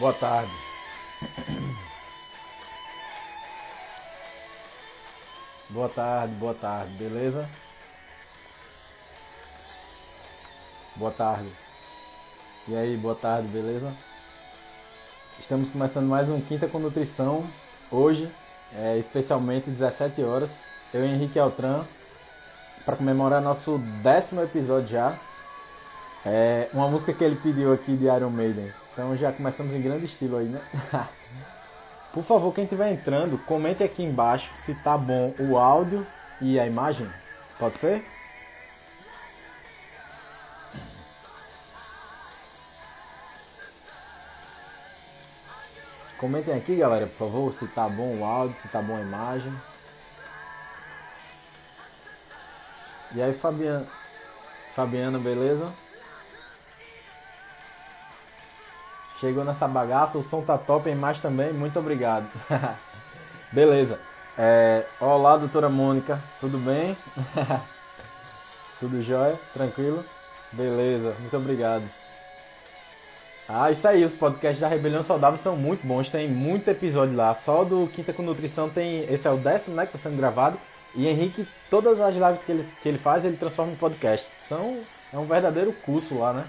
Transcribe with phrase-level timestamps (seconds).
[0.00, 0.50] Boa tarde.
[5.68, 7.46] Boa tarde, boa tarde, beleza?
[10.96, 11.50] Boa tarde.
[12.66, 13.92] E aí, boa tarde, beleza?
[15.38, 17.44] Estamos começando mais um Quinta com Nutrição.
[17.92, 18.26] Hoje,
[18.74, 20.62] é, especialmente 17 horas.
[20.94, 21.84] Eu e Henrique Altran,
[22.86, 25.14] para comemorar nosso décimo episódio já.
[26.24, 28.79] É uma música que ele pediu aqui de Iron Maiden.
[28.92, 30.60] Então já começamos em grande estilo aí, né?
[32.12, 36.04] Por favor, quem estiver entrando, comente aqui embaixo se tá bom o áudio
[36.40, 37.08] e a imagem.
[37.58, 38.04] Pode ser?
[46.18, 49.50] Comentem aqui, galera, por favor, se tá bom o áudio, se tá bom a imagem.
[53.14, 53.86] E aí, Fabiana,
[54.74, 55.72] Fabiana, beleza?
[59.20, 62.26] Chegou nessa bagaça, o som tá top, a imagem também, muito obrigado.
[63.52, 64.00] beleza.
[64.38, 66.96] É, olá, doutora Mônica, tudo bem?
[68.80, 69.38] tudo jóia?
[69.52, 70.02] Tranquilo?
[70.50, 71.84] Beleza, muito obrigado.
[73.46, 77.34] Ah, isso aí, os podcasts da Rebelião Saudável são muito bons, tem muito episódio lá.
[77.34, 79.04] Só do Quinta com Nutrição tem.
[79.12, 79.82] Esse é o décimo, né?
[79.82, 80.56] Que está sendo gravado.
[80.94, 84.30] E Henrique, todas as lives que ele, que ele faz, ele transforma em podcast.
[84.42, 84.80] São,
[85.12, 86.44] é um verdadeiro curso lá, né?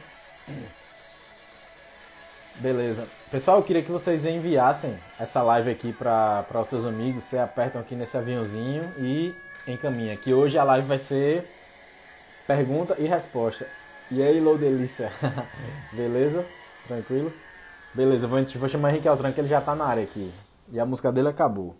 [2.61, 3.07] Beleza.
[3.31, 7.23] Pessoal, eu queria que vocês enviassem essa live aqui para os seus amigos.
[7.23, 9.33] Você apertam aqui nesse aviãozinho e
[9.67, 10.15] encaminha.
[10.15, 11.43] Que hoje a live vai ser
[12.45, 13.65] pergunta e resposta.
[14.11, 15.11] E aí, Lou Delícia?
[15.91, 16.45] Beleza?
[16.87, 17.33] Tranquilo?
[17.95, 20.31] Beleza, vou, vou chamar Henrique Altran que ele já tá na área aqui.
[20.71, 21.75] E a música dele acabou.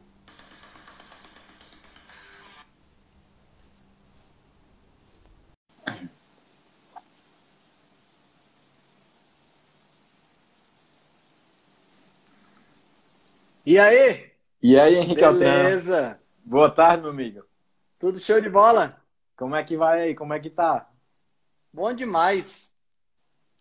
[13.71, 14.29] E aí?
[14.61, 15.97] E aí, Henrique Beleza.
[15.97, 16.17] Altran?
[16.43, 17.45] Boa tarde, meu amigo.
[17.97, 19.01] Tudo show de bola?
[19.37, 20.13] Como é que vai aí?
[20.13, 20.89] Como é que tá?
[21.71, 22.75] Bom demais.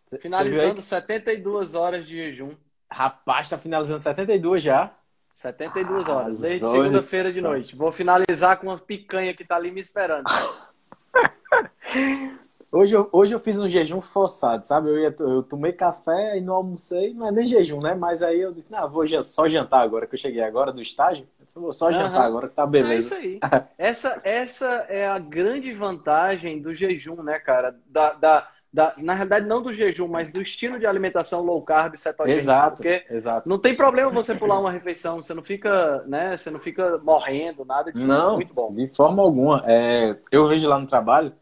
[0.09, 2.57] Cê, finalizando 72 horas de jejum.
[2.91, 4.93] Rapaz, tá finalizando 72 já?
[5.33, 7.77] 72 ah, horas, desde segunda-feira de noite.
[7.77, 10.25] Vou finalizar com uma picanha que tá ali me esperando.
[12.73, 14.89] Hoje eu, hoje eu fiz um jejum forçado, sabe?
[14.89, 17.95] Eu, ia, eu tomei café e não almocei, mas nem jejum, né?
[17.95, 21.27] Mas aí eu disse, não, vou só jantar agora, que eu cheguei agora do estágio.
[21.41, 21.95] Eu disse, vou só uhum.
[21.95, 23.17] jantar agora, que tá beleza.
[23.17, 23.63] É isso aí.
[23.77, 27.75] essa, essa é a grande vantagem do jejum, né, cara?
[27.87, 31.97] Da, da, da, na realidade, não do jejum, mas do estilo de alimentação low carb
[31.97, 32.41] cetogênico.
[32.41, 33.49] Exato, porque exato.
[33.49, 36.37] Não tem problema você pular uma refeição, você não fica, né?
[36.37, 38.07] Você não fica morrendo, nada disso.
[38.07, 38.73] Não, muito bom.
[38.73, 39.65] de forma alguma.
[39.67, 41.33] É, eu vejo lá no trabalho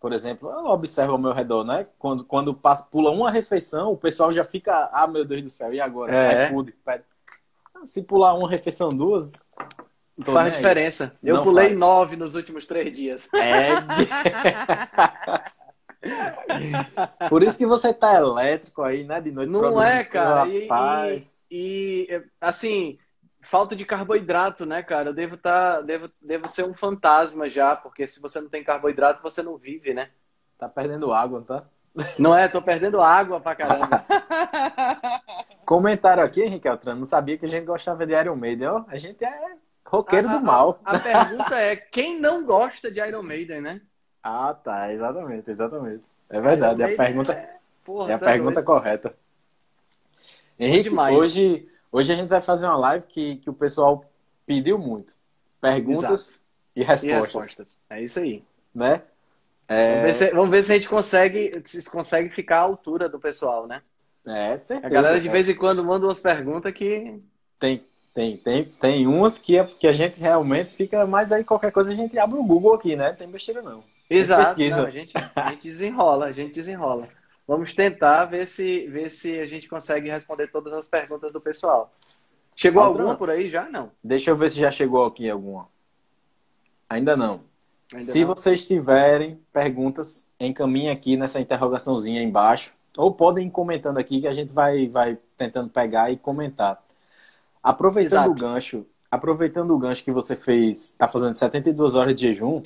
[0.00, 1.86] por exemplo, eu observo ao meu redor, né?
[1.98, 5.72] Quando, quando passa, pula uma refeição, o pessoal já fica, ah, meu Deus do céu,
[5.74, 6.14] e agora?
[6.14, 6.44] É.
[6.44, 7.04] iFood, pede.
[7.84, 9.32] Se pular uma refeição, duas.
[10.24, 11.16] Faz diferença.
[11.22, 11.78] Eu Não pulei faz.
[11.78, 13.28] nove nos últimos três dias.
[13.32, 13.68] É.
[17.28, 19.20] Por isso que você tá elétrico aí, né?
[19.20, 19.50] De noite.
[19.50, 20.48] Não é, cara.
[20.48, 20.68] E,
[21.50, 22.98] e, e, assim,
[23.48, 25.08] falta de carboidrato, né, cara?
[25.08, 29.22] Eu devo tá, devo, devo ser um fantasma já, porque se você não tem carboidrato,
[29.22, 30.10] você não vive, né?
[30.58, 31.64] Tá perdendo água, tá?
[32.18, 32.46] Não é?
[32.46, 34.04] Tô perdendo água pra caramba.
[35.64, 38.68] Comentaram aqui, Henrique Altran, não sabia que a gente gostava de Iron Maiden.
[38.68, 40.80] Ó, a gente é roqueiro a, do mal.
[40.84, 43.80] A, a pergunta é, quem não gosta de Iron Maiden, né?
[44.20, 46.04] Ah, tá, exatamente, exatamente.
[46.28, 49.14] É verdade, é a pergunta, é, Porra, é a tá pergunta correta.
[50.58, 54.04] Henrique, hoje Hoje a gente vai fazer uma live que, que o pessoal
[54.46, 55.12] pediu muito.
[55.60, 56.40] Perguntas
[56.74, 57.04] e respostas.
[57.04, 57.80] e respostas.
[57.90, 58.44] É isso aí.
[58.74, 59.02] Né?
[59.66, 59.90] É...
[59.90, 63.18] Vamos, ver se, vamos, ver se, a gente consegue, se consegue ficar à altura do
[63.18, 63.82] pessoal, né?
[64.26, 64.86] É, certeza.
[64.86, 67.20] A galera de vez em quando manda umas perguntas que.
[67.58, 67.82] Tem,
[68.14, 71.92] tem, tem, tem umas que, é, que a gente realmente fica, mas aí qualquer coisa
[71.92, 73.10] a gente abre o Google aqui, né?
[73.10, 73.82] Não tem besteira não.
[74.08, 74.60] Exato.
[74.60, 77.08] Não, a, gente, a gente desenrola, a gente desenrola.
[77.48, 81.90] Vamos tentar ver se, ver se a gente consegue responder todas as perguntas do pessoal.
[82.54, 83.70] Chegou Outra alguma por aí já?
[83.70, 83.90] Não.
[84.04, 85.66] Deixa eu ver se já chegou aqui alguma.
[86.90, 87.40] Ainda não.
[87.90, 88.34] Ainda se não.
[88.34, 92.74] vocês tiverem perguntas, encaminhe aqui nessa interrogaçãozinha embaixo.
[92.98, 96.82] Ou podem ir comentando aqui que a gente vai, vai tentando pegar e comentar.
[97.62, 98.30] Aproveitando Exato.
[98.30, 102.60] o gancho, aproveitando o gancho que você fez, está fazendo 72 horas de jejum,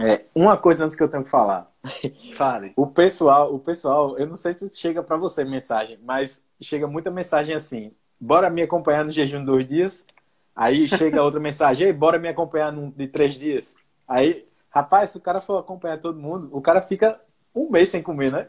[0.00, 1.70] é, uma coisa antes que eu tenho que falar.
[2.34, 2.72] Fale.
[2.76, 7.10] O pessoal, o pessoal, eu não sei se chega para você mensagem, mas chega muita
[7.10, 10.06] mensagem assim: bora me acompanhar no jejum de dois dias.
[10.54, 13.76] Aí chega outra mensagem: Ei, bora me acompanhar no, de três dias.
[14.06, 17.20] Aí, rapaz, se o cara for acompanhar todo mundo, o cara fica
[17.54, 18.48] um mês sem comer, né?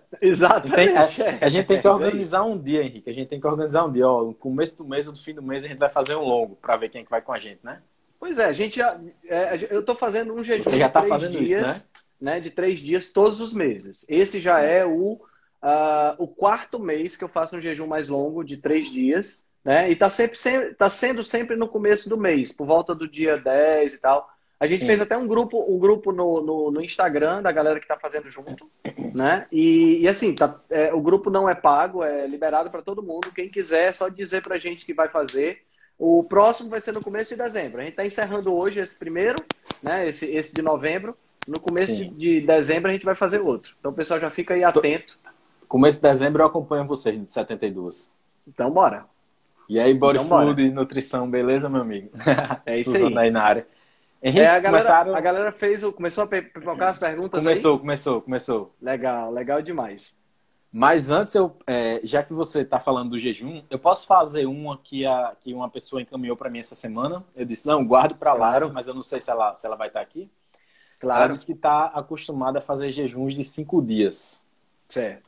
[0.73, 1.03] Tem, a,
[1.41, 3.09] a, gente tem que organizar um dia, Henrique.
[3.09, 4.07] A gente tem que organizar um dia.
[4.09, 6.23] Ó, no começo do mês ou no fim do mês a gente vai fazer um
[6.23, 7.81] longo para ver quem é que vai com a gente, né?
[8.25, 8.99] Pois é, a gente já.
[9.27, 10.63] É, eu estou fazendo um jejum.
[10.63, 12.33] Você já está fazendo dias, isso, né?
[12.33, 12.39] né?
[12.39, 14.03] De três dias todos os meses.
[14.09, 18.43] Esse já é o, uh, o quarto mês que eu faço um jejum mais longo
[18.43, 19.45] de três dias.
[19.63, 19.89] Né?
[19.89, 23.37] E está sempre, sempre, tá sendo sempre no começo do mês, por volta do dia
[23.37, 24.27] 10 e tal.
[24.59, 24.87] A gente Sim.
[24.87, 28.27] fez até um grupo, um grupo no, no, no, Instagram da galera que está fazendo
[28.27, 28.67] junto,
[29.13, 29.45] né?
[29.51, 33.31] E, e assim, tá, é, o grupo não é pago, é liberado para todo mundo.
[33.35, 35.61] Quem quiser, é só dizer para a gente que vai fazer.
[35.97, 37.79] O próximo vai ser no começo de dezembro.
[37.79, 39.35] A gente está encerrando hoje esse primeiro,
[39.81, 40.07] né?
[40.07, 41.15] Esse, esse de novembro.
[41.47, 43.75] No começo de, de, dezembro a gente vai fazer outro.
[43.79, 45.19] Então o pessoal já fica aí atento.
[45.67, 48.11] Começo de dezembro eu acompanho vocês de 72.
[48.47, 49.05] Então bora.
[49.67, 52.09] E aí, body então, food e nutrição, beleza, meu amigo?
[52.65, 53.17] É isso aí.
[53.17, 53.67] aí na área.
[54.21, 55.15] Henrique, é, a, galera, começaram...
[55.15, 55.91] a galera fez o.
[55.91, 57.79] Começou a pipocar as perguntas Começou, aí?
[57.79, 58.75] começou, começou.
[58.81, 60.17] Legal, legal demais.
[60.77, 64.77] Mas antes, eu, é, já que você está falando do jejum, eu posso fazer uma
[64.77, 67.23] que, a, que uma pessoa encaminhou para mim essa semana.
[67.33, 68.73] Eu disse, não, guardo para lá, claro.
[68.73, 70.29] mas eu não sei se ela, se ela vai estar tá aqui.
[70.99, 71.23] Claro.
[71.23, 74.43] Ela disse que está acostumada a fazer jejuns de cinco dias.
[74.89, 75.23] Certo.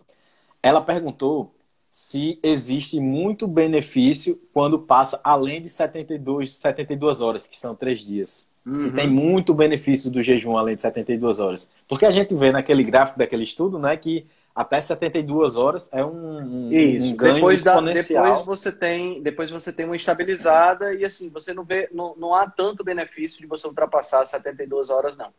[0.62, 1.56] Ela perguntou
[1.90, 8.50] se existe muito benefício quando passa além de 72, 72 horas, que são três dias.
[8.66, 8.74] Uhum.
[8.74, 11.74] Se tem muito benefício do jejum além de 72 horas.
[11.88, 14.28] Porque a gente vê naquele gráfico daquele estudo, né, que
[14.58, 17.14] até 72 horas é um, um, Isso.
[17.14, 18.24] um ganho depois exponencial.
[18.24, 22.16] Da, depois você tem, depois você tem uma estabilizada e assim, você não vê, não,
[22.16, 25.32] não há tanto benefício de você ultrapassar 72 horas não.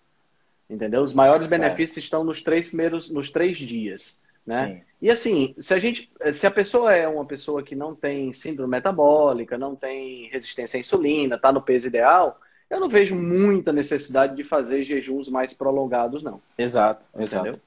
[0.70, 1.02] Entendeu?
[1.02, 1.60] Os maiores certo.
[1.60, 4.66] benefícios estão nos três primeiros, nos três dias, né?
[4.66, 4.82] Sim.
[5.02, 8.70] E assim, se a gente, se a pessoa é uma pessoa que não tem síndrome
[8.70, 12.38] metabólica, não tem resistência à insulina, está no peso ideal,
[12.70, 16.40] eu não vejo muita necessidade de fazer jejuns mais prolongados, não.
[16.56, 17.60] Exato, exato.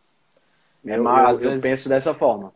[0.85, 2.53] É mais, eu, eu penso dessa forma.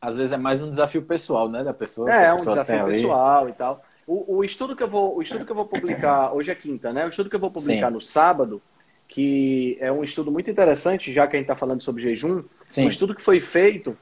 [0.00, 2.10] Às vezes é mais um desafio pessoal, né, da pessoa.
[2.10, 3.84] É, um desafio pessoal e tal.
[4.06, 6.92] O, o, estudo que eu vou, o estudo que eu vou publicar hoje é quinta,
[6.92, 7.04] né?
[7.04, 7.92] O estudo que eu vou publicar Sim.
[7.92, 8.62] no sábado,
[9.06, 12.86] que é um estudo muito interessante, já que a gente está falando sobre jejum, Sim.
[12.86, 13.96] um estudo que foi feito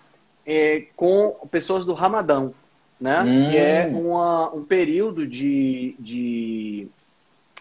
[0.47, 2.55] é, com pessoas do Ramadão,
[3.01, 3.21] né?
[3.23, 3.51] Hum.
[3.51, 6.89] Que é uma, um período de, de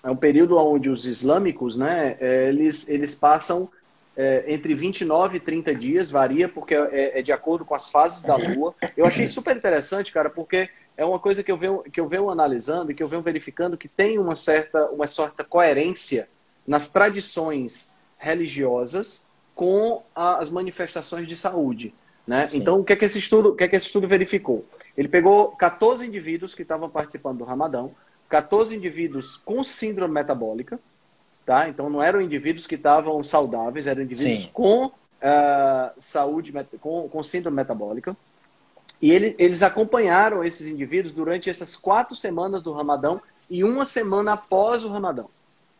[0.04, 3.70] é um período onde os islâmicos, né, é, eles, eles passam
[4.18, 8.24] é, entre 29 e 30 dias, varia, porque é, é, de acordo com as fases
[8.24, 8.74] da lua.
[8.98, 10.68] Eu achei super interessante, cara, porque
[10.98, 13.78] é uma coisa que eu venho, que eu venho analisando e que eu venho verificando
[13.78, 16.28] que tem uma certa, uma certa coerência
[16.66, 19.24] nas tradições religiosas
[19.54, 21.94] com as manifestações de saúde.
[22.26, 22.46] Né?
[22.56, 24.66] Então, o que, é que, esse estudo, o que, é que esse estudo verificou?
[24.98, 27.96] Ele pegou 14 indivíduos que estavam participando do Ramadão,
[28.28, 30.80] 14 indivíduos com síndrome metabólica,
[31.48, 31.70] tá?
[31.70, 34.52] Então não eram indivíduos que estavam saudáveis, eram indivíduos Sim.
[34.54, 34.92] com uh,
[35.98, 38.16] saúde, com, com síndrome metabólica.
[39.02, 44.34] E ele, eles acompanharam esses indivíduos durante essas quatro semanas do Ramadão e uma semana
[44.34, 45.30] após o Ramadão.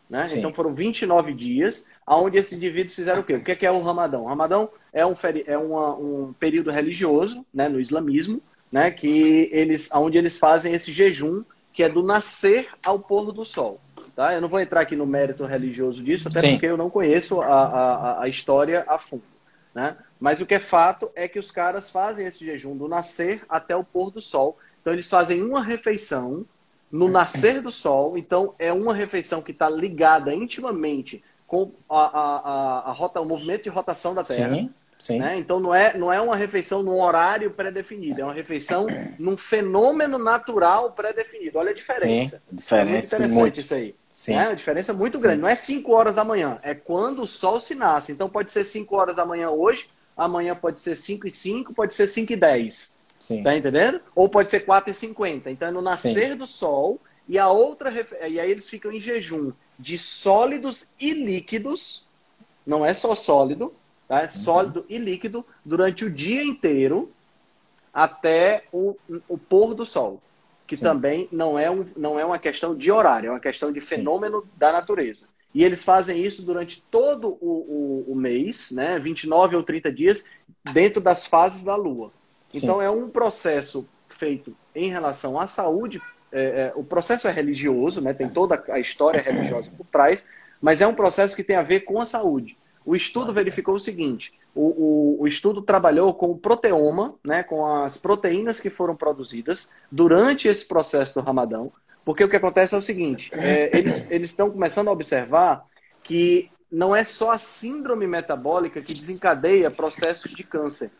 [0.08, 0.26] Né?
[0.36, 3.34] Então foram 29 dias, onde esses indivíduos fizeram o quê?
[3.34, 4.22] O que é, que é o Ramadão?
[4.22, 5.14] O Ramadão é um,
[5.46, 8.40] é uma, um período religioso né, no islamismo,
[8.72, 13.44] né, que eles, onde eles fazem esse jejum que é do nascer ao pôr do
[13.44, 13.78] sol.
[14.18, 14.34] Tá?
[14.34, 16.50] Eu não vou entrar aqui no mérito religioso disso, até Sim.
[16.54, 19.22] porque eu não conheço a, a, a história a fundo.
[19.72, 19.96] Né?
[20.18, 23.76] Mas o que é fato é que os caras fazem esse jejum do nascer até
[23.76, 24.58] o pôr do sol.
[24.80, 26.44] Então eles fazem uma refeição
[26.90, 28.18] no nascer do sol.
[28.18, 33.62] Então é uma refeição que está ligada intimamente com a, a, a, rota, o movimento
[33.62, 34.52] de rotação da Terra.
[34.52, 34.74] Sim.
[34.98, 35.20] Sim.
[35.20, 35.38] Né?
[35.38, 40.18] Então não é, não é uma refeição num horário pré-definido, é uma refeição num fenômeno
[40.18, 41.56] natural pré-definido.
[41.56, 42.42] Olha a diferença.
[42.50, 43.60] Sim, diferença é muito interessante muito.
[43.60, 43.94] isso aí.
[44.18, 44.34] Sim.
[44.34, 45.22] É uma diferença muito Sim.
[45.22, 45.42] grande.
[45.42, 48.10] Não é 5 horas da manhã, é quando o sol se nasce.
[48.10, 51.94] Então pode ser 5 horas da manhã hoje, amanhã pode ser 5 e 5, pode
[51.94, 52.98] ser 5 e 10.
[53.16, 53.44] Sim.
[53.44, 54.00] Tá entendendo?
[54.16, 55.48] Ou pode ser 4 e 50.
[55.52, 56.36] Então é no nascer Sim.
[56.36, 57.92] do sol e a outra
[58.28, 62.04] e aí eles ficam em jejum de sólidos e líquidos.
[62.66, 63.72] Não é só sólido,
[64.08, 64.22] tá?
[64.22, 64.86] É sólido uhum.
[64.88, 67.12] e líquido durante o dia inteiro
[67.94, 68.96] até o,
[69.28, 70.20] o pôr do sol,
[70.68, 70.82] que Sim.
[70.82, 74.42] também não é, um, não é uma questão de horário, é uma questão de fenômeno
[74.42, 74.48] Sim.
[74.54, 75.28] da natureza.
[75.54, 78.98] E eles fazem isso durante todo o, o, o, mês, né?
[78.98, 80.26] 29 ou 30 dias,
[80.74, 82.12] dentro das fases da Lua.
[82.50, 82.58] Sim.
[82.58, 86.02] Então é um processo feito em relação à saúde.
[86.30, 88.12] É, é, o processo é religioso, né?
[88.12, 90.26] tem toda a história religiosa por trás,
[90.60, 92.57] mas é um processo que tem a ver com a saúde.
[92.88, 97.66] O estudo verificou o seguinte: o, o, o, estudo trabalhou com o proteoma, né, com
[97.66, 101.70] as proteínas que foram produzidas durante esse processo do Ramadão,
[102.02, 105.66] porque o que acontece é o seguinte: é, eles, eles estão começando a observar
[106.02, 110.90] que não é só a síndrome metabólica que desencadeia processos de câncer.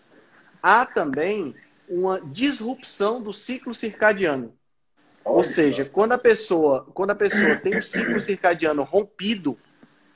[0.63, 1.55] Há também
[1.89, 4.53] uma disrupção do ciclo circadiano.
[5.25, 9.59] Ou seja, quando a pessoa, quando a pessoa tem o ciclo circadiano rompido,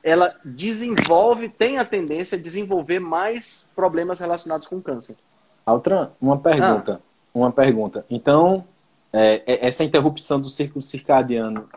[0.03, 5.17] ela desenvolve, tem a tendência a desenvolver mais problemas relacionados com câncer.
[5.65, 7.01] Outra, uma pergunta.
[7.01, 7.13] Ah.
[7.35, 8.05] Uma pergunta.
[8.11, 8.65] Então,
[9.13, 11.69] é, é, essa interrupção do ciclo circadiano,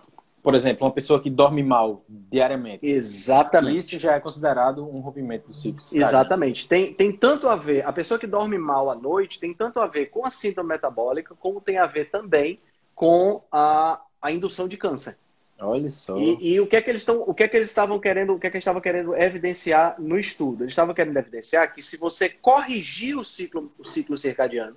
[0.42, 2.86] por exemplo, uma pessoa que dorme mal diariamente.
[2.86, 3.78] Exatamente.
[3.78, 6.10] Isso já é considerado um rompimento do ciclo circadiano.
[6.10, 6.68] Exatamente.
[6.68, 9.88] Tem, tem tanto a ver, a pessoa que dorme mal à noite tem tanto a
[9.88, 12.60] ver com a síndrome metabólica, como tem a ver também
[12.94, 15.18] com a, a indução de câncer.
[15.60, 16.18] Olha só.
[16.18, 18.34] E, e, o que é que eles estão, o que é que eles estavam querendo,
[18.34, 20.64] o que é que eles estavam querendo evidenciar no estudo?
[20.64, 24.76] Eles estavam querendo evidenciar que se você corrigir o ciclo, o ciclo circadiano,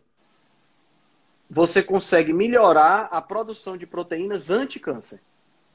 [1.51, 5.21] você consegue melhorar a produção de proteínas anti-câncer.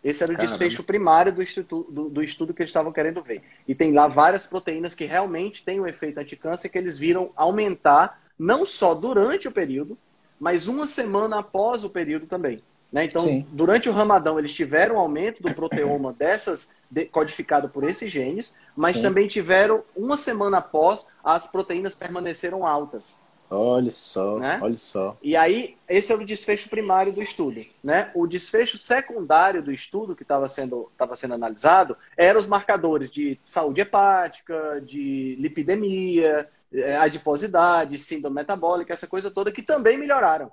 [0.04, 0.52] Esse era o Caramba.
[0.52, 1.44] desfecho primário do,
[1.90, 3.42] do, do, estudo que eles estavam querendo ver.
[3.68, 8.22] E tem lá várias proteínas que realmente têm um efeito anti-câncer que eles viram aumentar
[8.38, 9.98] não só durante o período,
[10.40, 12.62] mas uma semana após o período também.
[12.94, 13.06] Né?
[13.06, 13.44] Então, Sim.
[13.52, 18.56] durante o Ramadão, eles tiveram um aumento do proteoma dessas, de, codificado por esses genes,
[18.76, 19.02] mas Sim.
[19.02, 23.26] também tiveram, uma semana após, as proteínas permaneceram altas.
[23.50, 24.60] Olha só, né?
[24.62, 25.18] olha só.
[25.22, 27.64] E aí, esse é o desfecho primário do estudo.
[27.84, 28.10] Né?
[28.14, 33.40] O desfecho secundário do estudo que estava sendo, tava sendo analisado eram os marcadores de
[33.44, 40.52] saúde hepática, de lipidemia, eh, adiposidade, síndrome metabólica, essa coisa toda, que também melhoraram.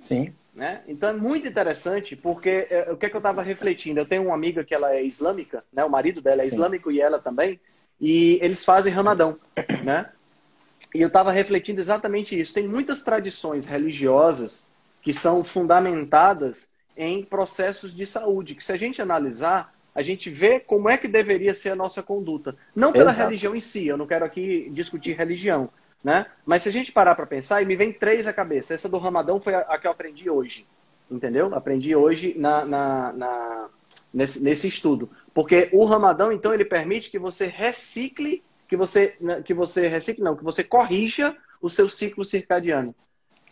[0.00, 0.34] Sim.
[0.54, 0.80] Né?
[0.88, 4.00] Então é muito interessante, porque é, o que, é que eu estava refletindo?
[4.00, 5.84] Eu tenho uma amiga que ela é islâmica, né?
[5.84, 6.54] o marido dela é Sim.
[6.54, 7.60] islâmico e ela também,
[8.00, 9.38] e eles fazem ramadão.
[9.84, 10.10] Né?
[10.94, 12.52] E eu estava refletindo exatamente isso.
[12.52, 14.68] Tem muitas tradições religiosas
[15.02, 20.60] que são fundamentadas em processos de saúde, que se a gente analisar, a gente vê
[20.60, 22.54] como é que deveria ser a nossa conduta.
[22.74, 23.28] Não pela Exato.
[23.28, 25.70] religião em si, eu não quero aqui discutir religião,
[26.02, 26.26] né?
[26.44, 28.74] Mas se a gente parar para pensar, e me vem três à cabeça.
[28.74, 30.66] Essa do Ramadão foi a, a que eu aprendi hoje.
[31.10, 31.54] Entendeu?
[31.54, 33.68] Aprendi hoje na, na, na,
[34.12, 35.10] nesse, nesse estudo.
[35.34, 40.22] Porque o Ramadão, então, ele permite que você recicle, que você, né, que você recicle,
[40.22, 42.94] não, que você corrija o seu ciclo circadiano.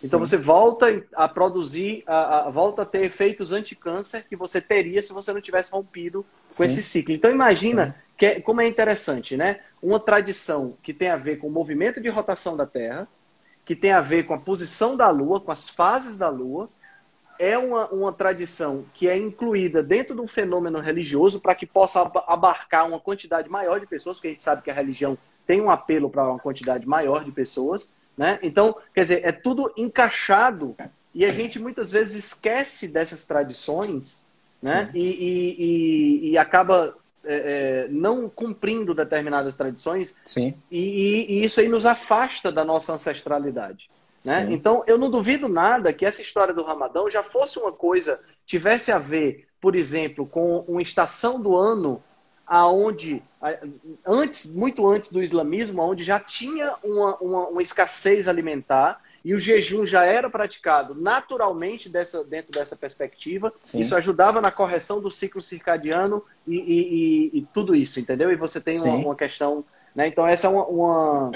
[0.05, 0.26] Então Sim.
[0.26, 5.12] você volta a produzir, a, a, volta a ter efeitos anti-câncer que você teria se
[5.12, 6.67] você não tivesse rompido com Sim.
[6.67, 7.12] esse ciclo.
[7.12, 9.61] Então imagina que é, como é interessante, né?
[9.82, 13.08] Uma tradição que tem a ver com o movimento de rotação da Terra,
[13.64, 16.68] que tem a ver com a posição da Lua, com as fases da Lua,
[17.38, 22.00] é uma, uma tradição que é incluída dentro de um fenômeno religioso para que possa
[22.26, 25.16] abarcar uma quantidade maior de pessoas, porque a gente sabe que a religião
[25.47, 28.38] tem um apelo para uma quantidade maior de pessoas, né?
[28.42, 30.76] Então, quer dizer, é tudo encaixado
[31.14, 34.26] e a gente muitas vezes esquece dessas tradições,
[34.61, 34.90] né?
[34.92, 36.97] E, e, e, e, acaba
[37.30, 40.16] é, é, não cumprindo determinadas tradições.
[40.25, 40.54] Sim.
[40.70, 43.90] E, e, isso aí nos afasta da nossa ancestralidade.
[44.25, 44.49] Né?
[44.50, 48.90] Então, eu não duvido nada que essa história do Ramadão já fosse uma coisa, tivesse
[48.90, 52.02] a ver, por exemplo, com uma estação do ano
[52.47, 53.23] aonde
[54.06, 59.38] antes, muito antes do islamismo, onde já tinha uma, uma, uma escassez alimentar e o
[59.38, 63.52] jejum já era praticado naturalmente dessa, dentro dessa perspectiva.
[63.62, 63.80] Sim.
[63.80, 68.30] Isso ajudava na correção do ciclo circadiano e, e, e, e tudo isso, entendeu?
[68.30, 69.64] E você tem uma, uma, questão.
[69.94, 70.06] Né?
[70.06, 71.30] Então, essa é uma, uma,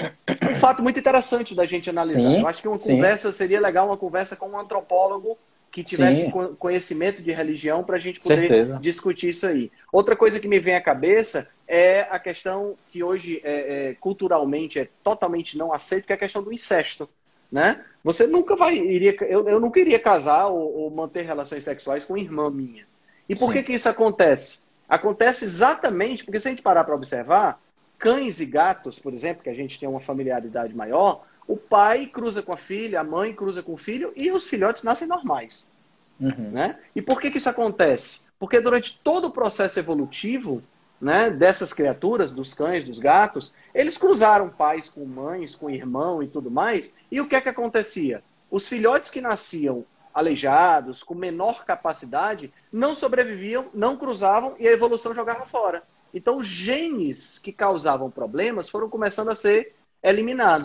[0.51, 2.19] um fato muito interessante da gente analisar.
[2.19, 2.39] Sim.
[2.39, 2.95] Eu acho que uma Sim.
[2.95, 5.37] conversa seria legal, uma conversa com um antropólogo
[5.71, 6.55] que tivesse Sim.
[6.59, 8.79] conhecimento de religião para a gente poder Certeza.
[8.79, 9.71] discutir isso aí.
[9.91, 14.77] Outra coisa que me vem à cabeça é a questão que hoje é, é, culturalmente
[14.77, 17.09] é totalmente não aceito, que é a questão do incesto
[17.53, 17.81] né?
[18.03, 22.17] Você nunca vai iria eu, eu nunca iria casar ou, ou manter relações sexuais com
[22.17, 22.83] irmã minha.
[23.29, 23.53] E por Sim.
[23.53, 24.59] que que isso acontece?
[24.89, 27.61] Acontece exatamente porque se a gente parar para observar,
[27.99, 32.41] cães e gatos, por exemplo, que a gente tem uma familiaridade maior, o pai cruza
[32.41, 35.71] com a filha, a mãe cruza com o filho e os filhotes nascem normais.
[36.19, 36.49] Uhum.
[36.51, 36.79] Né?
[36.95, 38.21] E por que, que isso acontece?
[38.39, 40.63] Porque durante todo o processo evolutivo,
[41.03, 46.27] né, dessas criaturas, dos cães, dos gatos, eles cruzaram pais com mães, com irmão e
[46.27, 46.95] tudo mais.
[47.11, 48.23] E o que é que acontecia?
[48.49, 55.13] Os filhotes que nasciam aleijados, com menor capacidade, não sobreviviam, não cruzavam e a evolução
[55.13, 55.83] jogava fora.
[56.13, 60.63] Então, os genes que causavam problemas foram começando a ser eliminados.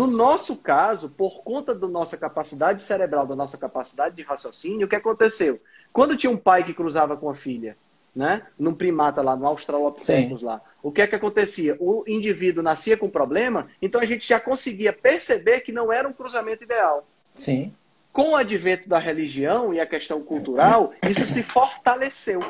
[0.00, 4.90] No nosso caso, por conta da nossa capacidade cerebral, da nossa capacidade de raciocínio, o
[4.90, 5.60] que aconteceu?
[5.92, 7.76] Quando tinha um pai que cruzava com a filha
[8.16, 8.42] né?
[8.58, 10.62] Num primata lá, no Australopithecus lá.
[10.82, 11.76] O que é que acontecia?
[11.78, 16.12] O indivíduo nascia com problema, então a gente já conseguia perceber que não era um
[16.14, 17.06] cruzamento ideal.
[17.34, 17.74] Sim.
[18.12, 22.40] Com o advento da religião e a questão cultural, isso se fortaleceu.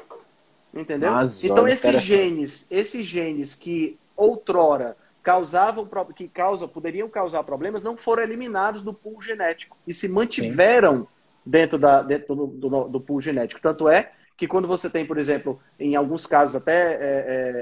[0.73, 1.11] Entendeu?
[1.11, 7.82] Mas, então olha, esses genes, esses genes que outrora causavam que causa, poderiam causar problemas
[7.82, 11.06] não foram eliminados do pool genético e se mantiveram Sim.
[11.44, 13.61] dentro, da, dentro do, do, do, pool genético.
[13.61, 16.97] Tanto é que quando você tem, por exemplo, em alguns casos até é,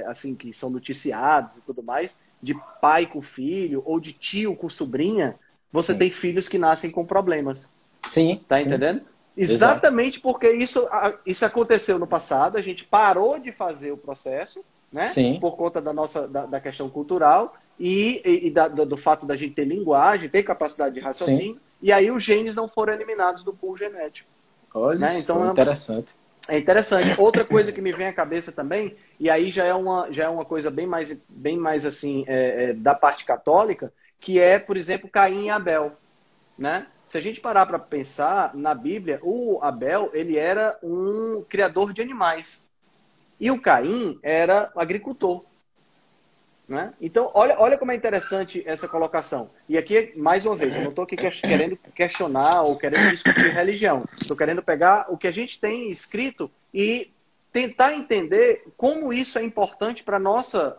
[0.03, 4.57] é, assim que são noticiados e tudo mais, de pai com filho ou de tio
[4.57, 5.37] com sobrinha,
[5.73, 5.99] você Sim.
[5.99, 7.71] tem filhos que nascem com problemas.
[8.03, 8.41] Sim.
[8.49, 8.69] Tá sim.
[8.69, 9.03] entendendo?
[9.37, 10.23] Exatamente Exato.
[10.23, 10.87] porque isso,
[11.27, 15.09] isso aconteceu no passado, a gente parou de fazer o processo, né?
[15.09, 15.39] Sim.
[15.41, 19.35] Por conta da nossa da, da questão cultural e, e, e da, do fato da
[19.35, 23.53] gente ter linguagem, ter capacidade de raciocínio, e aí os genes não foram eliminados do
[23.53, 24.29] pool genético.
[24.73, 25.19] Olha, né?
[25.19, 26.15] então, é interessante.
[26.49, 27.19] É interessante.
[27.19, 30.29] Outra coisa que me vem à cabeça também, e aí já é uma, já é
[30.29, 34.77] uma coisa bem mais, bem mais assim, é, é, da parte católica, que é, por
[34.77, 35.97] exemplo, Caim e Abel.
[36.59, 36.87] Né?
[37.07, 42.03] Se a gente parar para pensar, na Bíblia, o Abel ele era um criador de
[42.03, 42.71] animais.
[43.41, 45.45] E o Caim era agricultor.
[46.67, 46.95] Né?
[46.99, 49.51] Então, olha, olha como é interessante essa colocação.
[49.69, 54.05] E aqui, mais uma vez, eu não estou aqui querendo questionar ou querendo discutir religião.
[54.19, 57.13] Estou querendo pegar o que a gente tem escrito e
[57.53, 60.77] tentar entender como isso é importante para a nossa,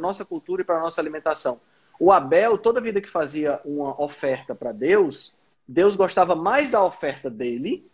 [0.00, 1.60] nossa cultura e para a nossa alimentação.
[2.00, 5.34] O Abel, toda vida que fazia uma oferta para Deus,
[5.68, 7.86] Deus gostava mais da oferta dele,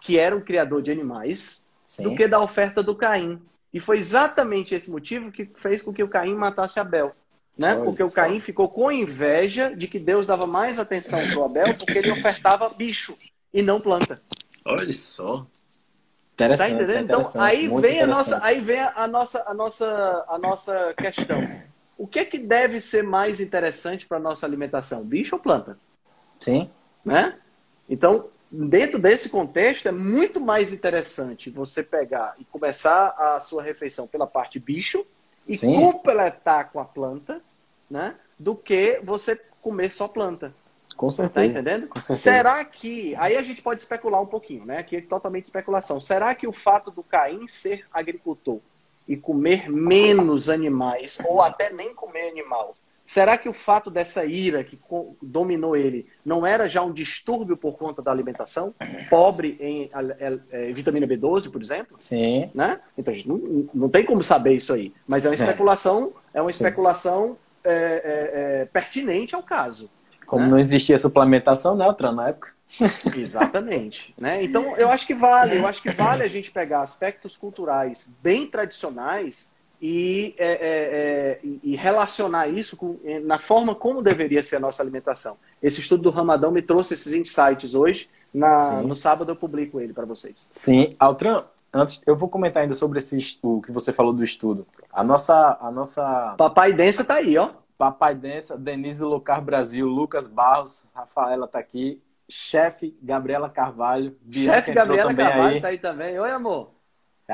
[0.00, 2.04] que era um criador de animais, Sim.
[2.04, 3.40] do que da oferta do Caim.
[3.72, 7.14] E foi exatamente esse motivo que fez com que o Caim matasse Abel.
[7.58, 7.74] Né?
[7.76, 11.98] porque o Caim ficou com inveja de que Deus dava mais atenção para Abel porque
[11.98, 13.18] ele ofertava bicho
[13.52, 14.22] e não planta.
[14.64, 15.46] Olha só.
[16.32, 17.04] Interessante, tá entendendo?
[17.04, 21.60] Então, aí vem, a nossa, aí vem a nossa, a, nossa, a nossa questão.
[21.98, 25.04] O que é que deve ser mais interessante para a nossa alimentação?
[25.04, 25.76] Bicho ou planta?
[26.38, 26.70] Sim.
[27.04, 27.38] Né?
[27.90, 34.06] Então, dentro desse contexto, é muito mais interessante você pegar e começar a sua refeição
[34.06, 35.06] pela parte bicho
[35.46, 35.76] e Sim.
[35.76, 37.40] completar com a planta,
[37.88, 38.16] né?
[38.38, 40.52] Do que você comer só planta.
[40.96, 41.34] Com tá certeza.
[41.34, 41.88] Tá entendendo?
[42.00, 43.14] Será que.
[43.16, 44.78] Aí a gente pode especular um pouquinho, né?
[44.78, 46.00] Aqui é totalmente especulação.
[46.00, 48.60] Será que o fato do Caim ser agricultor
[49.06, 52.76] e comer menos animais, ou até nem comer animal,
[53.10, 54.78] Será que o fato dessa ira que
[55.20, 58.72] dominou ele não era já um distúrbio por conta da alimentação?
[59.08, 59.90] Pobre em,
[60.52, 61.96] em vitamina B12, por exemplo?
[61.98, 62.48] Sim.
[62.54, 62.78] Né?
[62.96, 64.94] Então a gente não, não tem como saber isso aí.
[65.08, 65.38] Mas é uma é.
[65.38, 69.90] especulação, é, é uma especulação é, é, é, pertinente ao caso.
[70.24, 70.48] Como né?
[70.48, 72.52] não existia suplementação, né, Altran, na época?
[73.18, 74.14] Exatamente.
[74.16, 74.40] né?
[74.40, 78.46] Então eu acho que vale, eu acho que vale a gente pegar aspectos culturais bem
[78.46, 84.56] tradicionais e, é, é, é e relacionar isso com, é, na forma como deveria ser
[84.56, 85.38] a nossa alimentação.
[85.62, 88.08] Esse estudo do Ramadão me trouxe esses insights hoje.
[88.32, 90.46] Na, no sábado eu publico ele para vocês.
[90.50, 94.66] Sim, Altran, antes eu vou comentar ainda sobre esse estudo que você falou do estudo.
[94.92, 96.34] A nossa, a nossa.
[96.36, 97.50] Papai Densa tá aí, ó.
[97.76, 105.14] Papai Densa, Denise Locar Brasil, Lucas Barros, Rafaela tá aqui, chefe Gabriela Carvalho, chefe Gabriela
[105.14, 105.60] Carvalho aí.
[105.60, 106.18] tá aí também.
[106.18, 106.79] Oi, amor.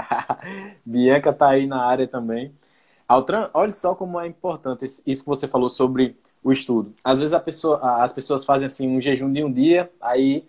[0.84, 2.52] Bianca tá aí na área também.
[3.08, 6.94] Altran, olha só como é importante isso que você falou sobre o estudo.
[7.02, 10.44] Às vezes pessoa, as pessoas fazem assim um jejum de um dia, aí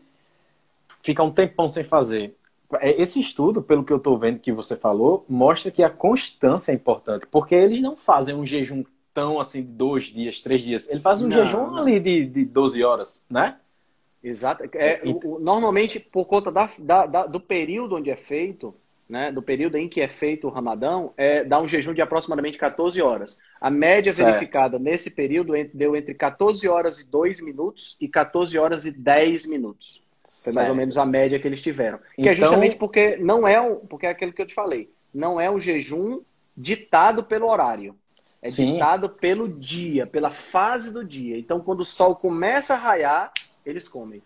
[1.02, 2.36] fica um tempão sem fazer.
[2.80, 6.72] É, esse estudo, pelo que eu estou vendo que você falou, mostra que a constância
[6.72, 8.84] é importante, porque eles não fazem um jejum
[9.14, 10.90] tão assim, dois dias, três dias.
[10.90, 11.78] Ele faz um não, jejum não.
[11.78, 13.58] ali de, de 12 horas, né?
[14.24, 14.64] Exato.
[14.74, 18.76] É, o, normalmente, por conta da, da, da, do período onde é feito,
[19.10, 22.58] né, do período em que é feito o Ramadão, é, dá um jejum de aproximadamente
[22.58, 23.40] 14 horas.
[23.60, 24.28] A média certo.
[24.28, 29.48] verificada nesse período deu entre 14 horas e 2 minutos e 14 horas e 10
[29.48, 30.04] minutos.
[30.44, 32.00] Foi mais ou menos a média que eles tiveram.
[32.16, 32.36] Que é então...
[32.36, 34.92] justamente porque não é, porque é aquilo que eu te falei.
[35.14, 36.22] Não é um jejum
[36.56, 37.96] ditado pelo horário.
[38.42, 38.74] É Sim.
[38.74, 41.38] ditado pelo dia, pela fase do dia.
[41.38, 43.32] Então, quando o sol começa a raiar,
[43.66, 44.22] eles comem.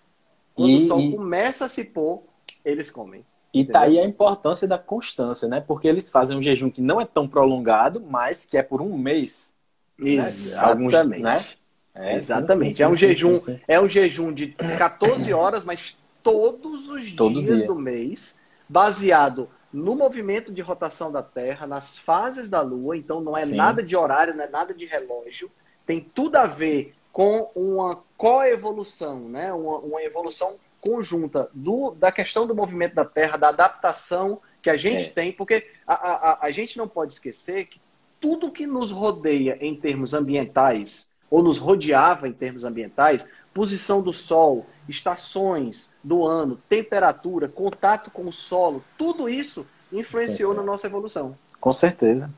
[0.53, 1.15] Quando e, o sol e...
[1.15, 2.23] começa a se pôr,
[2.65, 3.23] eles comem.
[3.53, 5.59] E tá aí a importância da constância, né?
[5.59, 8.97] Porque eles fazem um jejum que não é tão prolongado, mas que é por um
[8.97, 9.53] mês.
[9.99, 10.91] Exatamente.
[10.91, 10.99] Né?
[10.99, 11.45] Alguns, né?
[11.93, 12.71] É, Exatamente.
[12.71, 13.37] Sim, sim, é um sim, jejum,
[13.67, 17.67] é um jejum de 14 horas, mas todos os Todo dias dia.
[17.67, 23.37] do mês, baseado no movimento de rotação da Terra, nas fases da Lua, então não
[23.37, 25.49] é nada de horário, não é nada de relógio,
[25.85, 29.53] tem tudo a ver com uma coevolução, né?
[29.53, 34.75] Uma, uma evolução conjunta do, da questão do movimento da Terra, da adaptação que a
[34.75, 35.09] gente é.
[35.09, 37.79] tem, porque a, a, a gente não pode esquecer que
[38.19, 44.11] tudo que nos rodeia em termos ambientais, ou nos rodeava em termos ambientais, posição do
[44.11, 51.37] Sol, estações do ano, temperatura, contato com o solo, tudo isso influenciou na nossa evolução.
[51.59, 52.29] Com certeza.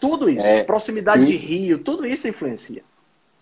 [0.00, 0.46] Tudo isso.
[0.46, 1.26] É, proximidade e...
[1.26, 2.82] de rio, tudo isso influencia.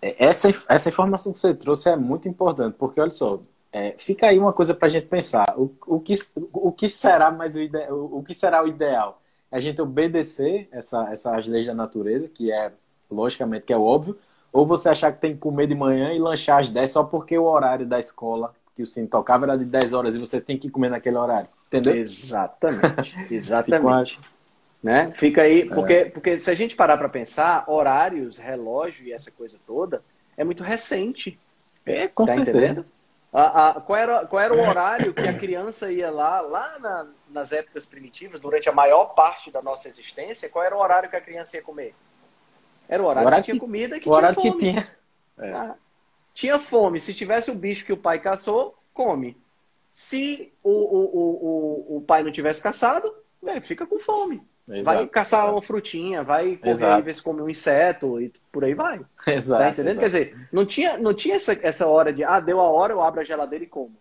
[0.02, 3.40] É, essa, essa informação que você trouxe é muito importante, porque olha só,
[3.72, 5.54] é, fica aí uma coisa para a gente pensar.
[5.56, 6.14] O, o, que,
[6.52, 9.22] o que será mais o, ide, o, o que será o ideal?
[9.50, 12.72] É a gente obedecer essa, essas leis da natureza, que é,
[13.10, 14.18] logicamente, que é óbvio,
[14.52, 17.38] ou você achar que tem que comer de manhã e lanchar às 10 só porque
[17.38, 20.58] o horário da escola que o sino tocava era de 10 horas e você tem
[20.58, 21.48] que comer naquele horário.
[21.68, 21.94] Entendeu?
[21.96, 23.14] Exatamente.
[23.30, 24.16] Exatamente.
[24.16, 24.28] Fica,
[24.82, 25.12] né?
[25.12, 26.04] Fica aí, porque, é.
[26.06, 30.02] porque se a gente parar para pensar, horários, relógio e essa coisa toda
[30.36, 31.38] é muito recente.
[31.86, 32.58] É, com tá certeza.
[32.58, 32.86] Entendendo?
[33.32, 37.06] A, a, qual, era, qual era o horário que a criança ia lá, lá na,
[37.28, 41.14] nas épocas primitivas, durante a maior parte da nossa existência, qual era o horário que
[41.14, 41.94] a criança ia comer?
[42.88, 44.50] Era o horário, o horário que, tinha comida que o tinha horário fome.
[44.50, 44.90] que tinha.
[45.38, 45.52] É.
[45.52, 45.74] Ah,
[46.34, 47.00] tinha fome.
[47.00, 49.40] Se tivesse o bicho que o pai caçou, come.
[49.90, 53.14] Se o, o, o, o pai não tivesse caçado,
[53.46, 54.42] é, fica com fome.
[54.76, 55.54] Exato, vai caçar exato.
[55.54, 59.00] uma frutinha, vai correr ver se come um inseto e por aí vai.
[59.26, 59.62] Exato.
[59.62, 60.00] Tá entendendo?
[60.00, 60.00] Exato.
[60.00, 63.02] Quer dizer, não tinha, não tinha essa, essa hora de, ah, deu a hora, eu
[63.02, 63.96] abro a geladeira e como.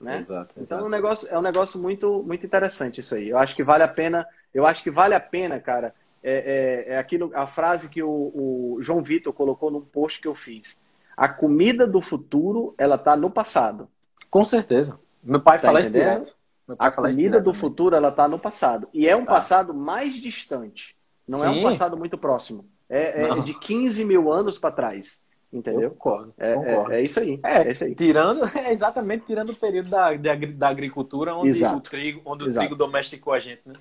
[0.00, 0.18] Né?
[0.18, 3.28] Exato, Então é um negócio, é um negócio muito, muito interessante isso aí.
[3.28, 5.94] Eu acho que vale a pena, eu acho que vale a pena, cara.
[6.22, 10.28] É, é, é aquilo, a frase que o, o João Vitor colocou num post que
[10.28, 10.80] eu fiz.
[11.16, 13.88] A comida do futuro, ela tá no passado.
[14.30, 14.98] Com certeza.
[15.22, 16.34] Meu pai tá fala isso direto.
[16.78, 18.88] A comida do futuro, ela tá no passado.
[18.92, 19.34] E é um tá.
[19.34, 20.96] passado mais distante.
[21.26, 21.46] Não Sim.
[21.46, 22.66] é um passado muito próximo.
[22.88, 25.26] É, é de 15 mil anos para trás.
[25.52, 25.82] Entendeu?
[25.82, 26.34] Eu concordo.
[26.38, 26.92] É, concordo.
[26.92, 27.40] É, é, isso aí.
[27.44, 27.94] É, é, isso aí.
[27.94, 31.76] Tirando, é exatamente tirando o período da, da agricultura onde Exato.
[31.76, 32.58] o trigo, onde Exato.
[32.58, 33.74] o trigo domesticou a gente, né?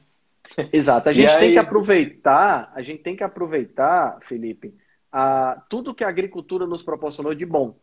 [0.74, 1.10] Exato.
[1.10, 4.74] A gente tem que aproveitar, a gente tem que aproveitar, Felipe,
[5.12, 7.78] a, tudo que a agricultura nos proporcionou de bom.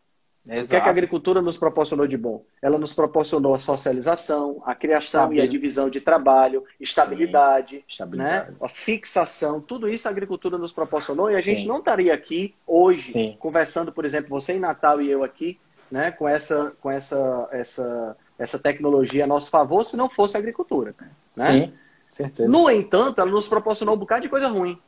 [0.49, 0.67] Exato.
[0.67, 2.45] O que, é que a agricultura nos proporcionou de bom?
[2.63, 5.39] Ela nos proporcionou a socialização, a criação Estabil...
[5.39, 8.51] e a divisão de trabalho, estabilidade, estabilidade.
[8.51, 8.57] Né?
[8.61, 11.57] a fixação, tudo isso a agricultura nos proporcionou e a Sim.
[11.57, 13.37] gente não estaria aqui hoje Sim.
[13.39, 15.59] conversando, por exemplo, você em Natal e eu aqui,
[15.91, 20.41] né, com essa, com essa, essa, essa tecnologia a nosso favor, se não fosse a
[20.41, 20.95] agricultura.
[21.37, 21.51] Né?
[21.51, 21.73] Sim,
[22.09, 22.49] certeza.
[22.49, 24.79] No entanto, ela nos proporcionou um bocado de coisa ruim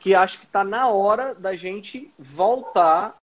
[0.00, 3.17] que acho que está na hora da gente voltar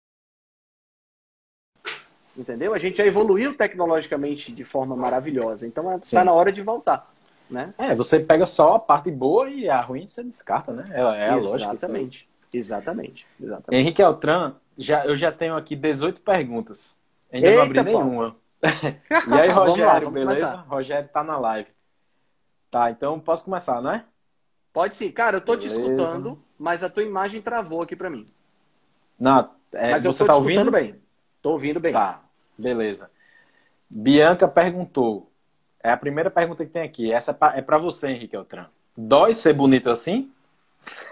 [2.36, 2.72] Entendeu?
[2.72, 5.66] A gente já evoluiu tecnologicamente de forma maravilhosa.
[5.66, 7.10] Então está na hora de voltar.
[7.50, 7.74] Né?
[7.76, 10.88] É, você pega só a parte boa e a ruim você descarta, né?
[10.90, 11.72] É, é a lógica.
[11.74, 12.28] Exatamente.
[12.52, 13.26] Exatamente.
[13.38, 13.80] Exatamente.
[13.80, 16.98] Henrique Altran, já, eu já tenho aqui 18 perguntas.
[17.30, 18.36] Ainda Eita, não abri nenhuma.
[18.62, 20.46] e aí, Rogério, lá, beleza?
[20.46, 20.64] Começar.
[20.68, 21.68] Rogério tá na live.
[22.70, 24.04] Tá, então posso começar, né?
[24.72, 25.10] Pode sim.
[25.10, 25.74] Cara, eu tô beleza.
[25.74, 28.26] te escutando, mas a tua imagem travou aqui para mim.
[29.20, 30.60] Não, é, mas eu você tô tá te ouvindo?
[30.60, 31.01] escutando bem.
[31.42, 31.92] Tô ouvindo bem.
[31.92, 32.22] Tá,
[32.56, 33.10] beleza.
[33.90, 35.30] Bianca perguntou.
[35.82, 37.12] É a primeira pergunta que tem aqui.
[37.12, 38.66] Essa é para é você, Henrique Altran.
[38.96, 40.32] Dói ser bonito assim?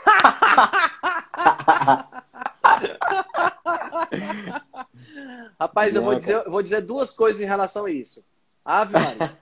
[5.59, 8.25] Rapaz, eu vou, dizer, eu vou dizer duas coisas em relação a isso.
[8.65, 9.37] Ave Maria.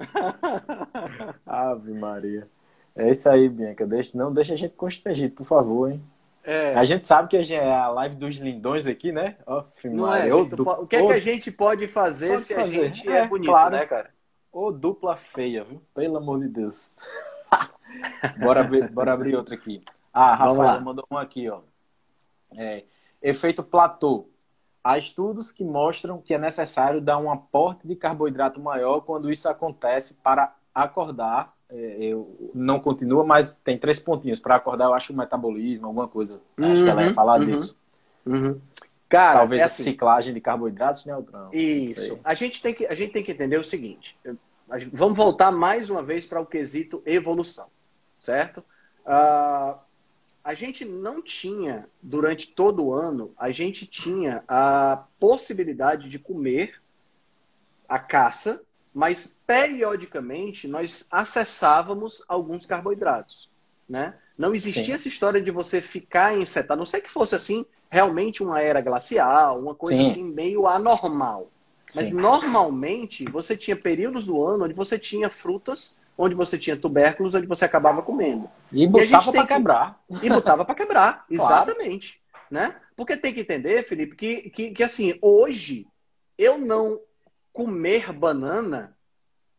[1.46, 2.48] Ave Maria.
[2.96, 3.86] É isso aí, Bianca.
[3.86, 6.02] Deixa, não deixa a gente constrangido, por favor, hein?
[6.44, 6.74] É.
[6.74, 9.36] A gente sabe que a gente é a live dos lindões aqui, né?
[9.84, 10.32] não é.
[10.32, 12.84] O que é que a gente pode fazer pode se fazer.
[12.84, 13.70] a gente é, é bonito, claro.
[13.74, 14.10] né, cara?
[14.52, 15.80] Ô, dupla feia, viu?
[15.94, 16.92] Pelo amor de Deus.
[18.38, 19.82] bora, abrir, bora abrir outra aqui.
[20.12, 21.60] Ah, Rafael mandou um aqui, ó.
[22.56, 22.84] É,
[23.22, 24.28] efeito platô.
[24.82, 29.48] Há estudos que mostram que é necessário dar um aporte de carboidrato maior quando isso
[29.48, 34.40] acontece para acordar eu não continua, mas tem três pontinhos.
[34.40, 36.40] Para acordar, eu acho o metabolismo, alguma coisa.
[36.58, 37.78] Uhum, acho que ela ia uhum, falar uhum, disso.
[38.24, 38.60] Uhum.
[39.08, 41.50] Cara, Talvez é a assim, ciclagem de carboidratos neutrão.
[41.52, 42.18] Isso.
[42.24, 44.16] A gente, tem que, a gente tem que entender o seguinte.
[44.92, 47.68] Vamos voltar mais uma vez para o quesito evolução,
[48.18, 48.58] certo?
[49.06, 49.78] Uh,
[50.42, 56.80] a gente não tinha, durante todo o ano, a gente tinha a possibilidade de comer
[57.88, 58.62] a caça
[58.94, 63.50] mas periodicamente nós acessávamos alguns carboidratos,
[63.88, 64.14] né?
[64.38, 64.92] Não existia Sim.
[64.92, 68.60] essa história de você ficar em seta, a não ser que fosse assim, realmente uma
[68.60, 70.10] era glacial, uma coisa Sim.
[70.10, 71.50] assim meio anormal.
[71.94, 72.14] Mas Sim.
[72.14, 77.46] normalmente você tinha períodos do ano onde você tinha frutas, onde você tinha tubérculos, onde
[77.46, 78.48] você acabava comendo.
[78.72, 80.04] E botava para quebrar.
[80.22, 82.20] E botava para quebrar, exatamente.
[82.30, 82.44] Claro.
[82.50, 82.76] Né?
[82.96, 85.86] Porque tem que entender, Felipe, que, que, que assim, hoje
[86.38, 87.00] eu não
[87.54, 88.98] comer banana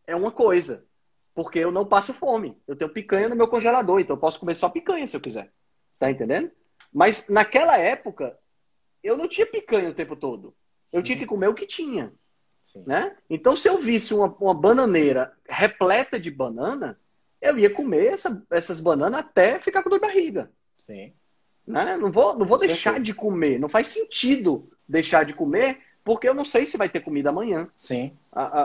[0.05, 0.85] é uma coisa,
[1.33, 2.61] porque eu não passo fome.
[2.67, 5.51] Eu tenho picanha no meu congelador, então eu posso comer só picanha se eu quiser.
[5.97, 6.51] Tá entendendo?
[6.93, 8.37] Mas naquela época,
[9.01, 10.53] eu não tinha picanha o tempo todo.
[10.91, 12.13] Eu tinha que comer o que tinha.
[12.61, 12.83] Sim.
[12.85, 13.15] Né?
[13.29, 16.99] Então, se eu visse uma, uma bananeira repleta de banana,
[17.41, 20.51] eu ia comer essa, essas bananas até ficar com dor de barriga.
[20.77, 21.13] Sim.
[21.65, 21.95] Né?
[21.95, 23.05] Não vou, não vou deixar certeza.
[23.05, 23.57] de comer.
[23.57, 27.67] Não faz sentido deixar de comer, porque eu não sei se vai ter comida amanhã.
[27.75, 28.13] Sim.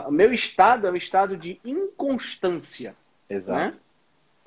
[0.07, 2.95] O meu estado é um estado de inconstância.
[3.27, 3.59] Exato.
[3.59, 3.81] Né?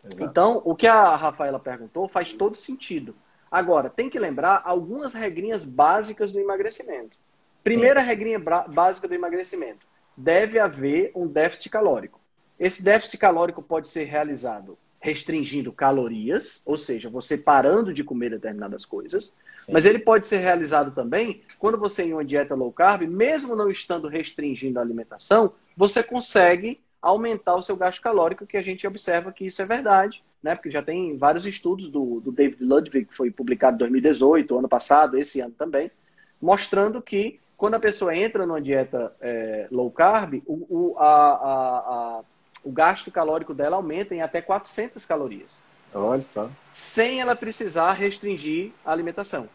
[0.05, 0.25] Exato.
[0.25, 3.17] Então, o que a Rafaela perguntou faz todo sentido.
[3.51, 7.17] Agora, tem que lembrar algumas regrinhas básicas do emagrecimento.
[7.65, 8.07] Primeira Sim.
[8.07, 12.21] regrinha básica do emagrecimento: deve haver um déficit calórico.
[12.61, 18.87] Esse déficit calórico pode ser realizado restringindo calorias, ou seja, você parando de comer determinadas
[18.87, 19.71] coisas, Sim.
[19.71, 23.71] mas ele pode ser realizado também quando você em uma dieta low carb, mesmo não
[23.71, 29.31] estando restringindo a alimentação, você consegue aumentar o seu gasto calórico, que a gente observa
[29.31, 30.55] que isso é verdade, né?
[30.55, 34.69] Porque já tem vários estudos do, do David Ludwig, que foi publicado em 2018, ano
[34.71, 35.91] passado, esse ano também,
[36.41, 41.79] mostrando que quando a pessoa entra numa dieta é, low carb, o, o, a, a,
[41.79, 42.21] a,
[42.65, 45.65] o gasto calórico dela aumenta em até 400 calorias.
[45.93, 46.51] Olha só.
[46.73, 49.49] Sem ela precisar restringir a alimentação.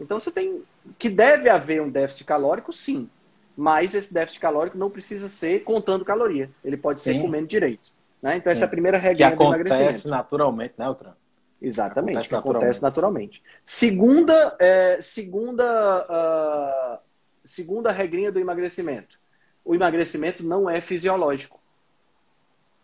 [0.00, 0.62] Então você tem
[0.98, 3.08] que deve haver um déficit calórico, sim.
[3.56, 6.50] Mas esse déficit calórico não precisa ser contando caloria.
[6.64, 7.12] Ele pode sim.
[7.12, 7.92] ser comendo direito.
[8.22, 8.36] Né?
[8.36, 8.56] Então sim.
[8.56, 9.68] essa é a primeira regra do emagrecimento.
[9.68, 11.12] Que acontece naturalmente, né, Altran?
[11.60, 12.64] Exatamente, acontece, que naturalmente.
[12.64, 13.42] acontece naturalmente.
[13.64, 16.98] Segunda, é, segunda uh,
[17.44, 19.18] segunda regrinha do emagrecimento.
[19.64, 21.61] O emagrecimento não é fisiológico.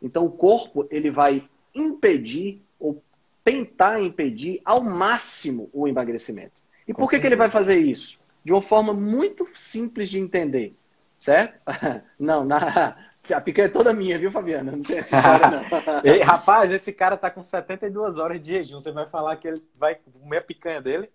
[0.00, 3.02] Então o corpo ele vai impedir ou
[3.44, 6.52] tentar impedir ao máximo o emagrecimento.
[6.86, 8.20] E por que, que ele vai fazer isso?
[8.44, 10.74] De uma forma muito simples de entender,
[11.18, 11.58] certo?
[12.18, 12.96] não, na,
[13.32, 14.72] a picanha é toda minha, viu, Fabiana?
[14.72, 16.00] Não tem essa história, não.
[16.04, 18.80] Ei, rapaz, esse cara tá com 72 horas de jejum.
[18.80, 21.10] Você vai falar que ele vai comer a picanha dele?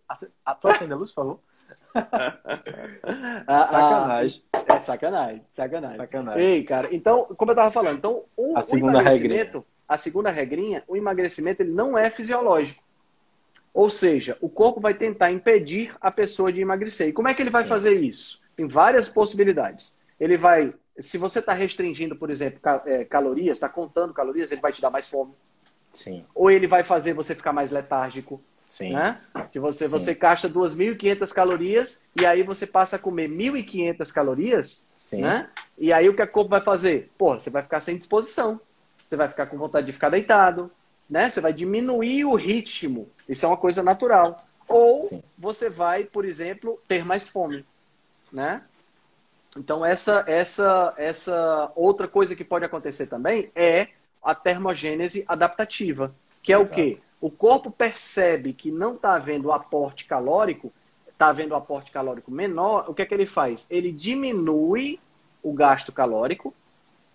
[0.46, 1.40] A, tua acende a luz, por favor.
[3.48, 4.44] Ah, sacanagem.
[4.54, 5.98] é sacanagem, sacanagem.
[5.98, 6.42] Sacanagem.
[6.42, 9.64] Ei, cara, então, como eu tava falando, então o, a segunda o emagrecimento, regrinha.
[9.88, 12.84] a segunda regrinha, o emagrecimento ele não é fisiológico.
[13.74, 17.08] Ou seja, o corpo vai tentar impedir a pessoa de emagrecer.
[17.08, 17.70] E como é que ele vai Sim.
[17.70, 18.42] fazer isso?
[18.56, 20.00] Tem várias possibilidades.
[20.20, 24.72] Ele vai, se você está restringindo, por exemplo, é, calorias, está contando calorias, ele vai
[24.72, 25.34] te dar mais fome.
[25.92, 26.24] Sim.
[26.36, 28.40] Ou ele vai fazer você ficar mais letárgico.
[28.74, 28.94] Sim.
[28.94, 29.20] Né?
[29.52, 30.00] Que você, Sim.
[30.00, 34.90] você gasta 2.500 calorias e aí você passa a comer 1.500 calorias.
[34.96, 35.22] Sim.
[35.22, 35.48] Né?
[35.78, 37.12] E aí o que a corpo vai fazer?
[37.16, 38.60] Pô, você vai ficar sem disposição.
[39.06, 40.72] Você vai ficar com vontade de ficar deitado.
[41.08, 41.30] Né?
[41.30, 43.08] Você vai diminuir o ritmo.
[43.30, 44.44] Isso é uma coisa natural.
[44.68, 45.22] Ou Sim.
[45.38, 47.64] você vai, por exemplo, ter mais fome.
[48.32, 48.64] Né?
[49.56, 53.90] Então, essa, essa, essa outra coisa que pode acontecer também é
[54.24, 56.74] a termogênese adaptativa, que é Exato.
[56.74, 57.00] o quê?
[57.24, 60.74] O corpo percebe que não está havendo aporte calórico,
[61.08, 63.66] está havendo aporte calórico menor, o que é que ele faz?
[63.70, 65.00] Ele diminui
[65.42, 66.54] o gasto calórico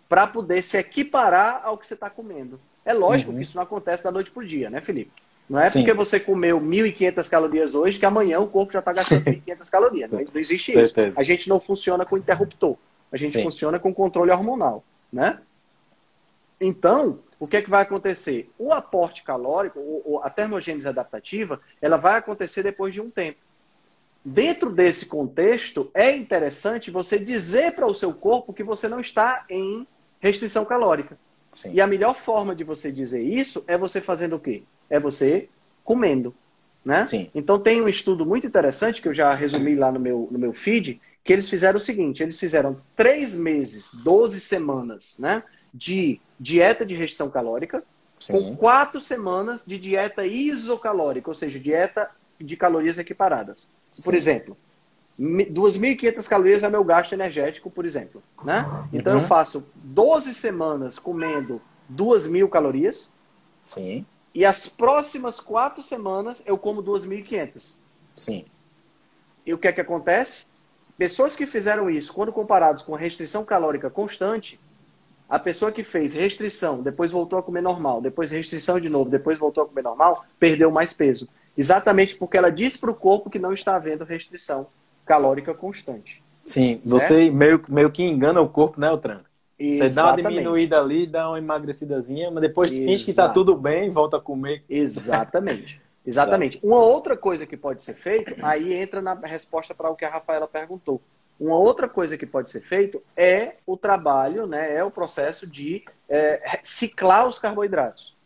[0.09, 2.59] para poder se equiparar ao que você está comendo.
[2.87, 3.37] É lógico uhum.
[3.37, 5.11] que isso não acontece da noite para o dia, né, Felipe?
[5.47, 5.81] Não é Sim.
[5.81, 10.11] porque você comeu 1.500 calorias hoje que amanhã o corpo já está gastando 1.500 calorias.
[10.11, 11.09] Não, não existe Certeza.
[11.09, 11.21] isso.
[11.21, 12.79] A gente não funciona com interruptor.
[13.13, 13.43] A gente Sim.
[13.43, 15.39] funciona com controle hormonal, né?
[16.59, 18.51] Então, o que, é que vai acontecer?
[18.59, 23.39] O aporte calórico, a termogênese adaptativa, ela vai acontecer depois de um tempo.
[24.25, 29.45] Dentro desse contexto, é interessante você dizer para o seu corpo que você não está
[29.49, 29.87] em
[30.21, 31.17] restrição calórica.
[31.53, 31.73] Sim.
[31.73, 34.65] E a melhor forma de você dizer isso é você fazendo o quê?
[34.91, 35.49] É você
[35.85, 36.35] comendo.
[36.85, 37.05] Né?
[37.05, 37.31] Sim.
[37.35, 40.53] Então tem um estudo muito interessante que eu já resumi lá no meu, no meu
[40.53, 45.43] feed, que eles fizeram o seguinte: eles fizeram três meses, 12 semanas, né?
[45.79, 47.85] De dieta de restrição calórica,
[48.19, 48.33] Sim.
[48.33, 52.11] com quatro semanas de dieta isocalórica, ou seja, dieta
[52.41, 53.71] de calorias equiparadas.
[53.93, 54.03] Sim.
[54.03, 54.57] Por exemplo,
[55.19, 58.23] 2.500 calorias é meu gasto energético, por exemplo.
[58.45, 58.65] Né?
[58.93, 59.21] Então uhum.
[59.21, 61.61] eu faço 12 semanas comendo
[61.93, 63.13] 2.000 calorias.
[63.63, 64.07] Sim.
[64.35, 67.77] E as próximas quatro semanas eu como 2.500.
[68.15, 68.45] Sim.
[69.45, 70.47] E o que é que acontece?
[70.97, 74.61] Pessoas que fizeram isso, quando comparados com a restrição calórica constante,
[75.29, 79.39] a pessoa que fez restrição, depois voltou a comer normal, depois restrição de novo, depois
[79.39, 81.29] voltou a comer normal, perdeu mais peso.
[81.57, 84.69] Exatamente porque ela disse para o corpo que não está havendo restrição
[85.05, 86.23] calórica constante.
[86.45, 86.89] Sim, certo?
[86.89, 89.19] você meio, meio que engana o corpo, né, Otran?
[89.59, 92.87] Você dá uma diminuída ali, dá uma emagrecidazinha, mas depois Exato.
[92.87, 94.63] finge que está tudo bem e volta a comer.
[94.69, 95.81] Exatamente.
[96.07, 96.59] Exatamente.
[96.63, 100.11] Uma outra coisa que pode ser feito, aí entra na resposta para o que a
[100.11, 101.03] Rafaela perguntou.
[101.39, 105.85] Uma outra coisa que pode ser feito é o trabalho, né, é o processo de
[106.09, 108.17] é, ciclar os carboidratos.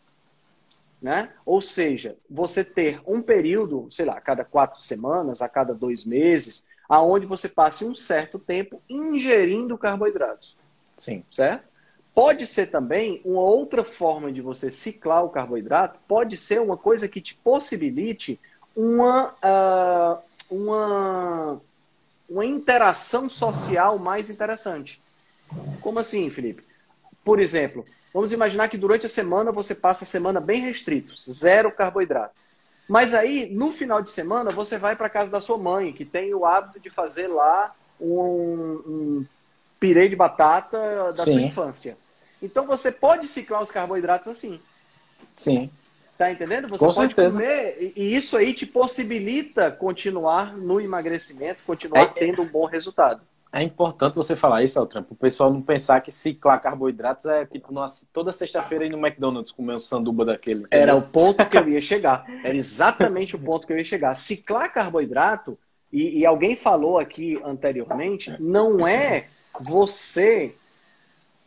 [1.01, 1.29] Né?
[1.45, 6.05] Ou seja, você ter um período, sei lá, a cada quatro semanas, a cada dois
[6.05, 10.57] meses, aonde você passe um certo tempo ingerindo carboidratos.
[10.95, 11.23] Sim.
[11.29, 11.67] Certo?
[12.15, 17.07] Pode ser também uma outra forma de você ciclar o carboidrato, pode ser uma coisa
[17.07, 18.39] que te possibilite
[18.75, 21.61] uma, uh, uma,
[22.33, 24.99] uma interação social mais interessante.
[25.81, 26.63] Como assim, Felipe?
[27.23, 31.71] Por exemplo, vamos imaginar que durante a semana você passa a semana bem restrito, zero
[31.71, 32.33] carboidrato.
[32.89, 36.33] Mas aí, no final de semana, você vai para casa da sua mãe, que tem
[36.33, 39.25] o hábito de fazer lá um, um
[39.79, 41.33] pirê de batata da Sim.
[41.33, 41.97] sua infância.
[42.41, 44.59] Então você pode ciclar os carboidratos assim.
[45.35, 45.69] Sim.
[46.23, 46.69] Tá entendendo?
[46.69, 47.37] Você Com pode certeza.
[47.37, 53.21] comer e isso aí te possibilita continuar no emagrecimento, continuar é, tendo um bom resultado.
[53.51, 57.45] É importante você falar isso, Altran, para o pessoal não pensar que ciclar carboidratos é
[57.45, 60.65] tipo nossa, toda sexta-feira ir no McDonald's comer um sanduba daquele.
[60.71, 62.25] Era o ponto que eu ia chegar.
[62.41, 64.15] Era exatamente o ponto que eu ia chegar.
[64.15, 65.59] Ciclar carboidrato,
[65.91, 69.25] e, e alguém falou aqui anteriormente, não é
[69.59, 70.55] você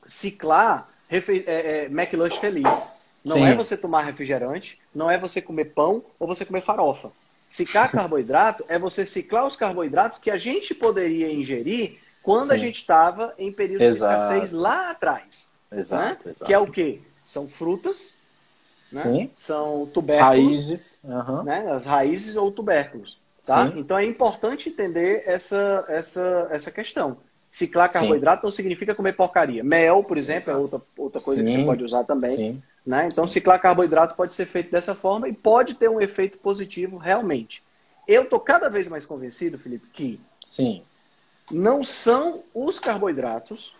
[0.04, 3.05] ciclar é, é, McLunch feliz.
[3.26, 3.44] Não Sim.
[3.44, 7.10] é você tomar refrigerante, não é você comer pão ou você comer farofa.
[7.48, 12.54] Ciclar carboidrato é você ciclar os carboidratos que a gente poderia ingerir quando Sim.
[12.54, 14.14] a gente estava em período exato.
[14.14, 15.52] de escassez lá atrás.
[15.72, 16.30] Exato, né?
[16.30, 16.44] exato.
[16.44, 17.00] Que é o quê?
[17.26, 18.18] São frutas,
[18.92, 19.28] né?
[19.34, 20.28] são tubérculos.
[20.28, 21.00] Raízes.
[21.02, 21.42] Uhum.
[21.42, 21.72] Né?
[21.72, 23.18] As raízes ou tubérculos.
[23.44, 23.72] Tá?
[23.74, 27.16] Então é importante entender essa, essa, essa questão.
[27.50, 28.46] Ciclar carboidrato Sim.
[28.46, 29.64] não significa comer porcaria.
[29.64, 30.58] Mel, por exemplo, é exato.
[30.58, 31.46] é outra, outra coisa Sim.
[31.46, 32.62] que você pode usar também.
[32.86, 33.08] Né?
[33.10, 37.62] Então, ciclar carboidrato pode ser feito dessa forma e pode ter um efeito positivo realmente.
[38.06, 40.82] Eu estou cada vez mais convencido, Felipe, que Sim.
[41.50, 43.74] não são os carboidratos,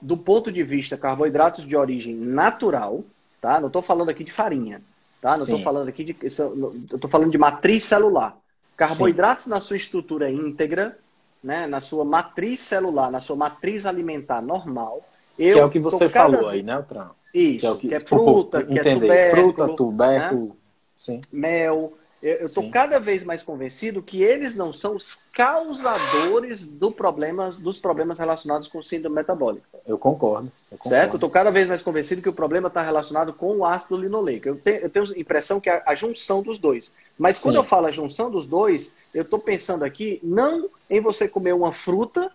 [0.00, 3.04] do ponto de vista carboidratos de origem natural,
[3.40, 3.58] tá?
[3.58, 4.80] Não estou falando aqui de farinha,
[5.20, 5.36] tá?
[5.36, 8.36] Não estou falando aqui de, eu estou falando de matriz celular.
[8.76, 9.50] Carboidratos Sim.
[9.50, 10.96] na sua estrutura íntegra,
[11.42, 11.66] né?
[11.66, 15.04] Na sua matriz celular, na sua matriz alimentar normal.
[15.36, 16.50] Eu que é o que você falou cada...
[16.52, 17.10] aí, né, Tran?
[17.34, 18.90] Isso, que é, o que, que é fruta, que é entender.
[18.90, 19.54] é tubérculo.
[19.54, 20.54] Fruta, tubérculo, né?
[20.96, 21.20] sim.
[21.32, 21.92] mel.
[22.22, 27.80] Eu estou cada vez mais convencido que eles não são os causadores do problemas, dos
[27.80, 29.66] problemas relacionados com síndrome metabólica.
[29.84, 30.52] Eu concordo.
[30.70, 30.88] Eu concordo.
[30.88, 31.16] Certo?
[31.16, 34.46] Estou cada vez mais convencido que o problema está relacionado com o ácido linoleico.
[34.46, 36.94] Eu tenho, eu tenho a impressão que é a junção dos dois.
[37.18, 37.58] Mas quando Sim.
[37.58, 41.72] eu falo a junção dos dois, eu estou pensando aqui não em você comer uma
[41.72, 42.30] fruta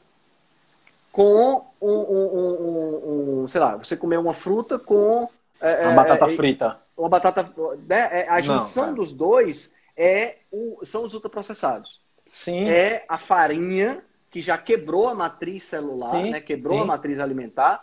[1.18, 5.28] com um, um, um, um, sei lá, você comer uma fruta com
[5.60, 6.78] é, uma batata é, frita.
[6.96, 7.52] Uma batata,
[7.88, 8.22] né?
[8.22, 12.02] É, a junção Não, dos dois é o, são os ultraprocessados.
[12.24, 12.70] Sim.
[12.70, 16.40] É a farinha que já quebrou a matriz celular, sim, né?
[16.40, 16.82] Quebrou sim.
[16.82, 17.82] a matriz alimentar,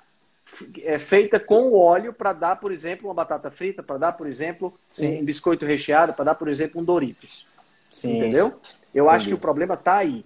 [0.84, 4.28] é feita com o óleo para dar, por exemplo, uma batata frita, para dar, por
[4.28, 5.20] exemplo, sim.
[5.20, 7.48] um biscoito recheado, para dar, por exemplo, um Doritos.
[7.90, 8.18] Sim.
[8.18, 8.60] Entendeu?
[8.94, 9.16] Eu Entendi.
[9.16, 10.24] acho que o problema está aí.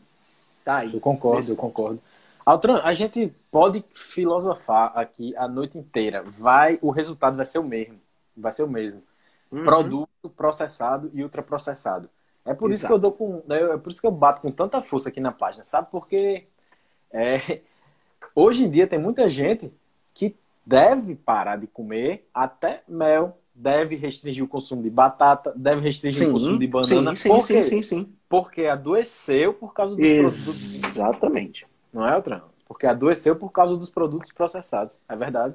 [0.63, 0.93] Tá aí.
[0.93, 1.51] Eu concordo, nesse...
[1.51, 2.03] eu concordo.
[2.49, 6.23] Altran, a gente pode filosofar aqui a noite inteira.
[6.23, 8.01] Vai, o resultado vai ser o mesmo.
[8.35, 9.03] Vai ser o mesmo.
[9.53, 9.65] Uhum.
[9.65, 12.09] Produto processado e ultraprocessado.
[12.47, 12.73] É por Exato.
[12.73, 13.43] isso que eu dou com.
[13.47, 15.89] Né, é por isso que eu bato com tanta força aqui na página, sabe?
[15.91, 16.47] Porque
[17.13, 17.61] é,
[18.35, 19.71] hoje em dia tem muita gente
[20.15, 20.35] que
[20.65, 26.31] deve parar de comer até mel, deve restringir o consumo de batata, deve restringir sim,
[26.31, 27.15] o consumo de banana.
[27.15, 28.13] Sim, sim, sim, sim, sim.
[28.27, 30.23] Porque adoeceu por causa dos Exatamente.
[30.23, 30.85] produtos.
[30.85, 31.78] Exatamente.
[31.93, 32.43] Não é, outra?
[32.67, 35.01] Porque adoeceu por causa dos produtos processados.
[35.09, 35.55] É verdade.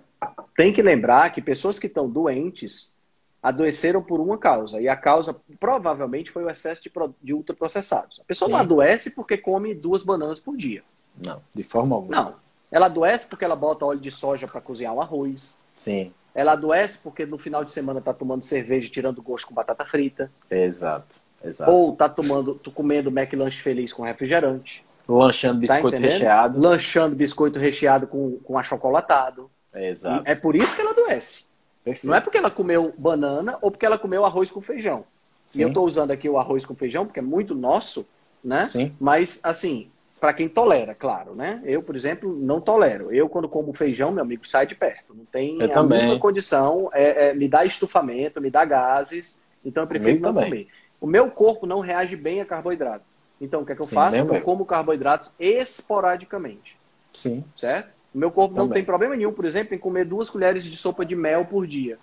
[0.55, 2.93] Tem que lembrar que pessoas que estão doentes
[3.41, 4.81] adoeceram por uma causa.
[4.81, 6.91] E a causa provavelmente foi o excesso de,
[7.21, 8.19] de ultraprocessados.
[8.21, 8.53] A pessoa Sim.
[8.53, 10.81] não adoece porque come duas bananas por dia.
[11.23, 12.15] Não, de forma alguma.
[12.15, 12.35] Não.
[12.71, 15.59] Ela adoece porque ela bota óleo de soja para cozinhar o arroz.
[15.75, 16.11] Sim.
[16.33, 20.31] Ela adoece porque no final de semana está tomando cerveja, tirando gosto com batata frita.
[20.49, 21.21] Exato.
[21.43, 21.69] Exato.
[21.69, 24.83] Ou está tomando, comendo McLanche feliz com refrigerante.
[25.07, 26.59] Lanchando tá biscoito tá recheado.
[26.59, 29.49] Lanchando biscoito recheado com, com achocolatado.
[29.73, 30.23] É, exato.
[30.27, 31.45] E é por isso que ela adoece.
[31.83, 32.07] Perfeito.
[32.07, 35.03] Não é porque ela comeu banana ou porque ela comeu arroz com feijão.
[35.45, 35.59] Sim.
[35.59, 38.07] E eu estou usando aqui o arroz com feijão porque é muito nosso,
[38.43, 38.65] né?
[38.65, 38.95] Sim.
[38.99, 41.61] Mas, assim, para quem tolera, claro, né?
[41.65, 43.11] Eu, por exemplo, não tolero.
[43.11, 45.13] Eu, quando como feijão, meu amigo, sai de perto.
[45.13, 45.99] Não tem eu a também.
[45.99, 46.89] mínima condição.
[46.93, 49.43] É, é, me dá estufamento, me dá gases.
[49.65, 50.49] Então, eu prefiro não também.
[50.49, 50.67] comer.
[51.01, 53.03] O meu corpo não reage bem a carboidrato.
[53.43, 54.15] Então, o que é que eu Sim, faço?
[54.15, 56.77] Eu como carboidratos esporadicamente.
[57.11, 57.43] Sim.
[57.57, 57.93] Certo?
[58.15, 58.67] O meu corpo Também.
[58.67, 61.67] não tem problema nenhum, por exemplo, em comer duas colheres de sopa de mel por
[61.67, 61.99] dia.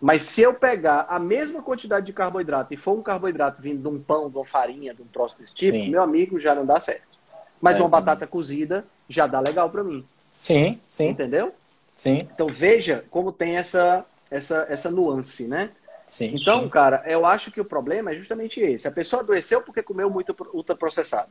[0.00, 3.88] Mas se eu pegar a mesma quantidade de carboidrato e for um carboidrato vindo de
[3.88, 5.90] um pão, de uma farinha, de um troço desse tipo, sim.
[5.90, 7.18] meu amigo, já não dá certo.
[7.60, 10.06] Mas é, uma batata cozida já dá legal para mim.
[10.30, 11.08] Sim, sim.
[11.08, 11.52] Entendeu?
[11.94, 12.18] Sim.
[12.32, 15.70] Então veja como tem essa, essa, essa nuance, né?
[16.08, 16.68] Sim, então, sim.
[16.68, 18.88] cara, eu acho que o problema é justamente esse.
[18.88, 21.30] A pessoa adoeceu porque comeu muito ultraprocessado.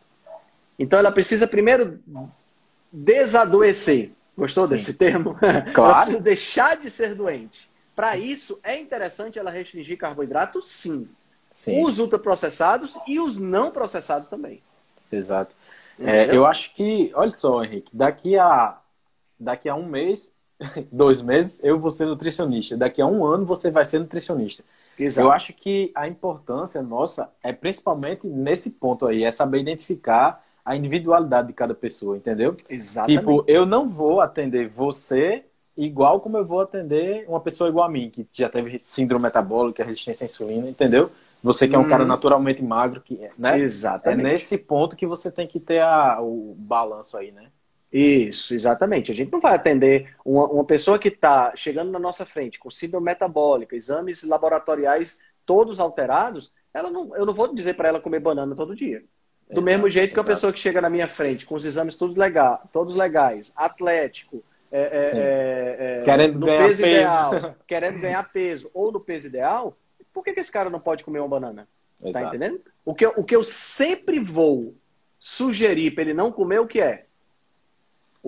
[0.77, 1.99] Então, ela precisa primeiro
[2.91, 4.11] desadoecer.
[4.37, 4.75] Gostou Sim.
[4.75, 5.35] desse termo?
[5.73, 6.21] Claro.
[6.21, 7.67] deixar de ser doente.
[7.95, 11.09] Para isso, é interessante ela restringir carboidratos, sim.
[11.51, 11.83] sim.
[11.83, 14.61] Os ultraprocessados e os não processados também.
[15.11, 15.55] Exato.
[15.99, 18.77] É, eu acho que, olha só, Henrique, daqui a,
[19.39, 20.31] daqui a um mês,
[20.91, 22.77] dois meses, eu vou ser nutricionista.
[22.77, 24.63] Daqui a um ano, você vai ser nutricionista.
[24.99, 25.27] Exato.
[25.27, 30.75] Eu acho que a importância nossa é principalmente nesse ponto aí, é saber identificar a
[30.75, 32.55] individualidade de cada pessoa, entendeu?
[32.67, 33.19] Exatamente.
[33.19, 35.45] Tipo, eu não vou atender você
[35.77, 39.83] igual como eu vou atender uma pessoa igual a mim, que já teve síndrome metabólica,
[39.83, 41.11] resistência à insulina, entendeu?
[41.43, 41.87] Você que é um hum.
[41.87, 43.59] cara naturalmente magro, que, né?
[43.59, 44.19] Exatamente.
[44.19, 47.45] É nesse ponto que você tem que ter a, o balanço aí, né?
[47.97, 49.11] Isso, exatamente.
[49.11, 52.69] A gente não vai atender uma, uma pessoa que está chegando na nossa frente com
[52.69, 58.19] síndrome metabólica, exames laboratoriais todos alterados, ela não, eu não vou dizer para ela comer
[58.19, 58.99] banana todo dia.
[59.49, 60.29] Do exato, mesmo jeito que exato.
[60.29, 64.43] a pessoa que chega na minha frente com os exames todos, legal, todos legais, atlético,
[64.71, 66.95] é, é, é, é querendo ganhar peso, peso.
[66.95, 69.75] ideal, querendo ganhar peso ou no peso ideal,
[70.13, 71.67] por que, que esse cara não pode comer uma banana?
[71.99, 72.25] Tá exato.
[72.25, 72.61] Tá entendendo?
[72.85, 74.75] O que, eu, o que eu sempre vou
[75.17, 77.06] sugerir para ele não comer, o que é?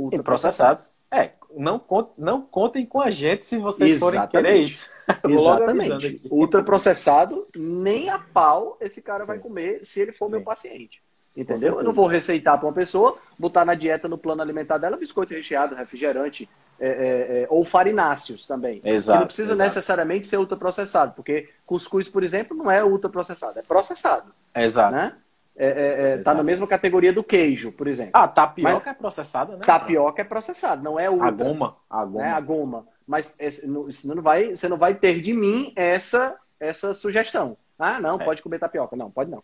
[0.05, 0.91] Ultraprocessados.
[1.11, 1.81] É, não,
[2.17, 4.17] não contem com a gente se vocês Exatamente.
[4.17, 4.89] forem querer isso.
[5.27, 6.21] Exatamente.
[6.29, 9.27] Ultraprocessado, nem a pau esse cara Sim.
[9.27, 10.33] vai comer se ele for Sim.
[10.33, 11.01] meu paciente.
[11.35, 11.77] Entendeu?
[11.77, 15.33] Eu não vou receitar para uma pessoa, botar na dieta, no plano alimentar dela, biscoito
[15.33, 18.81] recheado, refrigerante, é, é, é, ou farináceos também.
[18.83, 19.69] Exato, que não precisa exato.
[19.69, 24.33] necessariamente ser ultraprocessado, porque cuscuz, por exemplo, não é ultraprocessado, é processado.
[24.55, 24.95] Exato.
[24.95, 25.15] Né?
[25.59, 28.11] É, é, é tá na mesma categoria do queijo, por exemplo.
[28.13, 29.63] Ah, tapioca Mas, é processada, né?
[29.65, 31.27] Tapioca é processada, não é ultra.
[31.27, 31.75] A goma.
[31.89, 32.23] A goma.
[32.23, 32.31] Né?
[32.31, 32.87] A goma.
[33.05, 37.57] Mas esse, não vai, você não vai ter de mim essa, essa sugestão.
[37.77, 38.23] Ah, não, é.
[38.23, 38.95] pode comer tapioca.
[38.95, 39.43] Não, pode não.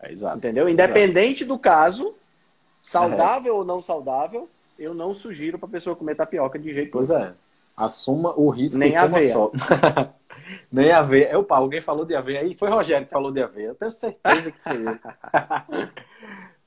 [0.00, 0.36] É, exato.
[0.36, 0.68] Entendeu?
[0.68, 1.56] Independente exato.
[1.56, 2.14] do caso,
[2.82, 7.06] saudável ou não saudável, eu não sugiro para pessoa comer tapioca de jeito nenhum.
[7.06, 7.32] Pois é.
[7.82, 9.50] Assuma o risco Nem a só.
[10.70, 11.36] Nem aveia.
[11.36, 12.54] Opa, alguém falou de aveia aí?
[12.54, 13.68] Foi Rogério que falou de aveia.
[13.68, 15.00] Eu tenho certeza que foi ele.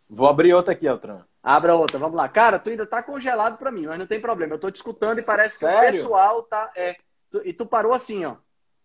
[0.09, 1.21] Vou abrir outra aqui, Altran.
[1.41, 2.27] Abra outra, vamos lá.
[2.27, 4.55] Cara, tu ainda tá congelado para mim, mas não tem problema.
[4.55, 5.79] Eu tô te escutando e parece Sério?
[5.79, 6.69] que o pessoal tá.
[6.75, 6.97] É,
[7.31, 8.35] tu, e tu parou assim, ó.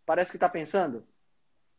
[0.07, 1.03] Parece que tá pensando.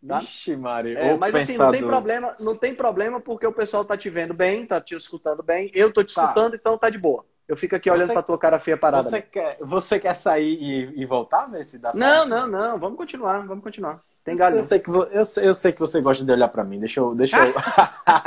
[0.06, 0.20] Tá?
[0.20, 0.98] Ixi, Mário.
[0.98, 1.44] É, mas pensador.
[1.44, 4.82] assim, não tem problema, não tem problema porque o pessoal tá te vendo bem, tá
[4.82, 5.72] te escutando bem.
[5.74, 6.24] Eu tô te tá.
[6.24, 7.26] escutando, então tá de boa.
[7.52, 9.04] Eu fico aqui olhando você, pra tua cara feia parada.
[9.04, 12.02] Você quer, você quer sair e, e voltar, ver se dá certo?
[12.02, 12.80] Não, não, não.
[12.80, 14.02] Vamos continuar, vamos continuar.
[14.24, 14.56] Tem galho.
[14.56, 15.04] Eu sei, que, eu,
[15.44, 16.80] eu sei que você gosta de olhar para mim.
[16.80, 17.54] Deixa eu, deixa, eu,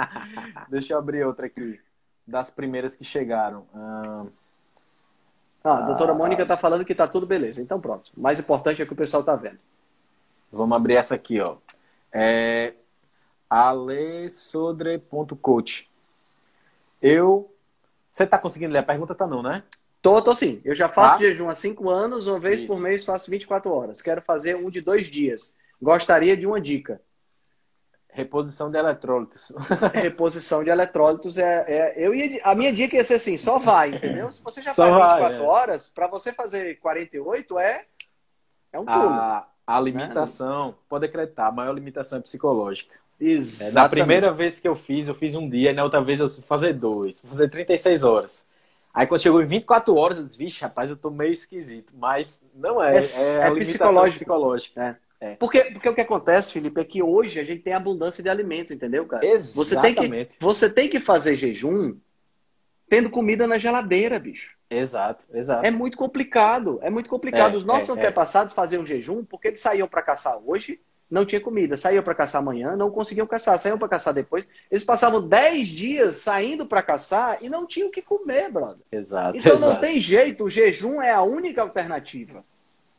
[0.69, 1.81] deixa eu abrir outra aqui.
[2.27, 3.65] Das primeiras que chegaram.
[3.75, 4.27] Ah,
[5.65, 7.63] a doutora ah, Mônica tá falando que tá tudo beleza.
[7.63, 8.13] Então pronto.
[8.15, 9.59] O mais importante é que o pessoal tá vendo.
[10.53, 11.57] Vamos abrir essa aqui, ó.
[12.13, 12.75] É
[13.49, 15.89] alessodre.coach.
[17.01, 17.54] Eu
[18.15, 19.13] você tá conseguindo ler a pergunta?
[19.13, 19.65] Tá não, né?
[20.01, 20.63] Tô, tô sim.
[20.65, 21.25] Eu já faço tá?
[21.25, 22.69] jejum há cinco anos, uma vez Isso.
[22.69, 24.01] por mês faço 24 horas.
[24.01, 25.57] Quero fazer um de dois dias.
[25.83, 27.03] Gostaria de uma dica.
[28.09, 29.53] Reposição de eletrólitos.
[29.93, 33.97] Reposição de eletrólitos é, é, eu ia, a minha dica ia ser assim, só vai,
[33.97, 34.31] entendeu?
[34.31, 35.41] Se você já só faz 24 vai, é.
[35.41, 37.85] horas, para você fazer 48 é
[38.73, 39.09] é um pulo.
[39.09, 40.75] A, a limitação, né?
[40.89, 42.95] pode acreditar, a maior limitação é psicológica.
[43.21, 43.75] Exatamente.
[43.75, 46.29] Na primeira vez que eu fiz, eu fiz um dia, e na outra vez eu
[46.29, 48.49] fui fazer dois, fui fazer 36 horas.
[48.93, 51.93] Aí quando chegou em 24 horas, eu disse, vixe, rapaz, eu tô meio esquisito.
[51.97, 54.19] Mas não é, é, é, é psicológico.
[54.19, 55.01] psicológica.
[55.01, 55.05] É.
[55.25, 55.37] É.
[55.37, 58.75] Porque, porque o que acontece, Felipe, é que hoje a gente tem abundância de alimento,
[58.75, 59.25] entendeu, cara?
[59.25, 59.55] Exatamente.
[59.55, 61.97] Você tem que, você tem que fazer jejum
[62.91, 64.55] tendo comida na geladeira, bicho.
[64.69, 65.67] Exato, exato.
[65.67, 67.55] É muito complicado, é muito complicado.
[67.55, 70.81] É, Os nossos é, antepassados faziam jejum porque eles saíam para caçar hoje
[71.11, 71.77] não tinha comida.
[71.77, 73.59] Saíam para caçar amanhã, não conseguiam caçar.
[73.59, 74.49] Saíam para caçar depois.
[74.71, 78.85] Eles passavam 10 dias saindo para caçar e não tinham o que comer, brother.
[78.91, 79.39] Exato.
[79.39, 79.73] Então exato.
[79.73, 82.45] não tem jeito, o jejum é a única alternativa.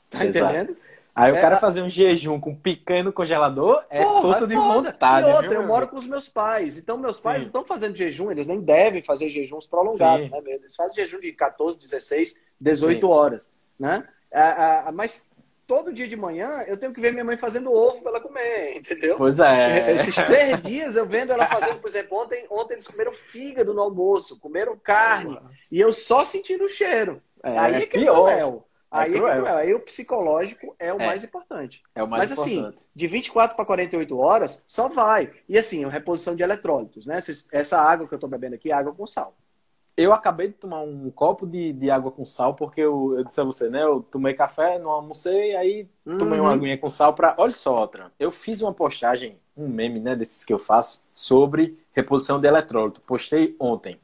[0.10, 0.54] Tá exato.
[0.54, 0.78] entendendo?
[1.16, 4.54] Aí o cara é, fazer um jejum com picanha no congelador é Porra, força de
[4.54, 5.26] vontade.
[5.26, 6.78] E outra, viu, eu moro com os meus pais.
[6.78, 10.32] Então, meus pais não estão fazendo jejum, eles nem devem fazer jejuns prolongados, Sim.
[10.32, 10.42] né?
[10.46, 13.06] Eles fazem jejum de 14, 16, 18 Sim.
[13.06, 13.52] horas.
[13.80, 14.06] Né?
[14.30, 15.30] É, é, mas
[15.68, 18.78] todo dia de manhã eu tenho que ver minha mãe fazendo ovo para ela comer,
[18.78, 19.16] entendeu?
[19.18, 19.96] Pois é.
[20.02, 23.82] Esses três dias eu vendo ela fazendo, por exemplo, ontem, ontem eles comeram fígado no
[23.82, 25.40] almoço, comeram carne,
[25.72, 27.22] e eu só sentindo o cheiro.
[27.44, 28.68] É, aí é que é cruel.
[28.92, 29.46] É aí, é cruel.
[29.48, 31.06] aí o psicológico é o é.
[31.06, 31.84] mais importante.
[31.94, 32.78] É o mais Mas assim, importante.
[32.78, 35.32] assim, de 24 para 48 horas, só vai.
[35.48, 37.20] E assim, a reposição de eletrólitos, né?
[37.52, 39.36] Essa água que eu estou bebendo aqui é água com sal
[39.98, 43.40] eu acabei de tomar um copo de, de água com sal, porque eu, eu disse
[43.40, 43.84] a você, né?
[43.84, 46.18] Eu tomei café, não almocei, aí uhum.
[46.18, 47.34] tomei uma aguinha com sal para.
[47.38, 48.12] Olha só, outra.
[48.20, 53.00] Eu fiz uma postagem, um meme, né, desses que eu faço, sobre reposição de eletrólito.
[53.02, 53.98] Postei ontem.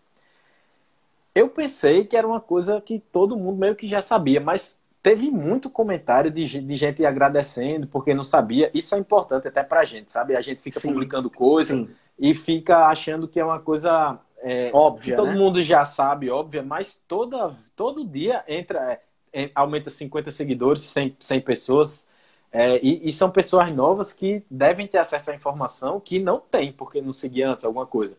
[1.35, 5.29] Eu pensei que era uma coisa que todo mundo meio que já sabia, mas teve
[5.29, 8.71] muito comentário de, de gente agradecendo porque não sabia.
[8.73, 10.35] Isso é importante até pra gente, sabe?
[10.35, 11.89] A gente fica sim, publicando coisa sim.
[12.17, 15.15] e fica achando que é uma coisa é, óbvia.
[15.15, 15.37] Todo né?
[15.37, 18.99] mundo já sabe, óbvia, mas toda, todo dia entra,
[19.31, 22.11] é, aumenta 50 seguidores, 100, 100 pessoas.
[22.51, 26.73] É, e, e, são pessoas novas que devem ter acesso à informação que não tem,
[26.73, 28.17] porque não seguia antes alguma coisa.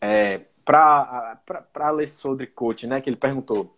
[0.00, 1.40] É, para
[1.74, 3.76] Alessandro Coach, né, que ele perguntou,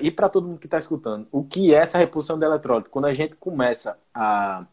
[0.00, 2.90] e para todo mundo que está escutando, o que é essa repulsão de eletrólito?
[2.90, 4.66] Quando a gente começa a,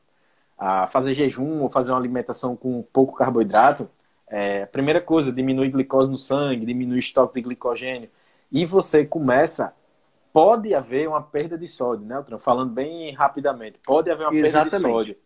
[0.57, 3.89] a fazer jejum ou fazer uma alimentação com pouco carboidrato,
[4.31, 8.09] é, a primeira coisa, diminui glicose no sangue, diminui o estoque de glicogênio,
[8.49, 9.75] e você começa,
[10.31, 12.39] pode haver uma perda de sódio, né, Altran?
[12.39, 14.71] Falando bem rapidamente, pode haver uma Exatamente.
[14.71, 15.17] perda de sódio.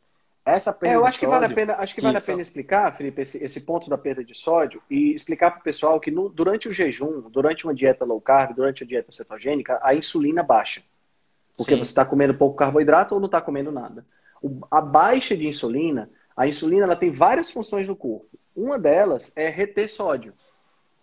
[0.44, 2.96] Essa perda é, eu acho que vale a pena, acho que vale a pena explicar,
[2.96, 6.30] Felipe, esse, esse ponto da perda de sódio e explicar para o pessoal que no,
[6.30, 10.84] durante o jejum, durante uma dieta low carb, durante a dieta cetogênica, a insulina baixa.
[11.56, 11.80] Porque Sim.
[11.80, 14.06] você está comendo pouco carboidrato ou não está comendo nada.
[14.42, 18.38] O, a baixa de insulina, a insulina ela tem várias funções no corpo.
[18.56, 20.34] Uma delas é reter sódio.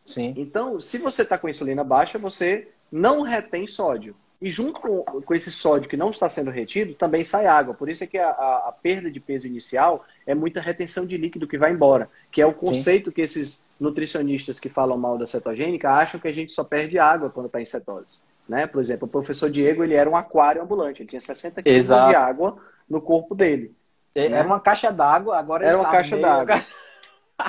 [0.05, 0.35] Sim.
[0.37, 4.17] Então, se você está com insulina baixa, você não retém sódio.
[4.41, 7.75] E junto com, com, esse sódio que não está sendo retido, também sai água.
[7.75, 11.17] Por isso é que a, a, a, perda de peso inicial é muita retenção de
[11.17, 12.11] líquido que vai embora.
[12.33, 13.15] Que é o conceito Sim.
[13.15, 17.31] que esses nutricionistas que falam mal da cetogênica acham que a gente só perde água
[17.31, 18.19] quando está em cetose.
[18.49, 18.67] Né?
[18.67, 21.03] Por exemplo, o professor Diego ele era um aquário ambulante.
[21.03, 22.57] Ele tinha 60 quilos de água
[22.91, 23.73] no corpo dele.
[24.13, 24.39] É, né?
[24.39, 26.61] Era uma caixa d'água, agora Era uma tá caixa d'água.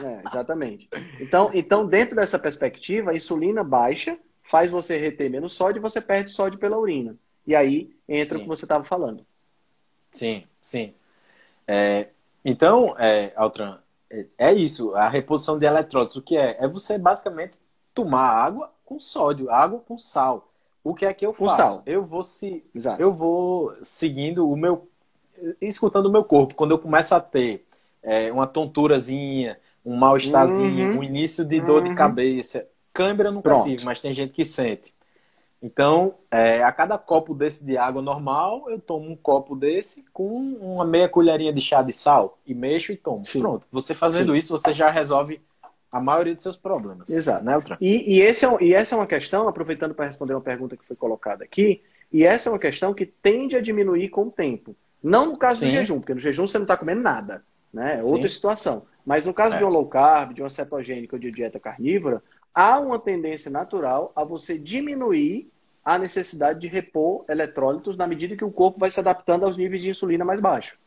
[0.01, 0.87] é, exatamente.
[1.19, 5.99] Então, então, dentro dessa perspectiva, a insulina baixa faz você reter menos sódio e você
[6.01, 7.15] perde sódio pela urina.
[7.45, 8.41] E aí entra sim.
[8.41, 9.25] o que você estava falando.
[10.11, 10.93] Sim, sim.
[11.67, 12.07] É,
[12.43, 13.79] então, é, Altran,
[14.09, 14.93] é, é, isso.
[14.95, 16.57] A reposição de eletrólitos, o que é?
[16.59, 17.53] É você basicamente
[17.93, 20.49] tomar água com sódio, água com sal.
[20.83, 21.55] O que é que eu faço?
[21.55, 21.83] Sal.
[21.85, 22.63] Eu vou se,
[22.99, 24.87] eu vou seguindo o meu,
[25.61, 26.55] escutando o meu corpo.
[26.55, 27.65] Quando eu começo a ter
[28.01, 30.99] é, uma tonturazinha, um mal-estarzinho, uhum.
[30.99, 31.89] um início de dor uhum.
[31.89, 33.67] de cabeça, Câimbra nunca Pronto.
[33.67, 34.93] tive, mas tem gente que sente.
[35.61, 40.37] Então, é, a cada copo desse de água normal, eu tomo um copo desse com
[40.61, 43.25] uma meia colherinha de chá de sal e mexo e tomo.
[43.25, 43.39] Sim.
[43.39, 43.65] Pronto.
[43.71, 44.37] Você fazendo Sim.
[44.37, 45.41] isso, você já resolve
[45.91, 47.09] a maioria dos seus problemas.
[47.09, 47.45] Exato.
[47.45, 50.75] Né, e, e, esse é, e essa é uma questão, aproveitando para responder uma pergunta
[50.75, 51.81] que foi colocada aqui,
[52.11, 54.75] e essa é uma questão que tende a diminuir com o tempo.
[55.01, 55.67] Não no caso Sim.
[55.67, 57.43] do jejum, porque no jejum você não está comendo nada.
[57.73, 57.99] Né?
[58.01, 58.85] É outra situação.
[59.05, 59.57] Mas no caso é.
[59.57, 62.21] de um low carb, de uma cetogênica ou de dieta carnívora,
[62.53, 65.51] há uma tendência natural a você diminuir
[65.83, 69.81] a necessidade de repor eletrólitos na medida que o corpo vai se adaptando aos níveis
[69.81, 70.77] de insulina mais baixos.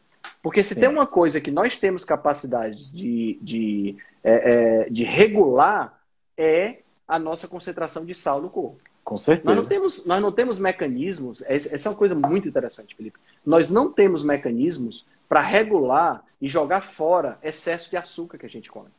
[0.42, 0.80] Porque se Sim.
[0.80, 6.00] tem uma coisa que nós temos capacidade de, de, é, é, de regular,
[6.36, 8.78] é a nossa concentração de sal no corpo.
[9.04, 9.46] Com certeza.
[9.46, 13.18] Nós não temos, nós não temos mecanismos, essa é uma coisa muito interessante, Felipe.
[13.46, 18.70] Nós não temos mecanismos para regular e jogar fora excesso de açúcar que a gente
[18.70, 18.90] come.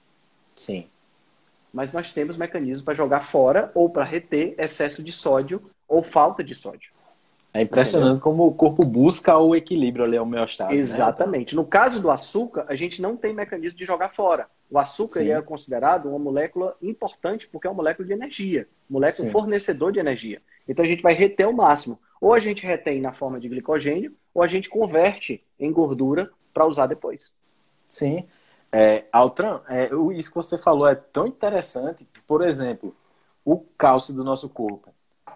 [0.55, 0.87] Sim
[1.77, 6.43] mas nós temos mecanismos para jogar fora ou para reter excesso de sódio ou falta
[6.43, 6.91] de sódio.
[7.53, 8.23] É impressionante Entendeu?
[8.23, 10.73] como o corpo busca o equilíbrio ali, a homeostase.
[10.73, 10.79] Né?
[10.79, 11.55] Exatamente.
[11.55, 11.61] Né?
[11.61, 14.47] No caso do açúcar, a gente não tem mecanismo de jogar fora.
[14.71, 19.31] O açúcar é considerado uma molécula importante porque é uma molécula de energia, molécula Sim.
[19.31, 20.41] fornecedor de energia.
[20.67, 21.99] Então a gente vai reter o máximo.
[22.19, 26.67] Ou a gente retém na forma de glicogênio, ou a gente converte em gordura para
[26.67, 27.35] usar depois.
[27.89, 28.27] Sim.
[28.71, 32.07] É, Altran, é, isso que você falou é tão interessante.
[32.27, 32.95] Por exemplo,
[33.43, 34.93] o cálcio do nosso corpo.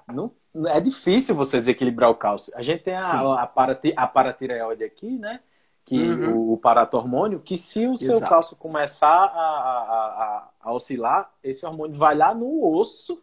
[0.08, 0.32] Não,
[0.68, 2.54] é difícil você desequilibrar o cálcio.
[2.56, 5.39] A gente tem a, a, parati, a paratireoide aqui, né?
[5.84, 6.36] Que, uhum.
[6.36, 8.30] o, o paratormônio, que se o seu Exato.
[8.30, 13.20] cálcio começar a, a, a, oscilar, esse hormônio vai lá no osso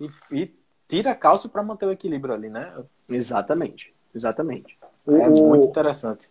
[0.00, 0.54] e, e
[0.88, 2.72] tira cálcio para manter o equilíbrio ali, né?
[3.08, 3.92] Exatamente.
[4.14, 4.78] Exatamente.
[5.06, 6.28] É o, muito interessante.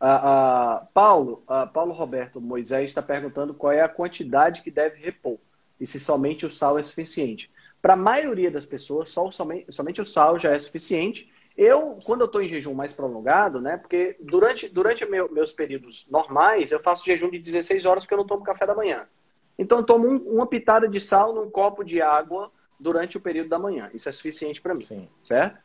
[0.00, 5.38] Uh, Paulo, uh, Paulo Roberto Moisés está perguntando qual é a quantidade que deve repor
[5.80, 7.50] e se somente o sal é suficiente.
[7.80, 11.32] Para a maioria das pessoas, só, somente, somente o sal já é suficiente.
[11.56, 13.76] Eu, quando eu estou em jejum mais prolongado, né?
[13.76, 18.18] Porque durante, durante meu, meus períodos normais, eu faço jejum de 16 horas porque eu
[18.18, 19.06] não tomo café da manhã.
[19.58, 23.48] Então, eu tomo um, uma pitada de sal num copo de água durante o período
[23.48, 23.90] da manhã.
[23.92, 25.08] Isso é suficiente para mim, Sim.
[25.22, 25.58] certo?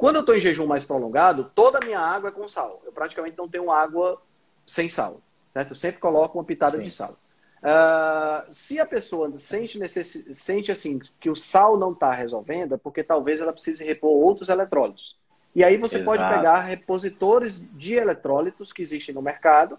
[0.00, 2.80] Quando eu estou em jejum mais prolongado, toda a minha água é com sal.
[2.86, 4.18] Eu praticamente não tenho água
[4.66, 5.20] sem sal.
[5.52, 5.72] Certo?
[5.72, 6.84] Eu sempre coloco uma pitada Sim.
[6.84, 7.18] de sal.
[7.58, 10.26] Uh, se a pessoa sente, necess...
[10.32, 14.48] sente assim que o sal não está resolvendo, é porque talvez ela precise repor outros
[14.48, 15.18] eletrólitos.
[15.54, 16.06] E aí você Exato.
[16.06, 19.78] pode pegar repositores de eletrólitos que existem no mercado.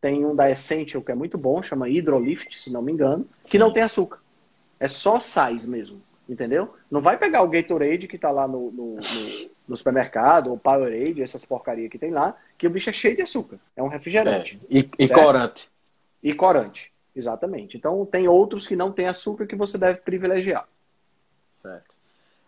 [0.00, 3.50] Tem um da Essential que é muito bom, chama Hydrolift, se não me engano, Sim.
[3.50, 4.20] que não tem açúcar.
[4.78, 6.00] É só sais mesmo.
[6.28, 6.74] Entendeu?
[6.90, 11.22] Não vai pegar o Gatorade que tá lá no, no, no, no supermercado, ou Powerade,
[11.22, 13.58] essas porcarias que tem lá, que o bicho é cheio de açúcar.
[13.74, 14.60] É um refrigerante.
[14.70, 14.78] É.
[14.78, 15.70] E, e corante.
[16.22, 17.78] E corante, exatamente.
[17.78, 20.68] Então tem outros que não tem açúcar que você deve privilegiar.
[21.50, 21.96] Certo.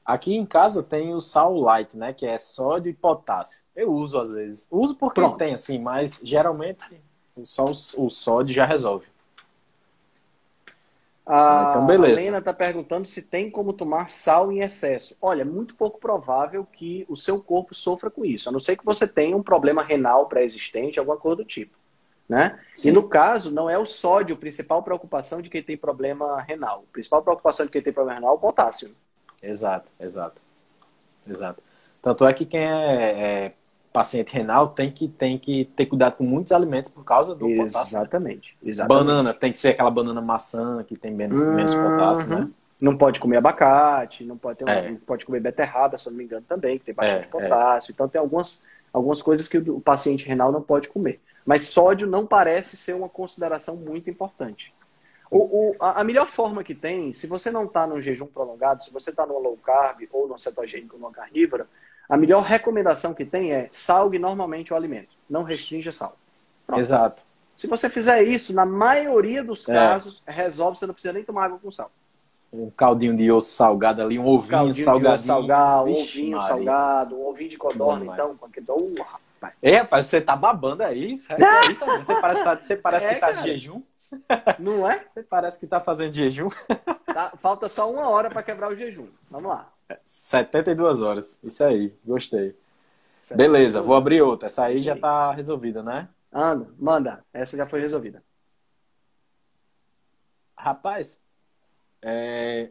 [0.04, 2.12] Aqui em casa tem o sal light, né?
[2.12, 3.62] Que é sódio e potássio.
[3.74, 4.66] Eu uso às vezes.
[4.70, 5.38] Uso porque Pronto.
[5.38, 6.80] tem, assim, mas geralmente
[7.44, 9.06] só o, o sódio já resolve.
[11.26, 12.20] A então, beleza.
[12.20, 15.16] Helena está perguntando se tem como tomar sal em excesso.
[15.20, 18.76] Olha, é muito pouco provável que o seu corpo sofra com isso, a não ser
[18.76, 21.78] que você tenha um problema renal pré-existente, alguma coisa do tipo.
[22.28, 22.58] Né?
[22.84, 26.84] E no caso, não é o sódio a principal preocupação de quem tem problema renal.
[26.88, 28.94] A principal preocupação de quem tem problema renal é o potássio.
[29.42, 30.40] Exato, exato.
[31.28, 31.60] Exato.
[32.00, 33.52] Tanto é que quem é, é
[33.92, 37.72] paciente renal tem que, tem que ter cuidado com muitos alimentos por causa do exatamente,
[37.72, 37.96] potássio.
[37.98, 38.56] Exatamente.
[38.62, 39.06] Exatamente.
[39.06, 41.54] Banana, tem que ser aquela banana maçã que tem menos, uhum.
[41.54, 42.48] menos potássio, né?
[42.80, 44.96] Não pode comer abacate, não pode, ter um, é.
[45.06, 47.28] pode comer beterraba, se eu não me engano, também, que tem bastante é, é.
[47.28, 47.90] potássio.
[47.90, 47.92] É.
[47.92, 51.20] Então tem algumas, algumas coisas que o paciente renal não pode comer.
[51.44, 54.72] Mas sódio não parece ser uma consideração muito importante.
[55.30, 58.92] O, o, a, melhor forma que tem, se você não está num jejum prolongado, se
[58.92, 61.68] você está no low carb ou no cetogênico ou no carnívora,
[62.10, 65.10] a melhor recomendação que tem é salgue normalmente o alimento.
[65.28, 66.16] Não restrinja sal.
[66.66, 66.80] Pronto.
[66.80, 67.22] Exato.
[67.56, 69.74] Se você fizer isso, na maioria dos é.
[69.74, 70.32] casos, é.
[70.32, 71.90] resolve, você não precisa nem tomar água com sal.
[72.52, 75.16] Um caldinho de osso salgado ali, um ovinho caldinho salgadinho.
[75.18, 76.48] De salgado, um ovinho Maria.
[76.48, 78.36] salgado, um ovinho de codorna, então.
[78.38, 79.54] Porque, oh, rapaz.
[79.62, 81.14] É, rapaz, você tá babando aí.
[81.28, 83.40] É isso, você parece, você parece é, que tá cara.
[83.40, 83.82] de jejum.
[84.58, 85.04] Não é?
[85.08, 86.48] Você parece que tá fazendo jejum.
[87.06, 89.06] Tá, falta só uma hora para quebrar o jejum.
[89.30, 89.68] Vamos lá.
[90.04, 91.40] 72 horas.
[91.42, 92.56] Isso aí, gostei.
[93.34, 94.46] Beleza, vou abrir outra.
[94.46, 96.08] Essa aí já tá resolvida, né?
[96.32, 97.24] Anda, manda.
[97.32, 98.22] Essa já foi resolvida.
[100.56, 101.22] Rapaz,
[102.02, 102.70] é...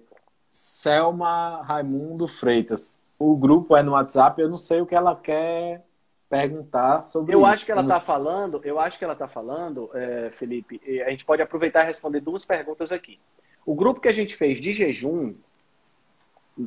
[0.52, 3.02] Selma Raimundo Freitas.
[3.18, 5.86] O grupo é no WhatsApp, eu não sei o que ela quer
[6.30, 7.50] perguntar sobre eu isso.
[7.50, 11.26] acho que ela está falando, eu acho que ela está falando, é, Felipe, a gente
[11.26, 13.20] pode aproveitar e responder duas perguntas aqui.
[13.66, 15.36] O grupo que a gente fez de jejum,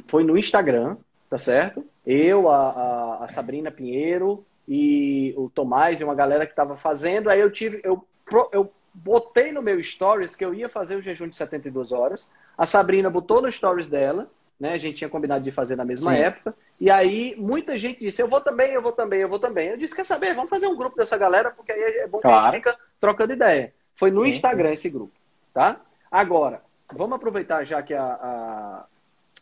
[0.06, 0.96] foi no Instagram,
[1.28, 1.84] tá certo?
[2.06, 7.30] Eu, a, a, Sabrina Pinheiro e o Tomás e uma galera que estava fazendo.
[7.30, 8.04] Aí eu tive, eu,
[8.52, 12.32] eu botei no meu stories que eu ia fazer o jejum de 72 horas.
[12.56, 14.72] A Sabrina botou no stories dela, né?
[14.72, 16.18] A gente tinha combinado de fazer na mesma Sim.
[16.18, 16.54] época.
[16.80, 19.68] E aí muita gente disse: Eu vou também, eu vou também, eu vou também.
[19.68, 20.34] Eu disse: Quer saber?
[20.34, 22.40] Vamos fazer um grupo dessa galera, porque aí é bom que claro.
[22.40, 23.72] a gente fica trocando ideia.
[23.94, 25.12] Foi no sim, Instagram esse grupo,
[25.52, 25.80] tá?
[26.10, 26.62] Agora,
[26.92, 28.84] vamos aproveitar já que a, a,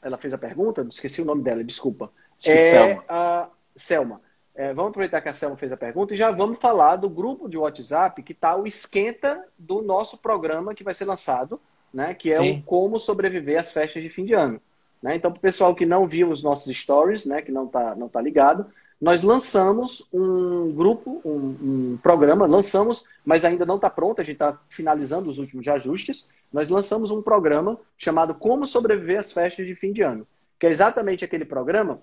[0.02, 2.10] ela fez a pergunta, esqueci o nome dela, desculpa.
[2.44, 3.04] É, Selma.
[3.08, 4.20] A Selma.
[4.54, 7.48] É, vamos aproveitar que a Selma fez a pergunta e já vamos falar do grupo
[7.48, 11.60] de WhatsApp que está o esquenta do nosso programa que vai ser lançado,
[11.92, 12.14] né?
[12.14, 12.58] Que é Sim.
[12.58, 14.60] o Como Sobreviver às Festas de Fim de Ano.
[15.02, 15.16] Né?
[15.16, 17.40] Então, para o pessoal que não viu os nossos stories, né?
[17.40, 18.66] Que não está não tá ligado,
[19.00, 24.34] nós lançamos um grupo, um, um programa, lançamos, mas ainda não está pronto, a gente
[24.34, 26.28] está finalizando os últimos ajustes.
[26.52, 30.26] Nós lançamos um programa chamado Como Sobreviver às Festas de Fim de Ano,
[30.58, 32.02] que é exatamente aquele programa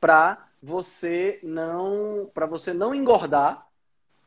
[0.00, 3.66] para você não para você não engordar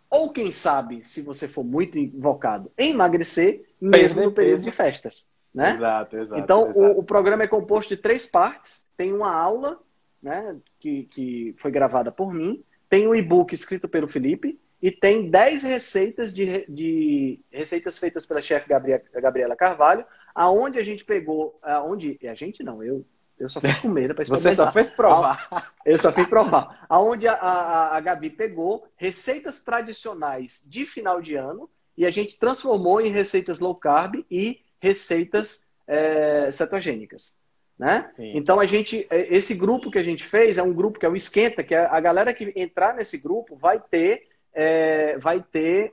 [0.09, 5.71] ou quem sabe, se você for muito invocado, emagrecer mesmo no período de festas, né?
[5.71, 6.41] Exato, exato.
[6.41, 6.97] Então exato.
[6.97, 8.89] O, o programa é composto de três partes.
[8.97, 9.79] Tem uma aula
[10.21, 15.29] né, que, que foi gravada por mim, tem um e-book escrito pelo Felipe e tem
[15.29, 20.03] 10 receitas de, de receitas feitas pela chefe Gabriela Carvalho,
[20.33, 23.05] aonde a gente pegou, aonde a gente não, eu
[23.39, 25.49] eu só fiz comer para Você só fez provar.
[25.83, 26.85] Eu só fiz provar.
[26.87, 31.67] Aonde a, a, a Gabi pegou receitas tradicionais de final de ano
[31.97, 37.40] e a gente transformou em receitas low carb e receitas é, cetogênicas.
[37.81, 38.07] Né?
[38.19, 41.09] Então a gente, é, esse grupo que a gente fez é um grupo que é
[41.09, 45.91] o esquenta, que é a galera que entrar nesse grupo vai ter, é, vai ter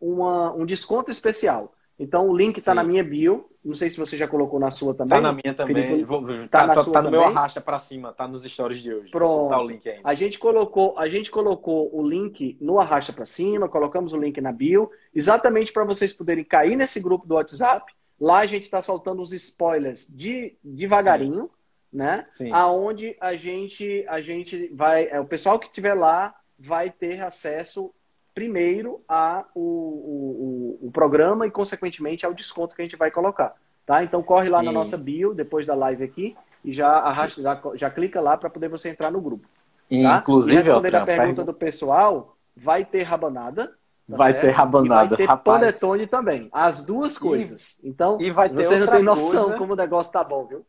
[0.00, 1.74] uma, um desconto especial.
[1.98, 3.50] Então o link está na minha bio.
[3.62, 5.18] Não sei se você já colocou na sua também.
[5.18, 6.04] Está na minha também.
[6.04, 8.94] Vou, tá, tá, na tá sua no meu arrasta para cima, tá nos stories de
[8.94, 9.10] hoje.
[9.10, 9.50] Pronto.
[9.50, 10.00] Tá o link aí.
[10.02, 14.40] A gente colocou, a gente colocou o link no arrasta para cima, colocamos o link
[14.40, 18.82] na bio, exatamente para vocês poderem cair nesse grupo do WhatsApp Lá a gente está
[18.82, 21.50] soltando os spoilers de, devagarinho, Sim.
[21.92, 22.26] né?
[22.30, 22.50] Sim.
[22.52, 25.08] Aonde a gente, a gente vai.
[25.10, 27.92] É, o pessoal que estiver lá vai ter acesso
[28.34, 33.54] primeiro a o, o, o, programa e, consequentemente, ao desconto que a gente vai colocar.
[33.84, 34.02] Tá?
[34.02, 34.66] Então corre lá Sim.
[34.66, 38.50] na nossa bio, depois da live aqui, e já arrasta, já, já clica lá para
[38.50, 39.48] poder você entrar no grupo.
[39.88, 40.18] Tá?
[40.18, 43.72] Inclusive, e respondendo a pergunta do pessoal, vai ter rabanada,
[44.08, 44.44] Tá vai certo?
[44.44, 45.60] ter rabanada, e vai ter rapaz.
[45.60, 46.48] panetone também.
[46.52, 47.82] As duas coisas.
[47.84, 49.58] Então, e vai ter você não tem noção coisa...
[49.58, 50.64] como o negócio tá bom, viu?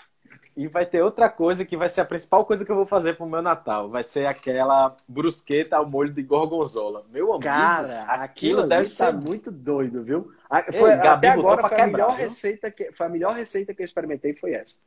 [0.56, 3.16] E vai ter outra coisa que vai ser a principal coisa que eu vou fazer
[3.16, 3.92] pro meu Natal.
[3.92, 7.06] Vai ser aquela brusqueta ao molho de gorgonzola.
[7.12, 10.32] Meu amigo, cara, aquilo, deve estar muito doido, viu?
[10.76, 13.86] Foi, Ei, até agora foi a melhor receita que foi a melhor receita que eu
[13.86, 14.80] experimentei foi essa.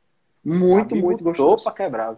[0.43, 1.63] Muito, Gabi muito gostoso.
[1.63, 2.17] para quebrar.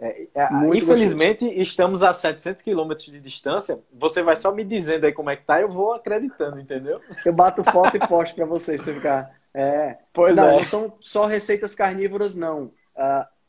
[0.00, 1.62] É, é, infelizmente, gostoso.
[1.62, 3.80] estamos a 700 quilômetros de distância.
[3.92, 7.00] Você vai só me dizendo aí como é que tá, eu vou acreditando, entendeu?
[7.24, 9.36] Eu bato foto e posto para vocês, você ficar.
[9.52, 9.98] É.
[10.12, 10.56] Pois não, é.
[10.56, 12.72] não são só receitas carnívoras, não.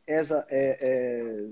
[0.08, 1.52] Essa é,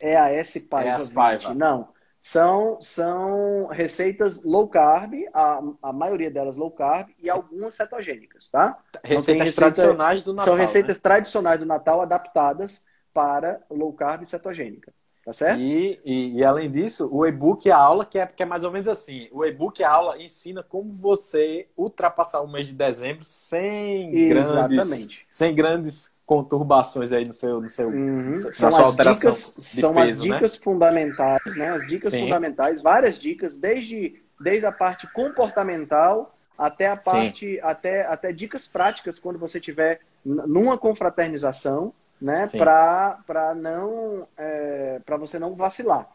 [0.00, 1.54] é, é a S Paiva, é Paiva.
[1.54, 1.94] Não.
[2.20, 8.78] São, são receitas low carb, a, a maioria delas low carb e algumas cetogênicas, tá?
[9.02, 10.52] Receitas receita, tradicionais do Natal.
[10.52, 11.00] São receitas né?
[11.02, 14.92] tradicionais do Natal adaptadas para low carb e cetogênica.
[15.24, 15.58] Tá certo?
[15.58, 18.62] E, e, e, além disso, o e-book e a aula, que é, que é mais
[18.62, 22.74] ou menos assim: o e-book e a aula ensina como você ultrapassar o mês de
[22.74, 24.76] dezembro sem Exatamente.
[24.76, 28.34] grandes, sem grandes conturbações aí no seu, no seu uhum.
[28.34, 30.34] são sua as dicas, são peso, as né?
[30.34, 30.62] dicas né?
[30.62, 31.70] fundamentais, né?
[31.70, 32.20] As dicas Sim.
[32.24, 39.18] fundamentais, várias dicas, desde, desde a parte comportamental até a parte, até, até dicas práticas
[39.18, 41.92] quando você tiver numa confraternização
[42.24, 42.44] né?
[42.56, 46.08] Para não é, para você não vacilar,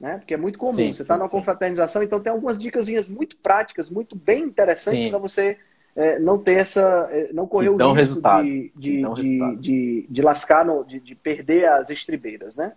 [0.00, 0.18] né?
[0.18, 0.70] Porque é muito comum.
[0.70, 1.36] Sim, você está numa sim.
[1.36, 5.58] confraternização, então tem algumas dicas muito práticas, muito bem interessantes para você
[5.96, 10.64] é, não ter essa, é, não correr o risco de, de, de, de, de, lascar,
[10.64, 12.74] no, de, de perder as estribeiras, né?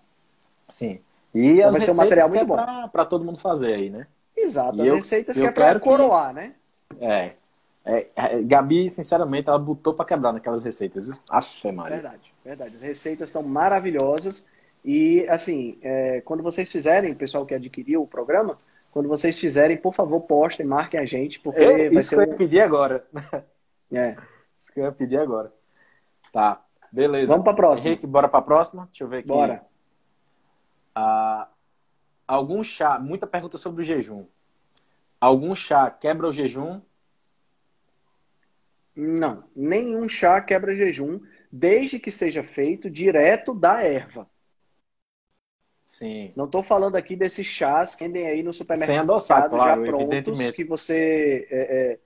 [0.68, 1.00] Sim.
[1.36, 3.92] E então as vai ser um material muito é bom para todo mundo fazer aí,
[3.92, 4.08] né?
[4.36, 4.78] Exato.
[4.78, 6.36] E as eu, receitas eu que é para coroar, que...
[6.36, 6.56] né?
[7.00, 7.34] É.
[7.86, 11.10] É, é, Gabi, sinceramente, ela botou para quebrar naquelas receitas.
[11.30, 11.98] Aff, Maria.
[11.98, 12.76] Verdade, verdade.
[12.76, 14.50] As receitas estão maravilhosas.
[14.84, 18.58] E, assim, é, quando vocês fizerem, o pessoal que adquiriu o programa,
[18.92, 21.98] quando vocês fizerem, por favor, postem, marquem a gente, porque eu, vai isso ser.
[22.00, 23.06] Isso que eu ia pedir agora.
[23.92, 24.16] É.
[24.56, 25.52] Isso que eu ia pedir agora.
[26.32, 27.26] Tá, beleza.
[27.26, 27.90] Vamos para a próxima.
[27.90, 28.86] Henrique, bora para a próxima?
[28.86, 29.28] Deixa eu ver aqui.
[29.28, 29.66] Bora.
[30.94, 31.48] Ah,
[32.28, 34.28] algum chá, muita pergunta sobre o jejum.
[35.20, 36.80] Algum chá quebra o jejum?
[38.96, 41.20] Não, nenhum chá quebra jejum,
[41.52, 44.30] desde que seja feito direto da erva.
[45.86, 46.32] Sim.
[46.36, 49.92] Não estou falando aqui desses chás que vendem aí no supermercado sem adoçar, claro, já
[49.92, 52.00] prontos que você é,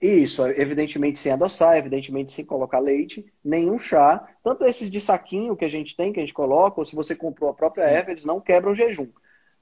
[0.00, 0.06] é...
[0.06, 5.64] isso, evidentemente sem adoçar, evidentemente sem colocar leite, nenhum chá, tanto esses de saquinho que
[5.64, 7.90] a gente tem que a gente coloca, ou se você comprou a própria Sim.
[7.90, 9.08] erva, eles não quebram jejum.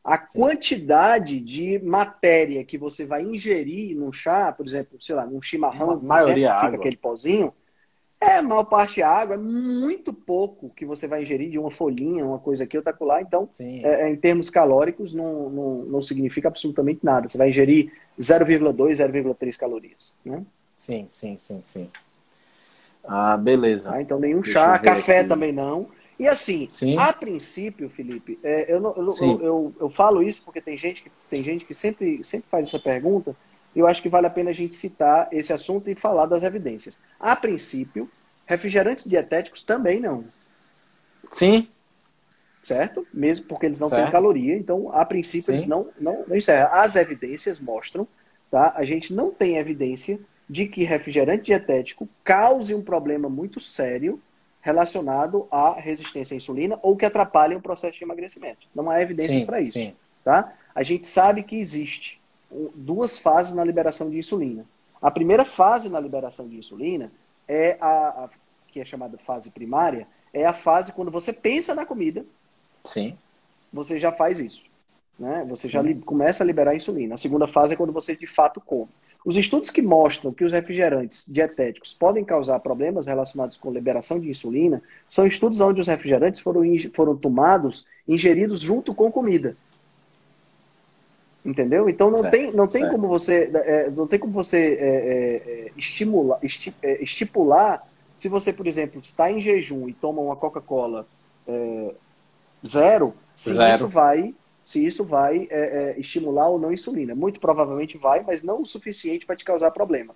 [0.05, 0.41] A Sim.
[0.41, 5.93] quantidade de matéria que você vai ingerir num chá, por exemplo, sei lá, num chimarrão,
[5.93, 7.55] a maioria exemplo, fica aquele pozinho,
[8.25, 12.39] é maior parte água, é muito pouco que você vai ingerir de uma folhinha, uma
[12.39, 13.21] coisa aqui, outra lá.
[13.21, 17.29] Então, é, é, em termos calóricos, não, não, não significa absolutamente nada.
[17.29, 20.13] Você vai ingerir 0,2, 0,3 calorias.
[20.25, 20.43] Né?
[20.77, 21.91] Sim, sim, sim, sim.
[23.05, 23.93] Ah, beleza.
[23.95, 25.29] Ah, então, nenhum Deixa chá, café aqui.
[25.29, 25.89] também não.
[26.19, 26.97] E assim, Sim.
[26.97, 31.11] a princípio, Felipe, é, eu, eu, eu, eu, eu, falo isso porque tem gente que,
[31.29, 33.35] tem gente que sempre, sempre faz essa pergunta,
[33.75, 36.99] eu acho que vale a pena a gente citar esse assunto e falar das evidências.
[37.19, 38.09] A princípio,
[38.47, 40.25] refrigerantes dietéticos também não.
[41.31, 41.69] Sim.
[42.63, 43.07] Certo?
[43.13, 44.05] Mesmo porque eles não certo.
[44.05, 45.53] têm caloria, então, a princípio, Sim.
[45.53, 46.73] eles não, não, não encerram.
[46.73, 48.07] As evidências mostram,
[48.51, 48.73] tá?
[48.77, 50.19] A gente não tem evidência
[50.49, 54.21] de que refrigerante dietético cause um problema muito sério
[54.61, 58.67] relacionado à resistência à insulina ou que atrapalhem o processo de emagrecimento.
[58.75, 59.75] Não há evidências para isso.
[59.75, 59.95] Sim.
[60.25, 60.55] Tá?
[60.75, 62.23] A gente sabe que existe
[62.75, 64.65] duas fases na liberação de insulina.
[65.01, 67.11] A primeira fase na liberação de insulina
[67.47, 68.31] é a, a
[68.69, 72.25] que é chamada fase primária, é a fase quando você pensa na comida.
[72.83, 73.17] Sim.
[73.73, 74.65] Você já faz isso.
[75.19, 75.47] Né?
[75.49, 75.73] Você Sim.
[75.73, 77.15] já começa a liberar a insulina.
[77.15, 78.91] A segunda fase é quando você de fato come.
[79.25, 84.29] Os estudos que mostram que os refrigerantes dietéticos podem causar problemas relacionados com liberação de
[84.29, 89.57] insulina são estudos onde os refrigerantes foram, foram tomados, ingeridos junto com comida.
[91.45, 91.91] Entendeu?
[91.91, 95.67] Então não certo, tem, não tem como você, é, não tem como você é, é,
[95.67, 97.87] é estimular, esti, é, estipular
[98.17, 101.07] se você, por exemplo, está em jejum e toma uma Coca-Cola
[101.47, 101.95] é,
[102.67, 103.75] zero, se zero.
[103.75, 104.35] isso vai
[104.65, 105.47] se isso vai
[105.99, 107.15] estimular ou não a insulina.
[107.15, 110.15] Muito provavelmente vai, mas não o suficiente para te causar problema.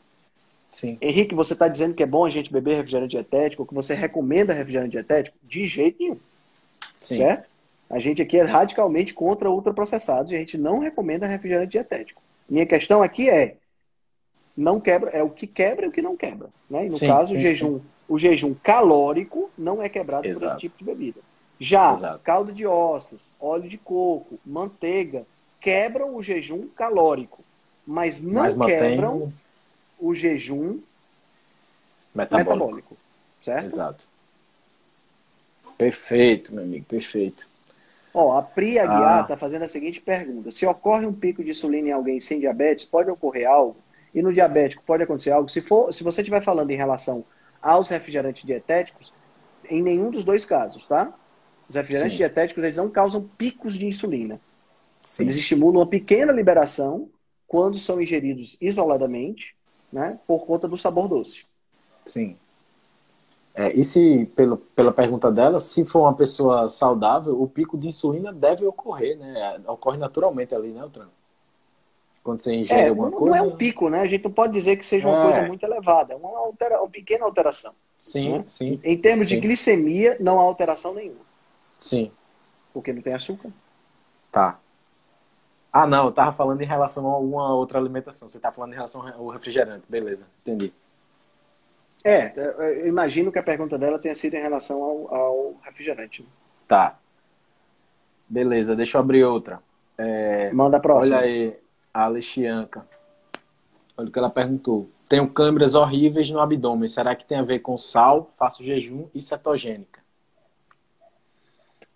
[0.71, 0.97] Sim.
[1.03, 4.55] Henrique, você está dizendo que é bom a gente beber refrigerante dietético, que você recomenda
[4.55, 5.37] refrigerante dietético?
[5.43, 6.19] De jeito nenhum.
[6.99, 7.19] Sim.
[7.19, 7.49] Certo?
[7.91, 12.23] A gente aqui é radicalmente contra ultraprocessados e a gente não recomenda refrigerante dietético.
[12.49, 13.57] Minha questão aqui é
[14.57, 16.49] não quebra, é o que quebra e o que não quebra.
[16.69, 16.87] Né?
[16.87, 17.85] E no sim, caso, sim, o jejum, sim.
[18.09, 20.41] o jejum calórico não é quebrado Exato.
[20.41, 21.21] por esse tipo de bebida.
[21.61, 22.21] Já Exato.
[22.23, 25.25] caldo de ossos, óleo de coco, manteiga
[25.61, 27.45] quebram o jejum calórico,
[27.87, 29.33] mas não mas quebram
[29.99, 30.81] o jejum
[32.15, 32.53] metabólico.
[32.53, 32.97] metabólico.
[33.43, 33.67] certo?
[33.67, 34.09] Exato.
[35.77, 37.49] Perfeito, meu amigo, perfeito.
[38.21, 39.37] Ó, a Pri Aguiar está ah.
[39.37, 43.09] fazendo a seguinte pergunta: se ocorre um pico de insulina em alguém sem diabetes, pode
[43.09, 43.77] ocorrer algo?
[44.13, 45.49] E no diabético pode acontecer algo?
[45.49, 47.25] Se, for, se você estiver falando em relação
[47.63, 49.13] aos refrigerantes dietéticos,
[49.71, 51.15] em nenhum dos dois casos, tá?
[51.69, 52.25] Os refrigerantes Sim.
[52.25, 54.41] dietéticos eles não causam picos de insulina.
[55.01, 55.23] Sim.
[55.23, 57.09] Eles estimulam uma pequena liberação
[57.47, 59.55] quando são ingeridos isoladamente,
[59.93, 61.47] né, por conta do sabor doce.
[62.05, 62.37] Sim.
[63.59, 67.89] É, e se, pelo, pela pergunta dela, se for uma pessoa saudável, o pico de
[67.89, 69.61] insulina deve ocorrer, né?
[69.67, 71.09] Ocorre naturalmente ali, né, Altran?
[72.23, 73.37] Quando você ingere é, alguma não, coisa.
[73.37, 74.03] Não é um pico, né?
[74.03, 75.25] A gente não pode dizer que seja uma é.
[75.25, 76.13] coisa muito elevada.
[76.13, 77.75] É uma, altera, uma pequena alteração.
[77.99, 78.45] Sim, né?
[78.49, 78.81] sim.
[78.85, 79.35] Em termos sim.
[79.35, 81.27] de glicemia, não há alteração nenhuma.
[81.81, 82.13] Sim.
[82.73, 83.51] Porque não tem açúcar.
[84.31, 84.61] Tá.
[85.73, 88.29] Ah, não, eu tava falando em relação a alguma outra alimentação.
[88.29, 89.83] Você tá falando em relação ao refrigerante.
[89.89, 90.73] Beleza, entendi.
[92.05, 96.27] É, eu imagino que a pergunta dela tenha sido em relação ao, ao refrigerante.
[96.67, 96.99] Tá.
[98.29, 99.61] Beleza, deixa eu abrir outra.
[99.97, 101.17] É, Manda a próxima.
[101.17, 101.57] Olha aí,
[101.93, 102.87] a Alexianca.
[103.97, 104.89] Olha o que ela perguntou.
[105.09, 106.89] Tenho câimbras horríveis no abdômen.
[106.89, 110.01] Será que tem a ver com sal, faço jejum e cetogênica?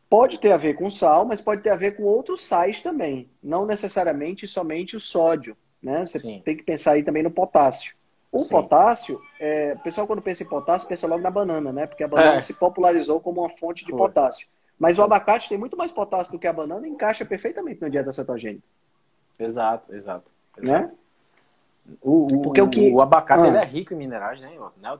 [0.08, 3.30] Pode ter a ver com sal, mas pode ter a ver com outros sais também.
[3.42, 5.56] Não necessariamente somente o sódio.
[5.82, 6.04] Né?
[6.04, 6.42] Você Sim.
[6.44, 7.94] tem que pensar aí também no potássio.
[8.32, 8.48] O Sim.
[8.48, 11.86] potássio, é, o pessoal quando pensa em potássio, pensa logo na banana, né?
[11.86, 12.42] Porque a banana é.
[12.42, 13.98] se popularizou como uma fonte de Foi.
[13.98, 14.48] potássio.
[14.78, 17.90] Mas o abacate tem muito mais potássio do que a banana e encaixa perfeitamente na
[17.90, 18.64] dieta cetogênica.
[19.38, 20.24] Exato, exato.
[20.58, 20.86] exato.
[20.86, 20.92] Né?
[22.00, 22.90] O, o, Porque o, que...
[22.90, 23.62] o abacate ah.
[23.62, 24.50] é rico em minerais, né?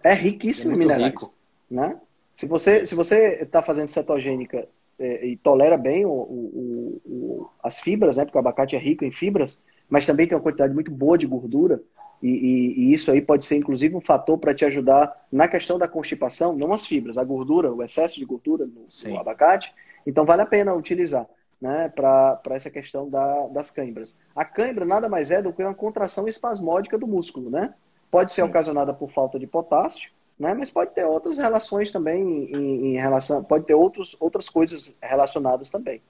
[0.04, 1.06] É riquíssimo é em minerais.
[1.06, 1.34] Rico.
[1.70, 1.98] Né?
[2.34, 4.68] Se você se você está fazendo cetogênica
[4.98, 8.24] é, e tolera bem o, o, as fibras, né?
[8.24, 11.26] Porque o abacate é rico em fibras, mas também tem uma quantidade muito boa de
[11.26, 11.80] gordura.
[12.22, 15.76] E, e, e, isso aí pode ser, inclusive, um fator para te ajudar na questão
[15.76, 19.74] da constipação, não as fibras, a gordura, o excesso de gordura no, no abacate.
[20.06, 21.26] Então, vale a pena utilizar
[21.60, 24.20] né, para essa questão da, das câimbras.
[24.34, 27.74] A câimbra nada mais é do que uma contração espasmódica do músculo, né?
[28.10, 28.48] Pode ser Sim.
[28.48, 30.54] ocasionada por falta de potássio, né?
[30.54, 35.70] Mas pode ter outras relações também em, em relação, pode ter outros, outras coisas relacionadas
[35.70, 36.02] também.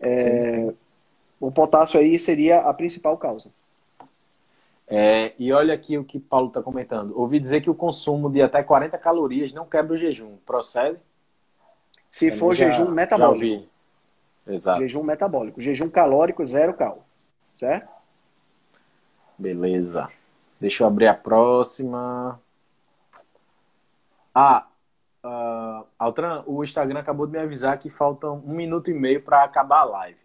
[0.00, 0.76] É, sim, sim.
[1.40, 3.50] O potássio aí seria a principal causa.
[4.92, 7.16] É, e olha aqui o que Paulo está comentando.
[7.16, 10.36] Ouvi dizer que o consumo de até 40 calorias não quebra o jejum.
[10.44, 10.98] Procede?
[12.10, 13.68] Se for já, jejum metabólico.
[14.48, 14.80] Exato.
[14.80, 15.60] Jejum metabólico.
[15.60, 17.06] Jejum calórico, zero cal.
[17.54, 17.88] Certo?
[19.38, 20.10] Beleza.
[20.58, 22.40] Deixa eu abrir a próxima.
[24.34, 24.66] Ah,
[25.24, 29.44] uh, Altran, o Instagram acabou de me avisar que faltam um minuto e meio para
[29.44, 30.18] acabar a live.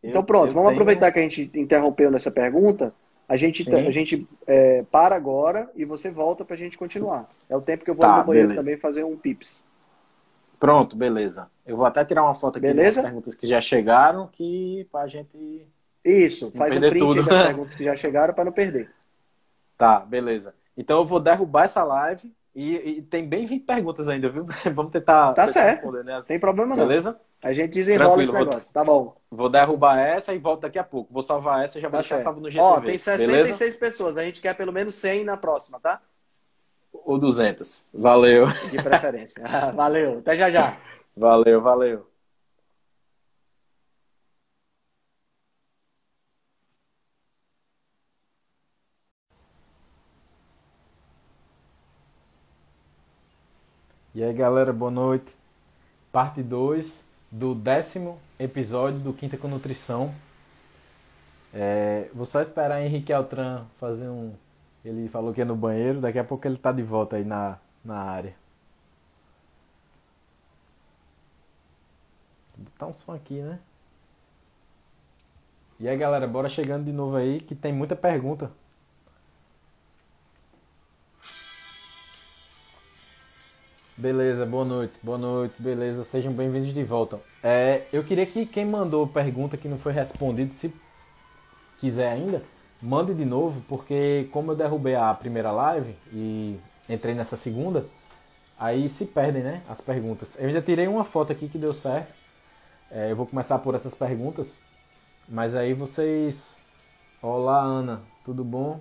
[0.00, 0.80] Então pronto, vamos tenho...
[0.80, 2.94] aproveitar que a gente interrompeu nessa pergunta
[3.28, 7.28] a gente, a gente é, para agora e você volta para a gente continuar.
[7.48, 8.62] É o tempo que eu vou tá, no banheiro beleza.
[8.62, 9.68] também fazer um pips.
[10.60, 11.50] Pronto, beleza.
[11.66, 13.02] Eu vou até tirar uma foto aqui beleza?
[13.02, 15.66] das perguntas que já chegaram, que para a gente.
[16.04, 17.24] Isso, faz um print tudo.
[17.24, 18.90] das perguntas que já chegaram para não perder.
[19.76, 20.54] Tá, beleza.
[20.76, 24.46] Então eu vou derrubar essa live e, e tem bem 20 perguntas ainda, viu?
[24.72, 25.82] Vamos tentar, tá tentar certo.
[25.82, 26.22] responder, né?
[26.22, 26.86] Sem problema não.
[26.86, 27.20] Beleza?
[27.42, 29.16] A gente desenrola Tranquilo, esse negócio, vou, tá bom.
[29.30, 31.12] Vou derrubar essa e volto daqui a pouco.
[31.12, 32.64] Vou salvar essa e já vou tá deixar salvo no GTV.
[32.64, 33.78] Ó, tem 66 beleza?
[33.78, 36.00] pessoas, a gente quer pelo menos 100 na próxima, tá?
[36.92, 37.86] Ou 200.
[37.92, 38.46] Valeu.
[38.70, 39.44] De preferência.
[39.74, 40.78] valeu, até já já.
[41.14, 42.06] Valeu, valeu.
[54.14, 55.36] E aí, galera, boa noite.
[56.10, 60.14] Parte 2 do décimo episódio do Quinta com Nutrição.
[61.52, 64.34] É, vou só esperar Henrique Altran fazer um.
[64.84, 67.58] Ele falou que é no banheiro, daqui a pouco ele tá de volta aí na,
[67.84, 68.34] na área.
[72.56, 73.58] Vou botar um som aqui, né?
[75.78, 78.50] E aí galera, bora chegando de novo aí que tem muita pergunta.
[83.98, 87.18] Beleza, boa noite, boa noite, beleza, sejam bem-vindos de volta.
[87.42, 90.70] É, eu queria que quem mandou pergunta que não foi respondida, se
[91.80, 92.42] quiser ainda,
[92.82, 97.86] mande de novo, porque como eu derrubei a primeira live e entrei nessa segunda,
[98.58, 100.38] aí se perdem, né, as perguntas.
[100.38, 102.14] Eu ainda tirei uma foto aqui que deu certo,
[102.90, 104.58] é, eu vou começar por essas perguntas,
[105.26, 106.54] mas aí vocês...
[107.22, 108.78] Olá, Ana, tudo bom?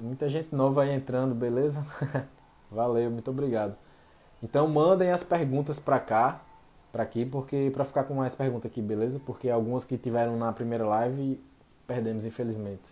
[0.00, 1.86] Muita gente nova aí entrando, beleza?
[2.70, 3.76] Valeu, muito obrigado.
[4.42, 6.40] Então mandem as perguntas para cá,
[6.92, 9.20] para aqui, porque para ficar com mais perguntas aqui, beleza?
[9.24, 11.40] Porque algumas que tiveram na primeira live
[11.86, 12.82] perdemos infelizmente.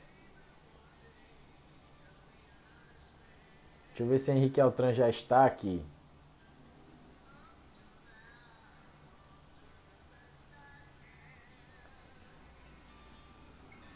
[3.91, 5.83] Deixa eu ver se Henrique Altran já está aqui.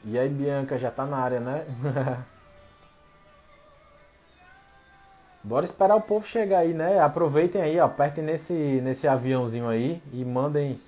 [0.04, 1.66] E aí, Bianca, já tá na área, né?
[5.42, 7.00] Bora esperar o povo chegar aí, né?
[7.00, 10.78] Aproveitem aí, ó, apertem nesse, nesse aviãozinho aí e mandem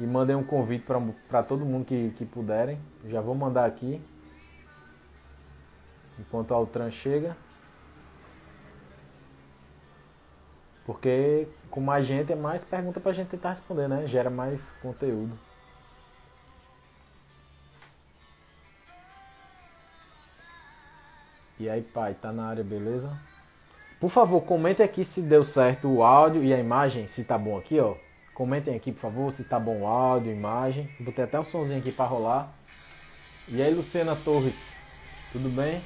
[0.00, 0.84] e mandem um convite
[1.28, 2.80] para todo mundo que, que puderem.
[3.06, 4.02] Já vou mandar aqui.
[6.18, 7.36] Enquanto o Altran chega.
[10.84, 14.06] Porque com mais gente é mais pergunta pra gente tentar responder, né?
[14.08, 15.38] Gera mais conteúdo.
[21.60, 23.16] E aí, pai, tá na área, beleza?
[24.02, 27.56] Por favor, comente aqui se deu certo o áudio e a imagem, se tá bom
[27.56, 27.94] aqui, ó.
[28.34, 30.90] Comentem aqui, por favor, se tá bom o áudio, imagem.
[30.98, 32.52] Botei até um somzinho aqui para rolar.
[33.46, 34.76] E aí, Luciana Torres,
[35.30, 35.80] tudo bem?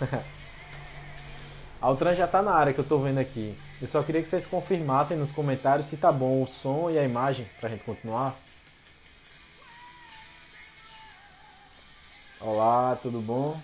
[1.82, 3.54] Altran já tá na área que eu tô vendo aqui.
[3.78, 7.04] Eu só queria que vocês confirmassem nos comentários se tá bom o som e a
[7.04, 8.34] imagem pra gente continuar.
[12.40, 13.60] Olá, tudo bom?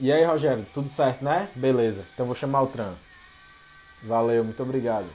[0.00, 1.48] E aí, Rogério, tudo certo, né?
[1.56, 2.06] Beleza.
[2.14, 2.94] Então vou chamar o Tran.
[4.02, 5.06] Valeu, muito obrigado.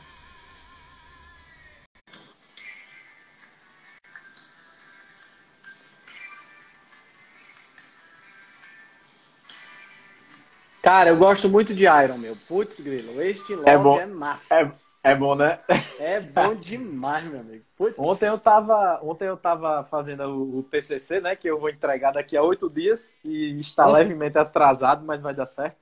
[10.82, 12.36] Cara, eu gosto muito de Iron, meu.
[12.46, 13.98] Putz, grilo, este logo é, bom.
[13.98, 14.54] é massa.
[14.54, 14.70] É,
[15.04, 15.60] é bom, né?
[16.00, 17.66] É bom demais, meu amigo.
[17.78, 18.00] Putz.
[18.00, 20.24] Ontem eu tava, ontem eu tava fazendo
[20.58, 21.36] o, TCC, né?
[21.36, 25.46] Que eu vou entregar daqui a oito dias e está levemente atrasado, mas vai dar
[25.46, 25.76] certo.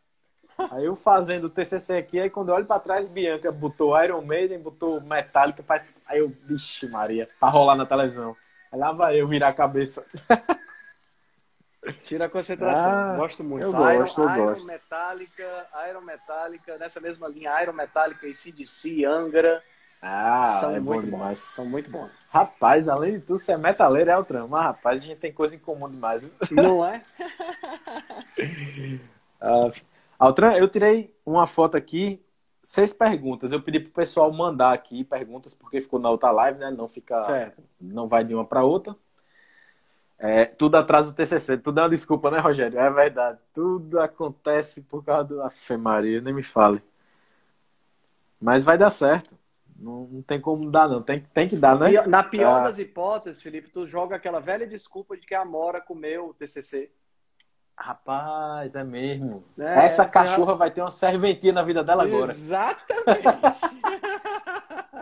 [0.72, 4.22] Aí eu fazendo o TCC aqui, aí quando eu olho para trás, Bianca botou Iron
[4.22, 5.96] Maiden, botou Metallica, parece...
[6.06, 8.36] aí eu, vixe Maria, pra rolar na televisão.
[8.72, 10.06] Aí lá vai eu virar a cabeça.
[12.06, 12.92] Tira a concentração.
[12.92, 13.64] Ah, gosto muito.
[13.64, 14.66] Eu gosto, Iron, eu gosto.
[14.66, 19.64] Iron Metallica, Iron Metallica, nessa mesma linha, Iron Metallica e CDC, Angra.
[20.02, 21.40] Ah, são é muito bom demais.
[21.40, 22.12] São muito bons.
[22.32, 24.48] Rapaz, além de tudo, você é metaleiro, é o trama.
[24.48, 26.32] Mas, rapaz, a gente tem coisa em comum demais.
[26.52, 27.02] Não é?
[29.42, 29.72] uh,
[30.18, 32.24] Altran, eu tirei uma foto aqui,
[32.62, 33.52] seis perguntas.
[33.52, 36.70] Eu pedi pro pessoal mandar aqui perguntas, porque ficou na outra live, né?
[36.70, 37.24] Não fica.
[37.24, 37.64] Certo.
[37.80, 38.96] Não vai de uma para outra.
[40.24, 42.80] É, tudo atrás do TCC, tudo é uma desculpa, né, Rogério?
[42.80, 43.40] É verdade.
[43.56, 45.42] Tudo acontece por causa do.
[45.42, 46.80] Afe Maria, nem me fale.
[48.40, 49.36] Mas vai dar certo.
[49.76, 51.02] Não, não tem como dar, não.
[51.02, 52.06] Tem, tem que dar, né?
[52.06, 52.64] Na pior ah.
[52.66, 56.92] das hipóteses, Felipe, tu joga aquela velha desculpa de que a Mora comeu o TCC.
[57.76, 59.44] Rapaz, é mesmo.
[59.58, 60.58] É, Essa cachorra já...
[60.58, 62.32] vai ter uma serventia na vida dela agora.
[62.32, 63.81] Exatamente.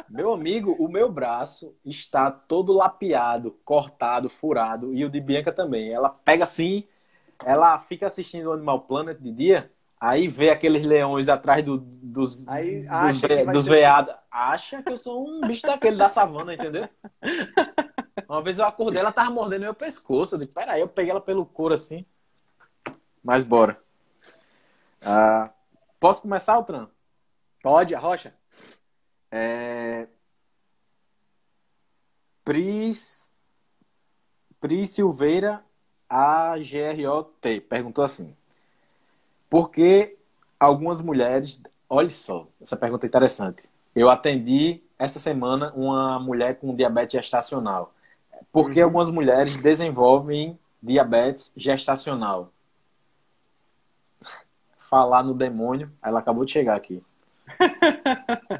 [0.09, 5.91] Meu amigo, o meu braço está todo lapeado, cortado, furado, e o de Bianca também.
[5.91, 6.83] Ela pega assim,
[7.45, 12.41] ela fica assistindo o Animal Planet de dia, aí vê aqueles leões atrás do, dos,
[12.47, 14.15] aí, dos, ve, dos veados.
[14.31, 16.89] Acha que eu sou um bicho daquele da savana, entendeu?
[18.27, 20.35] Uma vez eu acordei, ela tava mordendo meu pescoço.
[20.35, 22.05] Eu disse, peraí, eu peguei ela pelo couro assim.
[23.23, 23.79] Mas bora.
[25.01, 25.51] Ah,
[25.99, 26.87] posso começar, Altran?
[27.61, 28.33] Pode, a rocha.
[29.31, 30.07] É...
[32.43, 33.31] Pris...
[34.59, 35.63] Pris Silveira
[36.09, 38.35] AGROT perguntou assim:
[39.49, 40.19] Por que
[40.59, 41.61] algumas mulheres.
[41.89, 43.63] Olha só, essa pergunta é interessante.
[43.95, 47.93] Eu atendi essa semana uma mulher com diabetes gestacional.
[48.51, 48.85] Por que uhum.
[48.85, 52.51] algumas mulheres desenvolvem diabetes gestacional?
[54.77, 57.01] Falar no demônio, ela acabou de chegar aqui.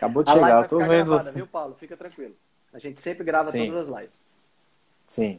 [0.00, 1.32] Acabou de a chegar, tô vendo gravada, você.
[1.32, 1.76] Viu, Paulo?
[1.78, 2.34] Fica tranquilo.
[2.72, 3.66] A gente sempre grava Sim.
[3.66, 4.26] todas as lives.
[5.06, 5.38] Sim.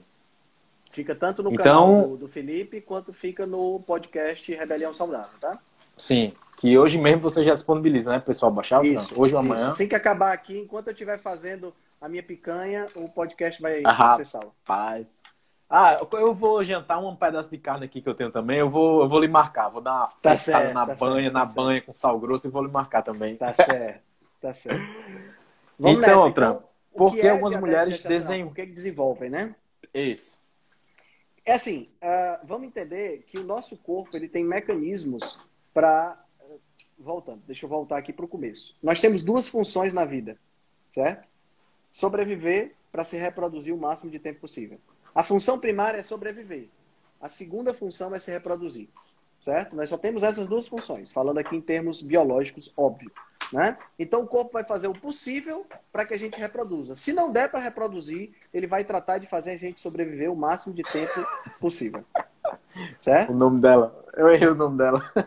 [0.92, 1.64] Fica tanto no então...
[1.64, 5.58] canal do, do, Felipe quanto fica no podcast Rebelião Saudável, tá?
[5.98, 6.34] Sim.
[6.58, 8.52] Que hoje mesmo você já disponibiliza, né, pessoal?
[8.52, 9.70] Baixar isso, Hoje ou amanhã.
[9.70, 13.92] Assim que acabar aqui, enquanto eu estiver fazendo a minha picanha, o podcast vai ah.
[13.92, 15.24] Rapaz.
[15.68, 18.60] Ah, eu vou jantar um pedaço de carne aqui que eu tenho também.
[18.60, 19.70] Eu vou, eu vou lhe marcar.
[19.70, 21.86] Vou dar uma tá certo, na tá banha, certo, na tá banha certo.
[21.86, 23.38] com sal grosso e vou lhe marcar também.
[23.38, 24.02] Tá certo.
[24.42, 24.82] Tá certo.
[25.78, 28.48] Vamos então, nessa, Trump, então, por que é algumas mulheres desenvolvem?
[28.48, 29.56] Por que desenvolvem, né?
[29.94, 30.42] Isso.
[31.46, 35.40] É assim, uh, vamos entender que o nosso corpo ele tem mecanismos
[35.74, 36.24] para.
[36.40, 36.60] Uh,
[36.98, 38.76] voltando, deixa eu voltar aqui para o começo.
[38.82, 40.38] Nós temos duas funções na vida,
[40.90, 41.30] certo?
[41.90, 44.80] Sobreviver para se reproduzir o máximo de tempo possível.
[45.14, 46.70] A função primária é sobreviver.
[47.20, 48.90] A segunda função é se reproduzir,
[49.40, 49.76] certo?
[49.76, 53.12] Nós só temos essas duas funções, falando aqui em termos biológicos, óbvio.
[53.52, 53.78] Né?
[54.00, 56.96] Então o corpo vai fazer o possível para que a gente reproduza.
[56.96, 60.74] Se não der para reproduzir, ele vai tratar de fazer a gente sobreviver o máximo
[60.74, 61.28] de tempo
[61.60, 62.06] possível.
[62.98, 63.34] Certo?
[63.34, 64.06] O nome dela.
[64.16, 65.04] Eu errei o nome dela.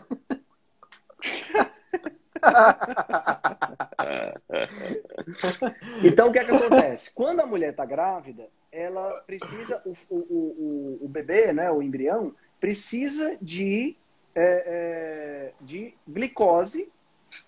[6.03, 7.13] então o que é que acontece?
[7.13, 12.33] Quando a mulher está grávida, ela precisa, o, o, o, o bebê, né, o embrião,
[12.59, 13.95] precisa de,
[14.33, 16.91] é, é, de glicose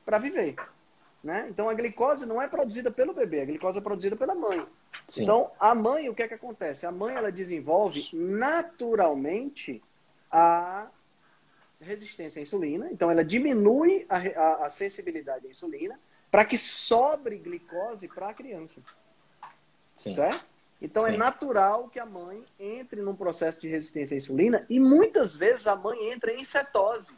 [0.05, 0.55] para viver.
[1.23, 1.47] Né?
[1.49, 4.65] Então a glicose não é produzida pelo bebê, a glicose é produzida pela mãe.
[5.07, 5.23] Sim.
[5.23, 6.85] Então a mãe, o que é que acontece?
[6.85, 9.83] A mãe ela desenvolve naturalmente
[10.31, 10.87] a
[11.79, 15.99] resistência à insulina, então ela diminui a, a, a sensibilidade à insulina
[16.31, 18.81] para que sobre glicose para a criança.
[19.93, 20.13] Sim.
[20.13, 20.45] Certo?
[20.81, 21.15] Então é Sim.
[21.15, 25.65] é natural que a mãe entre num processo de resistência à insulina e muitas vezes
[25.65, 27.15] a mãe entra em cetose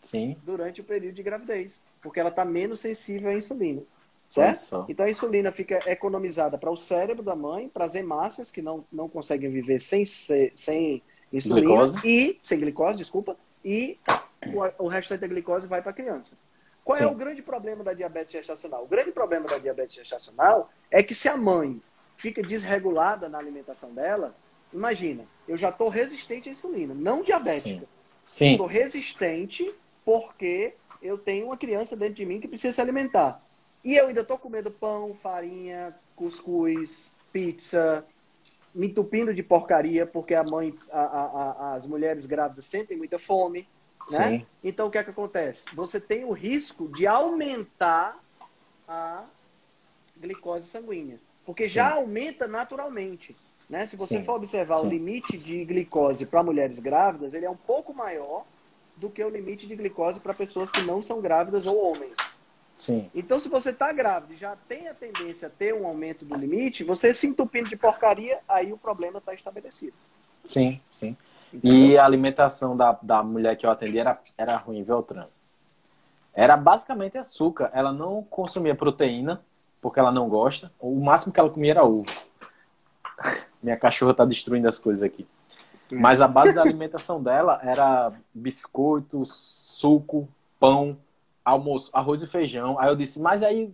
[0.00, 0.36] Sim.
[0.44, 3.82] durante o período de gravidez, porque ela está menos sensível à insulina.
[4.30, 4.84] Certo?
[4.88, 8.84] Então a insulina fica economizada para o cérebro da mãe, para as hemácias que não,
[8.92, 11.98] não conseguem viver sem, sem insulina glicose.
[12.04, 13.98] e sem glicose, desculpa, e
[14.46, 16.36] o, o restante da glicose vai para a criança.
[16.84, 17.04] Qual é Sim.
[17.04, 18.84] é o grande problema da diabetes gestacional?
[18.84, 21.82] O grande problema da diabetes gestacional é que se a mãe
[22.16, 24.34] fica desregulada na alimentação dela,
[24.72, 27.86] imagina, eu já estou resistente à insulina, não diabética.
[28.26, 28.52] Sim.
[28.52, 29.70] Estou resistente
[30.08, 33.44] porque eu tenho uma criança dentro de mim que precisa se alimentar.
[33.84, 38.06] E eu ainda estou comendo pão, farinha, cuscuz, pizza,
[38.74, 43.18] me entupindo de porcaria porque a mãe, a, a, a, as mulheres grávidas sentem muita
[43.18, 43.68] fome,
[44.10, 44.46] né?
[44.64, 45.66] Então o que é que acontece?
[45.74, 48.18] Você tem o risco de aumentar
[48.88, 49.26] a
[50.16, 51.20] glicose sanguínea.
[51.44, 51.74] Porque Sim.
[51.74, 53.36] já aumenta naturalmente.
[53.68, 53.86] Né?
[53.86, 54.24] Se você Sim.
[54.24, 58.46] for observar o limite de glicose para mulheres grávidas, ele é um pouco maior
[58.98, 62.16] do que o limite de glicose para pessoas que não são grávidas ou homens.
[62.76, 63.10] Sim.
[63.14, 66.36] Então, se você está grávida e já tem a tendência a ter um aumento do
[66.36, 69.94] limite, você se entupindo de porcaria, aí o problema está estabelecido.
[70.44, 71.16] Sim, sim.
[71.52, 71.78] Entendeu?
[71.78, 75.26] E a alimentação da, da mulher que eu atendi era, era ruim, Veltran.
[76.32, 77.70] Era basicamente açúcar.
[77.72, 79.42] Ela não consumia proteína,
[79.80, 80.70] porque ela não gosta.
[80.78, 82.06] O máximo que ela comia era ovo.
[83.60, 85.26] Minha cachorra tá destruindo as coisas aqui.
[85.92, 90.28] Mas a base da alimentação dela era biscoito, suco,
[90.58, 90.96] pão,
[91.44, 92.78] almoço, arroz e feijão.
[92.78, 93.72] Aí eu disse, mas aí,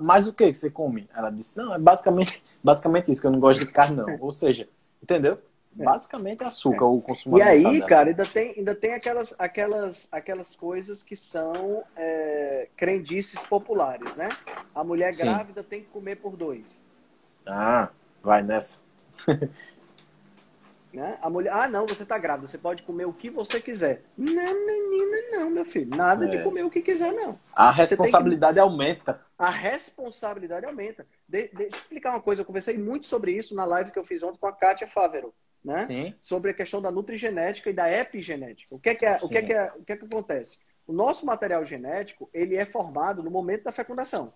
[0.00, 1.08] mais o que você come?
[1.14, 4.18] Ela disse, não, é basicamente, basicamente isso, que eu não gosto de carne, não.
[4.20, 4.68] Ou seja,
[5.02, 5.38] entendeu?
[5.78, 5.84] É.
[5.84, 6.88] Basicamente açúcar, é.
[6.88, 11.82] o consumo E aí, cara, ainda tem, ainda tem aquelas, aquelas, aquelas coisas que são
[11.96, 14.28] é, crendices populares, né?
[14.74, 15.26] A mulher Sim.
[15.26, 16.84] grávida tem que comer por dois.
[17.46, 17.90] Ah,
[18.22, 18.80] vai nessa.
[20.92, 21.18] né?
[21.20, 24.02] A mulher, ah, não, você tá grávida, você pode comer o que você quiser.
[24.16, 25.96] Não, menina, não, meu filho.
[25.96, 26.28] Nada é.
[26.28, 27.38] de comer o que quiser, não.
[27.52, 28.60] A responsabilidade que...
[28.60, 29.20] aumenta.
[29.38, 31.06] A responsabilidade aumenta.
[31.28, 34.04] De, deixa eu explicar uma coisa, eu conversei muito sobre isso na live que eu
[34.04, 35.32] fiz ontem com a Kátia Fávero
[35.64, 35.84] né?
[35.84, 36.14] Sim.
[36.20, 38.74] Sobre a questão da nutrigenética e da epigenética.
[38.74, 40.58] O que é que, é, o que, é que, é, o que, é que acontece?
[40.86, 44.32] O nosso material genético ele é formado no momento da fecundação.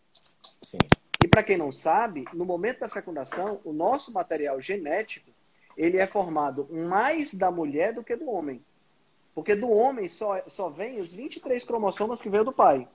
[0.62, 0.78] Sim.
[1.22, 5.30] E para quem não sabe, no momento da fecundação, o nosso material genético
[5.76, 8.64] ele é formado mais da mulher do que do homem.
[9.34, 12.88] Porque do homem só, só vem os 23 cromossomas que veio do pai.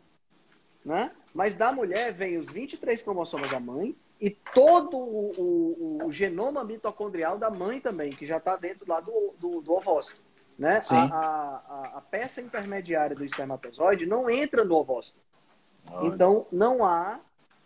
[0.84, 1.12] Né?
[1.34, 6.64] Mas da mulher vem os 23 cromossomas da mãe e todo o, o, o, genoma
[6.64, 10.22] mitocondrial da mãe também, que já está dentro lá do, do, do ovócito.
[10.58, 10.80] Né?
[10.90, 15.20] A, a, a, peça intermediária do espermatozoide não entra no ovócito.
[15.90, 16.08] Olha.
[16.08, 17.20] Então, não há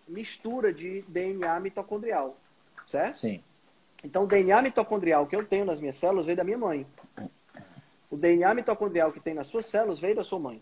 [0.08, 2.38] mistura de DNA mitocondrial,
[2.86, 3.18] certo?
[3.18, 3.44] Sim.
[4.04, 6.86] Então, o DNA mitocondrial que eu tenho nas minhas células veio da minha mãe.
[8.10, 10.62] O DNA mitocondrial que tem nas suas células veio da sua mãe,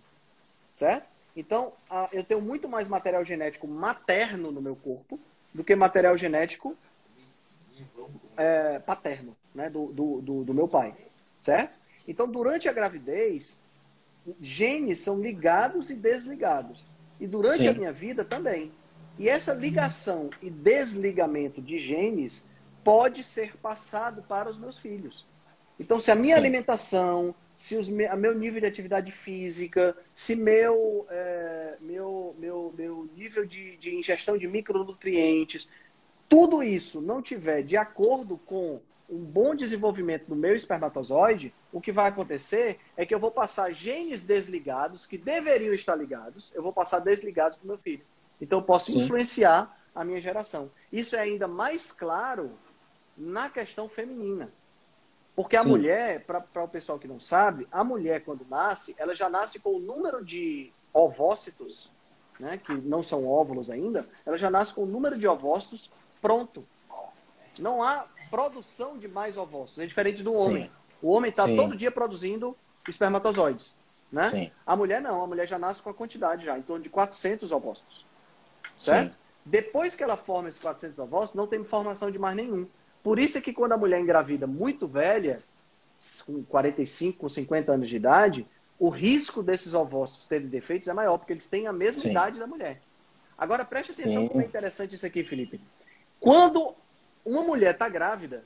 [0.72, 1.10] certo?
[1.36, 1.74] Então,
[2.12, 5.20] eu tenho muito mais material genético materno no meu corpo
[5.54, 6.78] do que material genético
[8.38, 10.96] é, paterno, né, do, do, do, do meu pai,
[11.40, 11.78] certo?
[12.08, 13.60] Então, durante a gravidez,
[14.40, 16.90] genes são ligados e desligados.
[17.20, 17.68] E durante Sim.
[17.68, 18.72] a minha vida também.
[19.18, 22.50] E essa ligação e desligamento de genes
[22.84, 25.28] pode ser passado para os meus filhos.
[25.80, 26.42] Então, se a minha Sim.
[26.42, 27.76] alimentação, se
[28.06, 33.96] a meu nível de atividade física, se meu, é, meu, meu, meu nível de, de
[33.96, 35.70] ingestão de micronutrientes,
[36.30, 41.92] tudo isso não tiver de acordo com um bom desenvolvimento do meu espermatozoide, o que
[41.92, 46.72] vai acontecer é que eu vou passar genes desligados, que deveriam estar ligados, eu vou
[46.72, 48.06] passar desligados para o meu filho.
[48.40, 49.04] Então, eu posso Sim.
[49.04, 50.72] influenciar a minha geração.
[50.92, 52.58] Isso é ainda mais claro
[53.22, 54.52] na questão feminina.
[55.36, 55.70] Porque a Sim.
[55.70, 59.76] mulher, para o pessoal que não sabe, a mulher, quando nasce, ela já nasce com
[59.76, 61.90] o número de ovócitos,
[62.40, 65.92] né, que não são óvulos ainda, ela já nasce com o número de ovócitos
[66.22, 66.66] pronto.
[67.60, 69.84] Não há produção de mais ovócitos.
[69.84, 70.66] É diferente do homem.
[70.66, 70.72] Sim.
[71.02, 72.56] O homem está todo dia produzindo
[72.88, 73.78] espermatozoides.
[74.12, 74.24] Né?
[74.24, 74.52] Sim.
[74.66, 75.24] A mulher não.
[75.24, 78.06] A mulher já nasce com a quantidade já, em torno de 400 ovócitos.
[78.76, 79.16] Certo?
[79.46, 82.68] Depois que ela forma esses 400 ovócitos, não tem formação de mais nenhum.
[83.04, 85.42] Por isso é que quando a mulher engravida muito velha,
[86.26, 88.46] com 45, com 50 anos de idade,
[88.80, 92.12] o risco desses ovócitos terem defeitos é maior, porque eles têm a mesma Sim.
[92.12, 92.82] idade da mulher.
[93.38, 94.28] Agora preste atenção Sim.
[94.28, 95.60] como é interessante isso aqui, Felipe.
[96.20, 96.76] Quando
[97.26, 98.44] uma mulher está grávida,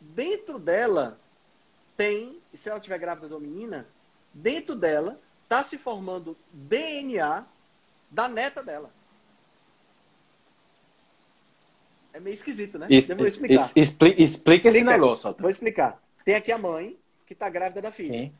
[0.00, 1.18] dentro dela
[1.96, 3.86] tem, se ela estiver grávida de uma menina,
[4.32, 7.44] dentro dela está se formando DNA
[8.10, 8.90] da neta dela.
[12.16, 12.86] É meio esquisito, né?
[12.88, 13.54] Isso, vou explicar.
[13.54, 15.36] Isso, explica, explica, esse negócio.
[15.38, 16.02] Vou explicar.
[16.24, 18.08] Tem aqui a mãe que está grávida da filha.
[18.08, 18.32] Sim.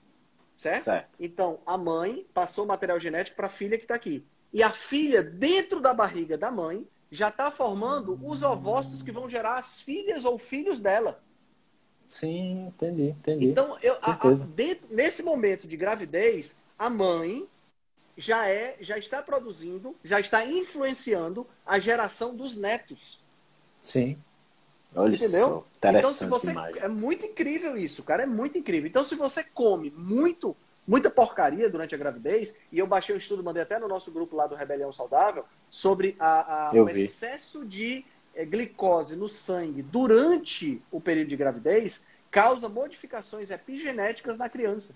[0.54, 0.84] Certo?
[0.84, 1.10] certo?
[1.20, 4.24] Então, a mãe passou o material genético para a filha que está aqui.
[4.50, 9.28] E a filha, dentro da barriga da mãe, já está formando os ovócitos que vão
[9.28, 11.22] gerar as filhas ou filhos dela.
[12.06, 13.44] Sim, entendi, entendi.
[13.44, 17.46] Então, eu, a, a, dentro, nesse momento de gravidez, a mãe
[18.16, 23.25] já é, já está produzindo, já está influenciando a geração dos netos.
[23.86, 24.18] Sim.
[24.94, 25.48] Olha Entendeu?
[25.48, 28.88] Só, interessante então, se você, é muito incrível isso, cara, é muito incrível.
[28.88, 30.56] Então, se você come muito,
[30.86, 34.34] muita porcaria durante a gravidez, e eu baixei um estudo, mandei até no nosso grupo
[34.34, 37.02] lá do Rebelião Saudável, sobre a, a o vi.
[37.02, 38.04] excesso de
[38.34, 44.94] é, glicose no sangue durante o período de gravidez, causa modificações epigenéticas na criança.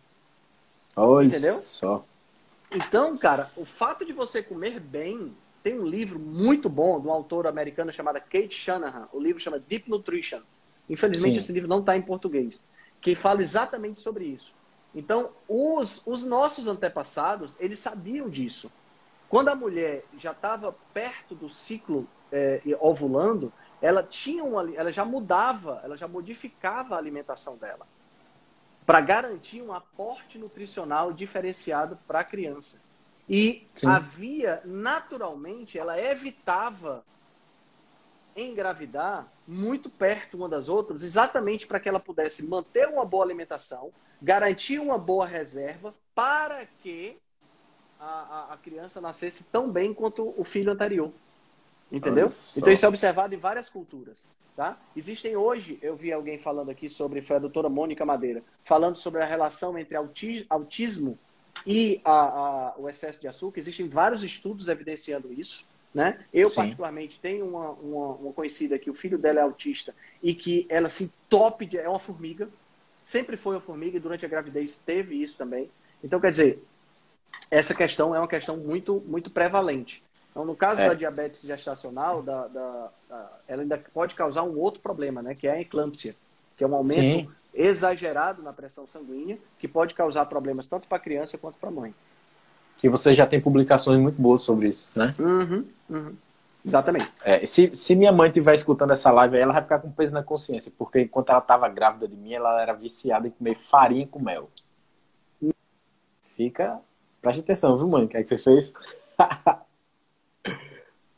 [0.97, 1.55] Olha Entendeu?
[1.55, 2.05] só.
[2.73, 7.15] Então, cara, o fato de você comer bem, tem um livro muito bom de uma
[7.15, 9.09] autora americana chamada Kate Shanahan.
[9.13, 10.41] O livro chama Deep Nutrition.
[10.89, 11.41] Infelizmente, Sim.
[11.41, 12.65] esse livro não está em português.
[13.01, 14.55] Que fala exatamente sobre isso.
[14.95, 18.73] Então, os, os nossos antepassados, eles sabiam disso.
[19.29, 25.05] Quando a mulher já estava perto do ciclo é, ovulando, ela tinha uma, ela já
[25.05, 27.87] mudava, ela já modificava a alimentação dela
[28.85, 32.83] para garantir um aporte nutricional diferenciado para a criança.
[33.31, 33.87] E Sim.
[33.87, 37.05] havia, naturalmente, ela evitava
[38.35, 43.93] engravidar muito perto uma das outras, exatamente para que ela pudesse manter uma boa alimentação,
[44.21, 47.19] garantir uma boa reserva, para que
[48.01, 51.13] a, a, a criança nascesse tão bem quanto o filho anterior.
[51.93, 52.29] Entendeu?
[52.57, 54.29] Então isso é observado em várias culturas.
[54.57, 54.77] Tá?
[54.97, 59.23] Existem hoje, eu vi alguém falando aqui sobre, foi a doutora Mônica Madeira, falando sobre
[59.23, 59.97] a relação entre
[60.49, 61.17] autismo
[61.67, 63.61] e a, a, o excesso de açúcar.
[63.61, 65.67] Existem vários estudos evidenciando isso.
[65.93, 66.21] Né?
[66.33, 66.57] Eu, Sim.
[66.57, 69.93] particularmente, tenho uma, uma, uma, conhecida que o filho dela é autista
[70.23, 72.49] e que ela se top de, é uma formiga.
[73.03, 75.69] Sempre foi uma formiga e durante a gravidez teve isso também.
[76.03, 76.63] Então, quer dizer,
[77.51, 80.03] essa questão é uma questão muito, muito prevalente.
[80.31, 80.89] Então, no caso é.
[80.89, 85.35] da diabetes gestacional, da, da, da, ela ainda pode causar um outro problema, né?
[85.35, 86.15] Que é a eclâmpsia,
[86.57, 87.29] que é um aumento Sim.
[87.55, 91.73] Exagerado na pressão sanguínea, que pode causar problemas tanto para a criança quanto para a
[91.73, 91.95] mãe.
[92.77, 95.13] Que você já tem publicações muito boas sobre isso, né?
[95.19, 96.15] Uhum, uhum.
[96.65, 97.11] Exatamente.
[97.25, 100.23] É, se, se minha mãe estiver escutando essa live, ela vai ficar com peso na
[100.23, 104.21] consciência, porque enquanto ela estava grávida de mim, ela era viciada em comer farinha com
[104.21, 104.49] mel.
[106.37, 106.81] Fica.
[107.21, 108.05] Preste atenção, viu, mãe?
[108.05, 108.73] O que é que você fez?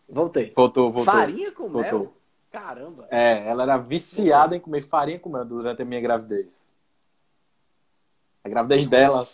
[0.09, 0.52] Voltei.
[0.54, 1.14] Voltou, voltou.
[1.14, 2.00] Farinha com voltou.
[2.00, 2.12] mel?
[2.52, 3.08] Caramba.
[3.10, 6.68] É, ela era viciada em comer farinha com mel durante a minha gravidez.
[8.44, 9.24] A gravidez dela.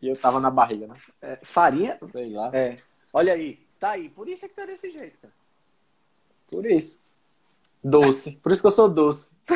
[0.00, 0.94] E eu tava na barriga, né?
[1.20, 1.98] É, farinha?
[2.12, 2.50] Sei lá.
[2.54, 2.78] É.
[3.12, 3.66] Olha aí.
[3.80, 4.08] Tá aí.
[4.08, 5.34] Por isso é que tá desse jeito, cara.
[6.48, 7.02] Por isso.
[7.82, 8.32] Doce.
[8.36, 9.34] Por isso que eu sou doce.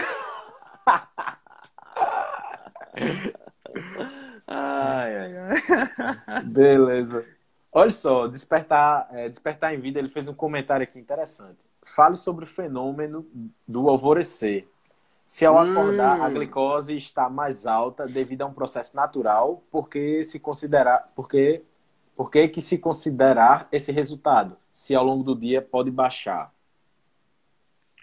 [4.47, 6.43] ai, ai, ai.
[6.45, 7.25] Beleza.
[7.71, 11.59] Olha só, Despertar, é, Despertar em Vida, ele fez um comentário aqui interessante.
[11.85, 13.27] Fale sobre o fenômeno
[13.67, 14.69] do alvorecer.
[15.25, 16.25] Se ao acordar hum.
[16.25, 21.63] a glicose está mais alta devido a um processo natural, por que se considerar, porque,
[22.17, 24.57] por que, que se considerar esse resultado?
[24.73, 26.53] Se ao longo do dia pode baixar.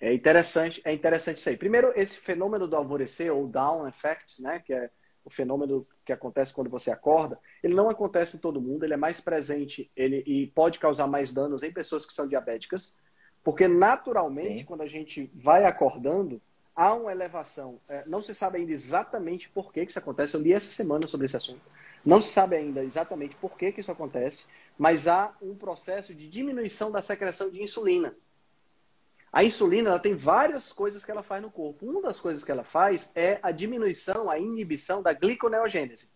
[0.02, 1.58] É interessante, é interessante isso aí.
[1.58, 4.90] Primeiro, esse fenômeno do alvorecer, ou down effect, né, que é
[5.26, 8.98] o fenômeno que acontece quando você acorda, ele não acontece em todo mundo, ele é
[8.98, 12.98] mais presente ele, e pode causar mais danos em pessoas que são diabéticas,
[13.44, 14.66] porque naturalmente, Sim.
[14.66, 16.42] quando a gente vai acordando,
[16.76, 17.80] há uma elevação.
[17.88, 20.36] É, não se sabe ainda exatamente por que, que isso acontece.
[20.36, 21.62] Eu li essa semana sobre esse assunto.
[22.06, 24.46] Não se sabe ainda exatamente por que, que isso acontece,
[24.78, 28.16] mas há um processo de diminuição da secreção de insulina.
[29.32, 31.86] A insulina ela tem várias coisas que ela faz no corpo.
[31.86, 36.12] Uma das coisas que ela faz é a diminuição, a inibição da gliconeogênese.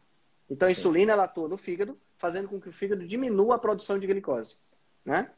[0.50, 0.80] Então a Sim.
[0.80, 4.58] insulina ela atua no fígado, fazendo com que o fígado diminua a produção de glicose,
[5.06, 5.30] né?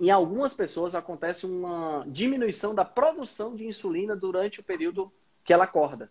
[0.00, 5.12] Em algumas pessoas acontece uma diminuição da produção de insulina durante o período
[5.44, 6.10] que ela acorda.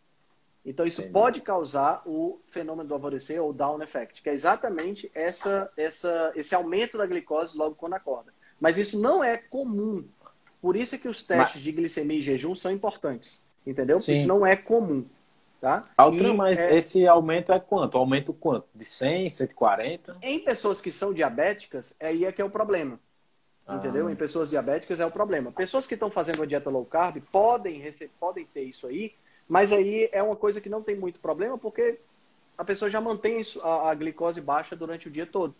[0.64, 1.14] Então isso Entendi.
[1.14, 6.54] pode causar o fenômeno do alvorecer ou down effect, que é exatamente essa, essa, esse
[6.54, 8.32] aumento da glicose logo quando acorda.
[8.60, 10.08] Mas isso não é comum
[10.62, 11.64] Por isso é que os testes mas...
[11.64, 13.98] de glicemia e jejum são importantes, entendeu?
[13.98, 15.08] Porque isso não é comum.
[15.60, 15.90] Tá?
[15.98, 16.78] Altran, mas é...
[16.78, 17.98] esse aumento é quanto?
[17.98, 18.68] Aumento quanto?
[18.74, 20.18] De 100, 140?
[20.22, 23.00] Em pessoas que são diabéticas, aí é que é o problema.
[23.70, 23.76] Ah.
[23.76, 24.10] Entendeu?
[24.10, 25.52] Em pessoas diabéticas é o problema.
[25.52, 29.14] Pessoas que estão fazendo uma dieta low carb podem, receber, podem ter isso aí,
[29.48, 32.00] mas aí é uma coisa que não tem muito problema, porque
[32.58, 35.54] a pessoa já mantém a, a glicose baixa durante o dia todo.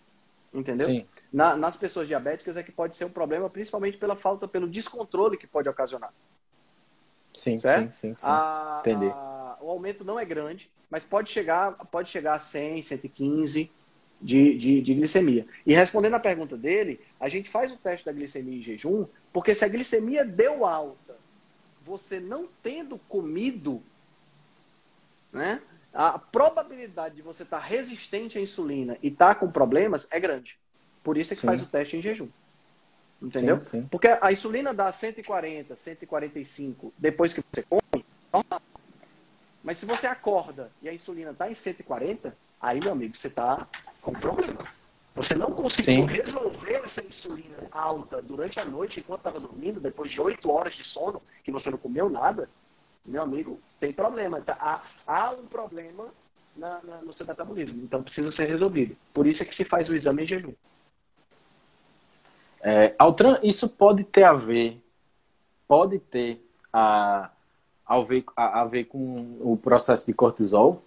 [0.52, 0.88] Entendeu?
[0.88, 1.06] Sim.
[1.32, 5.38] Na, nas pessoas diabéticas é que pode ser um problema, principalmente pela falta, pelo descontrole
[5.38, 6.12] que pode ocasionar.
[7.32, 7.94] Sim, certo?
[7.94, 8.26] sim, sim, sim.
[8.26, 9.06] A, Entendi.
[9.14, 13.72] A, o aumento não é grande, mas pode chegar, pode chegar a 100, 115
[14.22, 15.48] de, de, de glicemia.
[15.66, 19.56] E respondendo à pergunta dele, a gente faz o teste da glicemia em jejum, porque
[19.56, 21.18] se a glicemia deu alta,
[21.86, 23.82] você não tendo comido,
[25.32, 25.62] né,
[25.94, 30.20] a probabilidade de você estar tá resistente à insulina e estar tá com problemas é
[30.20, 30.58] grande.
[31.04, 31.48] Por isso é que sim.
[31.48, 32.30] faz o teste em jejum.
[33.22, 33.64] Entendeu?
[33.66, 33.88] Sim, sim.
[33.90, 38.62] Porque a insulina dá 140, 145 depois que você come, normal.
[39.64, 43.66] Mas se você acorda e a insulina está em 140, aí, meu amigo, você está
[44.02, 44.66] com problema.
[45.16, 46.14] Você não conseguiu Sim.
[46.14, 50.86] resolver essa insulina alta durante a noite enquanto estava dormindo, depois de 8 horas de
[50.86, 52.50] sono, que você não comeu nada,
[53.06, 54.40] meu amigo, tem problema.
[54.42, 54.58] Tá?
[54.60, 56.08] Há, há um problema
[56.56, 58.96] na, na, no seu metabolismo, então precisa ser resolvido.
[59.14, 60.54] Por isso é que se faz o exame em jejum.
[62.62, 64.82] É, Altran, isso pode ter a ver,
[65.68, 67.30] pode ter a,
[67.86, 70.84] a ver, a, a ver com o processo de cortisol?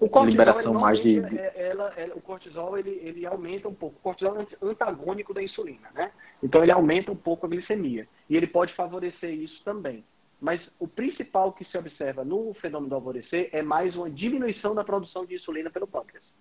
[0.00, 1.18] O cortisol, liberação mais de.
[1.18, 3.96] É, ela, ela, o cortisol ele, ele aumenta um pouco.
[3.98, 6.12] O cortisol é antagônico da insulina, né?
[6.40, 8.06] Então ele aumenta um pouco a glicemia.
[8.30, 10.04] E ele pode favorecer isso também.
[10.40, 14.84] Mas o principal que se observa no fenômeno do alvorecer é mais uma diminuição da
[14.84, 16.32] produção de insulina pelo pâncreas.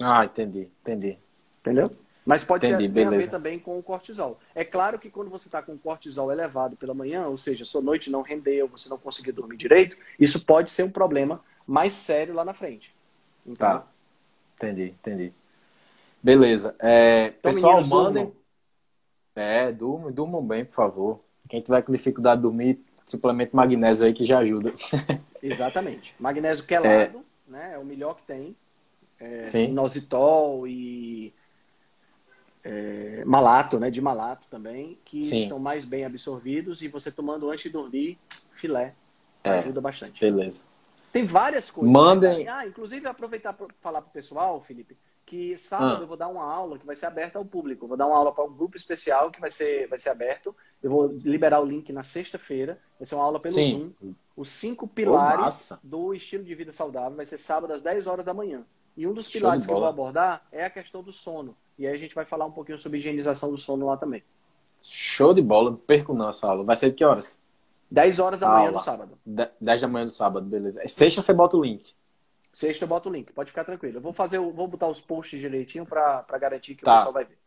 [0.00, 1.18] Ah, entendi, entendi.
[1.60, 1.90] Entendeu?
[2.26, 4.38] Mas pode Entendi, ter, ter a ver também com o cortisol.
[4.54, 7.80] É claro que quando você está com o cortisol elevado pela manhã, ou seja, sua
[7.80, 12.34] noite não rendeu, você não conseguiu dormir direito, isso pode ser um problema mais sério
[12.34, 12.94] lá na frente.
[13.48, 13.86] Então, tá.
[14.56, 15.32] Entendi, entendi.
[16.22, 16.74] Beleza.
[16.80, 18.24] É, então, pessoal, mandem.
[18.24, 18.38] Durmam.
[19.34, 21.20] É, durmam, durmam bem, por favor.
[21.48, 24.72] Quem tiver com dificuldade de dormir, suplemento magnésio aí que já ajuda.
[25.42, 26.14] Exatamente.
[26.18, 27.74] Magnésio quelado, é, né?
[27.74, 28.56] É o melhor que tem.
[29.18, 29.64] É, Sim.
[29.70, 31.32] Inositol e
[32.64, 35.48] é, malato, né, de malato também, que Sim.
[35.48, 38.18] são mais bem absorvidos e você tomando antes de dormir,
[38.52, 38.94] filé,
[39.42, 40.20] é, ajuda bastante.
[40.20, 40.64] Beleza.
[41.12, 41.92] Tem várias coisas.
[41.92, 42.44] Mandem.
[42.44, 42.50] Né?
[42.50, 46.00] Ah, inclusive aproveitar para falar para o pessoal, Felipe, que sábado ah.
[46.02, 47.84] eu vou dar uma aula que vai ser aberta ao público.
[47.84, 50.54] Eu vou dar uma aula para um grupo especial que vai ser, vai ser aberto.
[50.82, 52.78] Eu vou liberar o link na sexta-feira.
[52.98, 53.94] Vai ser uma aula pelo Sim.
[54.00, 54.14] Zoom.
[54.36, 57.16] Os cinco pilares oh, do estilo de vida saudável.
[57.16, 58.64] Vai ser sábado às 10 horas da manhã.
[58.96, 61.56] E um dos pilares que eu vou abordar é a questão do sono.
[61.78, 64.22] E aí a gente vai falar um pouquinho sobre higienização do sono lá também.
[64.82, 66.64] Show de bola, não perco não essa aula.
[66.64, 67.40] Vai ser de que horas?
[67.90, 69.18] 10 horas da manhã do sábado.
[69.60, 70.80] 10 da manhã do sábado, beleza.
[70.86, 71.94] Sexta você bota o link.
[72.52, 73.98] Sexta eu boto o link, pode ficar tranquilo.
[73.98, 76.92] Eu vou fazer, vou botar os posts direitinho para garantir que tá.
[76.92, 77.38] o pessoal vai ver.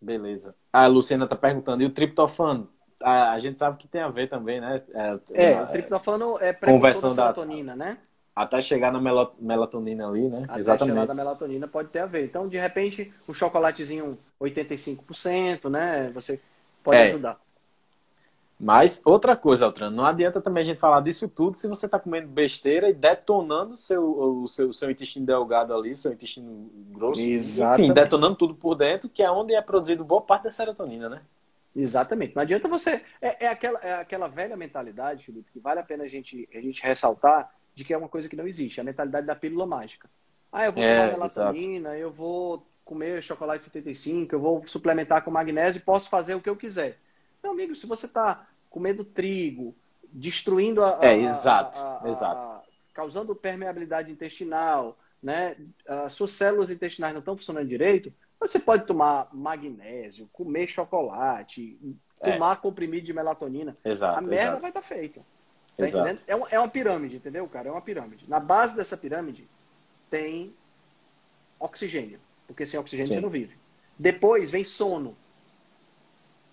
[0.00, 0.54] Beleza.
[0.72, 2.70] A Luciana tá perguntando, e o triptofano?
[3.02, 4.82] A, a gente sabe que tem a ver também, né?
[4.92, 7.84] É, é, é o triptofano é precursor da serotonina, da...
[7.84, 7.98] né?
[8.34, 9.00] Até chegar na
[9.40, 10.44] melatonina ali, né?
[10.48, 10.94] Até Exatamente.
[10.94, 12.24] chegar na melatonina pode ter a ver.
[12.24, 14.10] Então, de repente, o chocolatezinho
[14.40, 16.10] 85%, né?
[16.14, 16.40] Você
[16.84, 17.06] pode é.
[17.06, 17.40] ajudar.
[18.60, 21.98] Mas outra coisa, Altran, não adianta também a gente falar disso tudo se você está
[21.98, 27.20] comendo besteira e detonando seu, o seu, seu intestino delgado ali, o seu intestino grosso.
[27.20, 27.82] Exatamente.
[27.84, 31.22] Enfim, detonando tudo por dentro, que é onde é produzido boa parte da serotonina, né?
[31.74, 32.34] Exatamente.
[32.34, 33.00] Não adianta você.
[33.22, 36.60] É, é, aquela, é aquela velha mentalidade, Felipe, que vale a pena a gente, a
[36.60, 40.10] gente ressaltar, de que é uma coisa que não existe, a mentalidade da pílula mágica.
[40.50, 42.02] Ah, eu vou tomar é, melatonina, exato.
[42.02, 46.50] eu vou comer chocolate 85, eu vou suplementar com magnésio e posso fazer o que
[46.50, 46.98] eu quiser.
[47.42, 49.74] Meu amigo, se você está comendo trigo,
[50.12, 52.68] destruindo a, é, exato, a, a, exato.
[52.94, 55.56] causando permeabilidade intestinal, né?
[55.86, 61.78] As suas células intestinais não estão funcionando direito, você pode tomar magnésio, comer chocolate,
[62.20, 62.32] é.
[62.32, 63.76] tomar comprimido de melatonina.
[63.84, 64.60] Exato, a merda exato.
[64.60, 65.20] vai estar tá feita.
[65.76, 66.22] Tá entendendo?
[66.26, 67.68] É, uma, é uma pirâmide, entendeu, cara?
[67.68, 68.28] É uma pirâmide.
[68.28, 69.48] Na base dessa pirâmide
[70.10, 70.54] tem
[71.58, 73.14] oxigênio, porque sem oxigênio Sim.
[73.14, 73.56] você não vive.
[73.96, 75.16] Depois vem sono.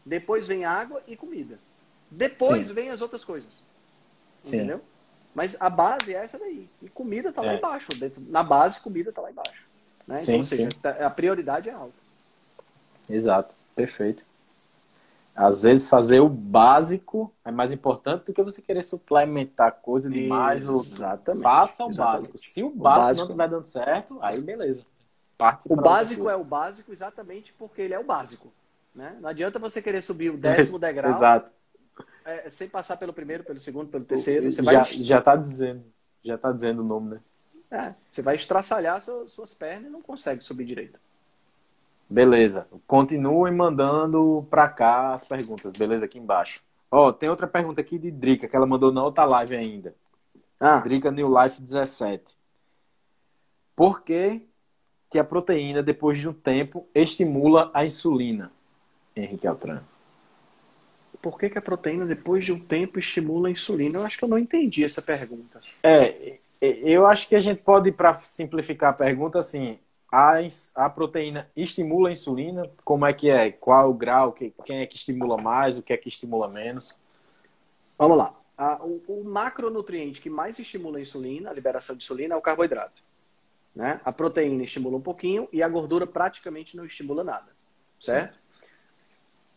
[0.06, 1.58] Depois vem água e comida.
[2.10, 2.74] Depois Sim.
[2.74, 3.64] vem as outras coisas.
[4.44, 4.58] Sim.
[4.58, 4.82] Entendeu?
[5.34, 6.70] Mas a base é essa daí.
[6.82, 7.48] E comida tá é.
[7.48, 7.92] lá embaixo.
[8.00, 9.66] Dentro, na base, comida tá lá embaixo.
[10.08, 10.18] Né?
[10.18, 10.80] Sim, então, ou seja, sim.
[10.80, 11.94] Tá, a prioridade é alta.
[13.10, 13.54] Exato.
[13.76, 14.24] Perfeito.
[15.36, 20.66] Às vezes fazer o básico é mais importante do que você querer suplementar coisa demais.
[20.66, 21.44] Exatamente.
[21.44, 21.98] Faça o Exatamente.
[21.98, 22.40] básico.
[22.40, 24.86] Se o básico, o básico não estiver dando certo, aí beleza.
[25.38, 28.54] Parte o básico é o básico exatamente porque ele é o básico.
[28.96, 29.18] Né?
[29.20, 31.52] Não adianta você querer subir o décimo degrau Exato.
[32.24, 34.52] É, sem passar pelo primeiro, pelo segundo, pelo terceiro.
[34.52, 34.86] Você já, vai...
[34.86, 35.84] já tá dizendo.
[36.24, 37.20] Já tá dizendo o nome, né?
[37.70, 41.00] É, você vai estraçalhar suas, suas pernas e não consegue subir direito.
[42.10, 42.68] Beleza.
[42.88, 46.06] Continuem mandando para cá as perguntas, beleza?
[46.06, 46.62] Aqui embaixo.
[46.90, 49.96] Ó, tem outra pergunta aqui de Drica, que ela mandou na outra live ainda.
[50.60, 50.80] Ah.
[50.80, 52.38] Drica New Life 17.
[53.76, 54.48] Por que,
[55.10, 58.52] que a proteína, depois de um tempo, estimula a insulina?
[59.16, 59.82] Henrique Altran.
[61.22, 64.00] Por que, que a proteína, depois de um tempo, estimula a insulina?
[64.00, 65.60] Eu acho que eu não entendi essa pergunta.
[65.82, 69.80] É, eu acho que a gente pode, para simplificar a pergunta, assim,
[70.12, 70.38] a,
[70.76, 72.70] a proteína estimula a insulina?
[72.84, 73.52] Como é que é?
[73.52, 74.32] Qual o grau?
[74.32, 75.78] Que, quem é que estimula mais?
[75.78, 77.00] O que é que estimula menos?
[77.98, 78.34] Vamos lá.
[78.58, 82.42] A, o, o, macronutriente que mais estimula a insulina, a liberação de insulina, é o
[82.42, 83.04] carboidrato.
[83.76, 84.00] Né?
[84.06, 87.48] A proteína estimula um pouquinho e a gordura praticamente não estimula nada.
[88.00, 88.34] Certo?
[88.34, 88.40] Sim.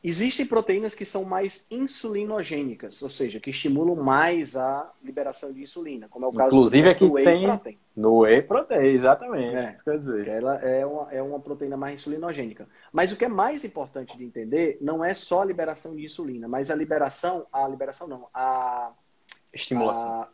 [0.02, 6.06] Existem proteínas que são mais insulinogênicas, ou seja, que estimulam mais a liberação de insulina,
[6.08, 7.78] como é o caso Inclusive do, do whey tem protein.
[7.96, 9.56] No whey protein, exatamente.
[9.56, 10.28] É, isso quer dizer.
[10.28, 12.68] Ela é uma, é uma proteína mais insulinogênica.
[12.92, 16.46] Mas o que é mais importante de entender não é só a liberação de insulina,
[16.46, 18.92] mas a liberação, a liberação não, a
[19.52, 20.08] estimulação.
[20.10, 20.28] A,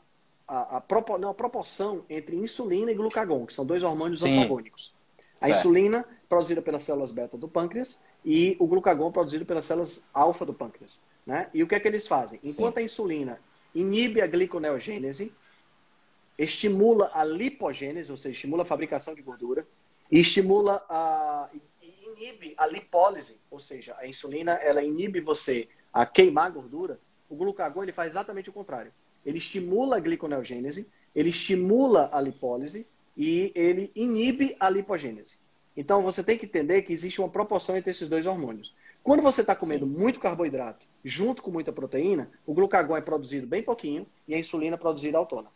[0.46, 4.38] a, a, propor, não, a proporção entre insulina e glucagon, que são dois hormônios Sim.
[4.38, 4.94] antagônicos.
[5.40, 5.58] A certo.
[5.58, 10.54] insulina produzida pelas células beta do pâncreas e o glucagon produzido pelas células alfa do
[10.54, 11.04] pâncreas.
[11.26, 11.48] Né?
[11.52, 12.40] E o que é que eles fazem?
[12.42, 12.80] Enquanto Sim.
[12.80, 13.38] a insulina
[13.74, 15.32] inibe a gliconeogênese,
[16.38, 19.66] estimula a lipogênese, ou seja, estimula a fabricação de gordura,
[20.10, 21.48] e estimula a
[22.06, 26.98] inibe a lipólise, ou seja, a insulina ela inibe você a queimar gordura.
[27.28, 28.92] O glucagon ele faz exatamente o contrário.
[29.24, 32.86] Ele estimula a gliconeogênese, ele estimula a lipólise
[33.16, 35.38] e ele inibe a lipogênese.
[35.76, 38.74] Então você tem que entender que existe uma proporção entre esses dois hormônios.
[39.02, 39.92] Quando você está comendo Sim.
[39.92, 44.76] muito carboidrato junto com muita proteína, o glucagon é produzido bem pouquinho e a insulina
[44.76, 45.52] é produzida autônoma.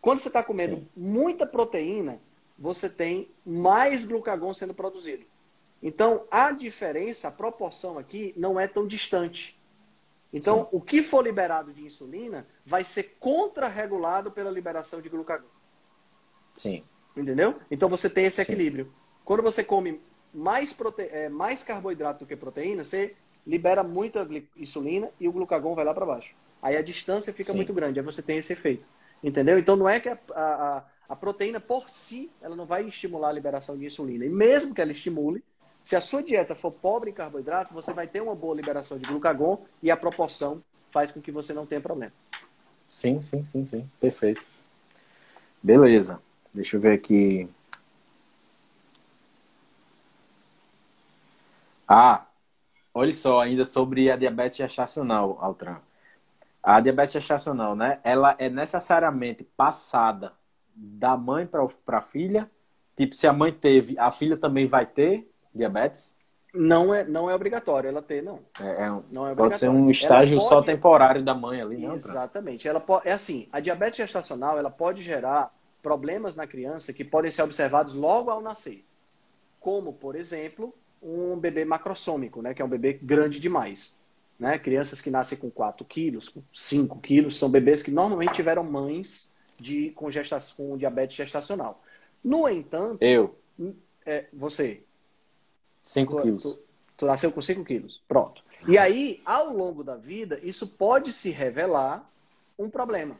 [0.00, 0.88] Quando você está comendo Sim.
[0.94, 2.20] muita proteína,
[2.58, 5.24] você tem mais glucagon sendo produzido.
[5.82, 9.58] Então, a diferença, a proporção aqui não é tão distante.
[10.32, 10.68] Então, Sim.
[10.72, 15.46] o que for liberado de insulina vai ser contrarregulado pela liberação de glucagon.
[16.54, 16.82] Sim.
[17.16, 17.56] Entendeu?
[17.70, 18.92] Então, você tem esse equilíbrio.
[19.26, 20.00] Quando você come
[20.32, 21.02] mais, prote...
[21.10, 24.26] é, mais carboidrato do que proteína, você libera muita
[24.56, 26.32] insulina e o glucagon vai lá para baixo.
[26.62, 27.56] Aí a distância fica Sim.
[27.56, 28.86] muito grande, aí você tem esse efeito.
[29.22, 29.58] Entendeu?
[29.58, 33.32] Então não é que a, a, a, proteína por si, ela não vai estimular a
[33.32, 34.24] liberação de insulina.
[34.24, 35.42] E mesmo que ela estimule,
[35.82, 39.06] se a sua dieta for pobre em carboidrato, você vai ter uma boa liberação de
[39.06, 40.62] glucagon e a proporção
[40.92, 42.12] faz com que você não tenha problema.
[42.88, 43.90] Sim, sim, sim, sim.
[44.00, 44.42] Perfeito.
[45.60, 46.22] Beleza.
[46.54, 47.48] Deixa eu ver aqui.
[51.88, 52.26] Ah,
[52.92, 55.78] olha só, ainda sobre a diabetes gestacional, Altran.
[56.62, 58.00] A diabetes gestacional, né?
[58.02, 60.32] Ela é necessariamente passada
[60.74, 62.50] da mãe para a filha.
[62.96, 66.16] Tipo, se a mãe teve, a filha também vai ter diabetes?
[66.52, 68.40] Não é, não é obrigatório ela ter, não.
[68.58, 70.48] É, é não é pode ser um estágio pode...
[70.48, 71.94] só temporário da mãe ali, não?
[71.94, 72.66] Exatamente.
[72.66, 77.30] Ela pode, é assim, a diabetes gestacional ela pode gerar problemas na criança que podem
[77.30, 78.84] ser observados logo ao nascer.
[79.60, 84.04] Como, por exemplo, um bebê macrossômico, né, que é um bebê grande demais.
[84.38, 84.58] Né?
[84.58, 89.34] Crianças que nascem com 4 quilos, com 5 quilos, são bebês que normalmente tiveram mães
[89.58, 90.08] de, com,
[90.56, 91.82] com diabetes gestacional.
[92.22, 93.02] No entanto.
[93.02, 93.38] Eu.
[94.04, 94.82] É, você.
[95.82, 96.42] 5 quilos.
[96.42, 96.58] Tu,
[96.98, 98.02] tu nasceu com 5 quilos.
[98.06, 98.44] Pronto.
[98.68, 102.08] E aí, ao longo da vida, isso pode se revelar
[102.58, 103.18] um problema.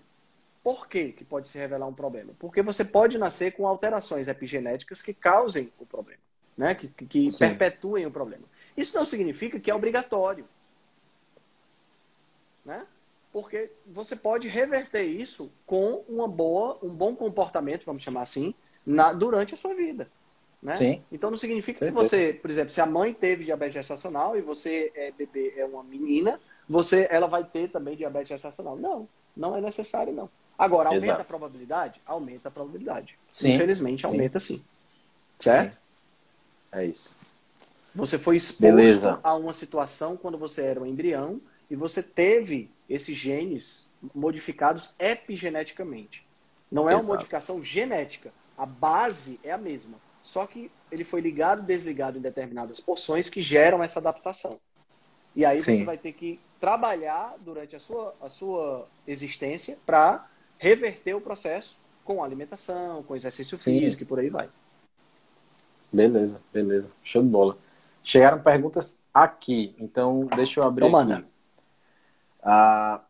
[0.63, 2.33] Por que, que pode se revelar um problema?
[2.39, 6.26] Porque você pode nascer com alterações epigenéticas que causem o problema
[6.57, 6.75] né?
[6.75, 8.45] que, que perpetuem o problema.
[8.77, 10.47] Isso não significa que é obrigatório.
[12.65, 12.87] Né?
[13.33, 18.55] Porque você pode reverter isso com uma boa, um bom comportamento, vamos chamar assim,
[18.85, 20.09] na, durante a sua vida.
[20.63, 20.73] Né?
[20.73, 21.03] Sim.
[21.13, 24.91] Então não significa que você, por exemplo, se a mãe teve diabetes gestacional e você
[24.95, 28.77] é bebê, é uma menina, você, ela vai ter também diabetes gestacional.
[28.77, 30.29] Não, não é necessário não.
[30.59, 31.21] Agora, aumenta Exato.
[31.21, 32.01] a probabilidade?
[32.07, 33.19] Aumenta a probabilidade.
[33.31, 33.53] Sim.
[33.55, 34.07] Infelizmente, sim.
[34.07, 34.65] aumenta sim.
[35.39, 35.75] Certo?
[35.75, 35.79] Sim.
[36.77, 37.17] É isso.
[37.95, 39.21] Você foi exposto Beleza.
[39.23, 41.41] a uma situação quando você era um embrião
[41.71, 46.25] e você teve esses genes modificados epigeneticamente.
[46.71, 47.07] Não é Exato.
[47.07, 48.31] uma modificação genética.
[48.57, 49.99] A base é a mesma.
[50.23, 54.61] Só que ele foi ligado e desligado em determinadas porções que geram essa adaptação.
[55.35, 55.79] E aí Sim.
[55.79, 60.27] você vai ter que trabalhar durante a sua, a sua existência para
[60.59, 63.81] reverter o processo com alimentação, com exercício Sim.
[63.81, 64.49] físico e por aí vai.
[65.93, 66.91] Beleza, beleza.
[67.03, 67.59] Show de bola.
[68.03, 71.09] Chegaram perguntas aqui, então deixa eu abrir então, aqui.
[71.11, 73.07] Manda.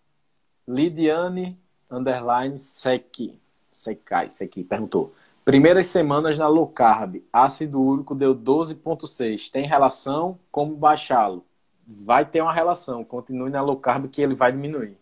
[0.66, 1.58] Lidiane
[1.90, 3.40] Underline Seki,
[3.70, 5.14] Sekai, Seki, perguntou.
[5.44, 9.50] Primeiras semanas na low carb, ácido úrico deu 12,6.
[9.50, 10.38] Tem relação?
[10.50, 11.44] Como baixá-lo?
[11.86, 13.04] Vai ter uma relação.
[13.04, 14.98] Continue na low carb que ele vai diminuir.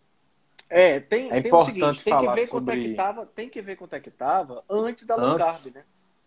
[0.68, 2.74] É, tem, é tem importante o seguinte, tem falar que ver sobre...
[2.74, 5.64] quanto é que tava, tem que ver quanto é que tava antes da low antes...
[5.64, 5.84] carb, né?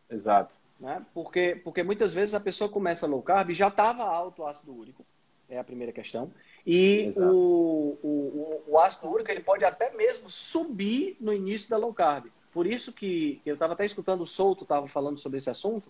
[0.09, 0.57] Exato.
[0.79, 1.03] Né?
[1.13, 4.73] Porque, porque muitas vezes a pessoa começa low carb e já estava alto o ácido
[4.73, 5.05] úrico.
[5.49, 6.31] É a primeira questão.
[6.65, 11.93] E o, o, o, ácido úrico ele pode até mesmo subir no início da low
[11.93, 12.25] carb.
[12.51, 15.89] Por isso que eu estava até escutando o Souto estava falando sobre esse assunto.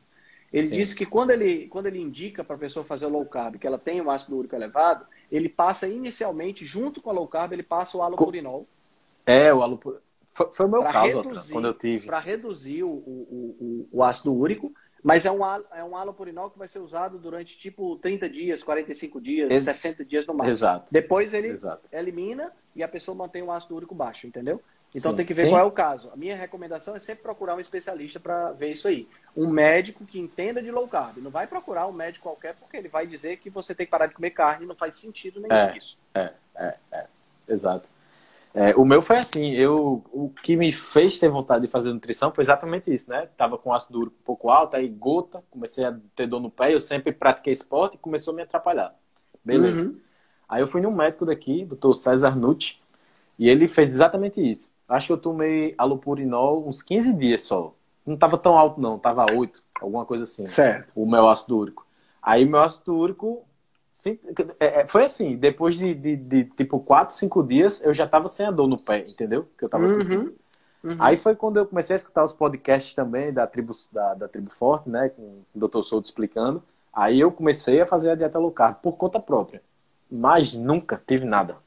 [0.53, 0.75] Ele Sim.
[0.75, 3.77] disse que quando ele, quando ele indica para a pessoa fazer low carb que ela
[3.77, 7.97] tem um ácido úrico elevado, ele passa inicialmente, junto com a low carb, ele passa
[7.97, 8.65] o alopurinol.
[9.25, 10.01] É, o alopurinol.
[10.37, 12.05] Foi, foi o meu caso, reduzir, quando eu tive.
[12.05, 15.39] Para reduzir o, o, o, o, ácido úrico, mas é um,
[15.73, 20.05] é um alopurinol que vai ser usado durante tipo 30 dias, 45 dias, Ex 60
[20.05, 20.51] dias no máximo.
[20.51, 20.93] Exato.
[20.93, 21.87] Depois ele Exato.
[21.91, 24.61] elimina e a pessoa mantém o ácido úrico baixo, entendeu?
[24.93, 25.49] Então sim, tem que ver sim.
[25.49, 26.11] qual é o caso.
[26.11, 29.07] A minha recomendação é sempre procurar um especialista para ver isso aí.
[29.35, 31.17] Um médico que entenda de low carb.
[31.17, 34.05] Não vai procurar um médico qualquer porque ele vai dizer que você tem que parar
[34.05, 34.67] de comer carne.
[34.67, 35.97] Não faz sentido nenhum é, isso.
[36.13, 37.05] É, é, é.
[37.49, 37.89] Exato.
[38.53, 42.31] É, o meu foi assim, eu, o que me fez ter vontade de fazer nutrição
[42.31, 43.27] foi exatamente isso, né?
[43.37, 46.73] Tava com ácido úrico um pouco alto, aí gota, comecei a ter dor no pé,
[46.73, 48.95] eu sempre pratiquei esporte e começou a me atrapalhar.
[49.45, 49.83] Beleza.
[49.83, 49.99] Uhum.
[50.49, 52.81] Aí eu fui num médico daqui, doutor César Nucci,
[53.37, 54.71] e ele fez exatamente isso.
[54.87, 57.73] Acho que eu tomei alopurinol uns 15 dias só.
[58.05, 60.47] Não tava tão alto não, tava 8, alguma coisa assim.
[60.47, 60.93] Certo.
[60.95, 61.85] O meu ácido úrico.
[62.21, 63.45] Aí meu ácido úrico
[64.87, 68.51] foi assim, depois de, de, de, tipo 4, 5 dias, eu já tava sem a
[68.51, 69.47] dor no pé, entendeu?
[69.57, 70.35] Que eu tava uhum, sentindo.
[70.83, 70.95] Uhum.
[70.99, 74.51] Aí foi quando eu comecei a escutar os podcasts também da tribo, da, da tribo
[74.51, 75.09] Forte, né?
[75.09, 75.81] Com o Dr.
[75.83, 76.63] Souto explicando.
[76.93, 79.61] Aí eu comecei a fazer a dieta low carb por conta própria.
[80.09, 81.57] Mas nunca tive nada.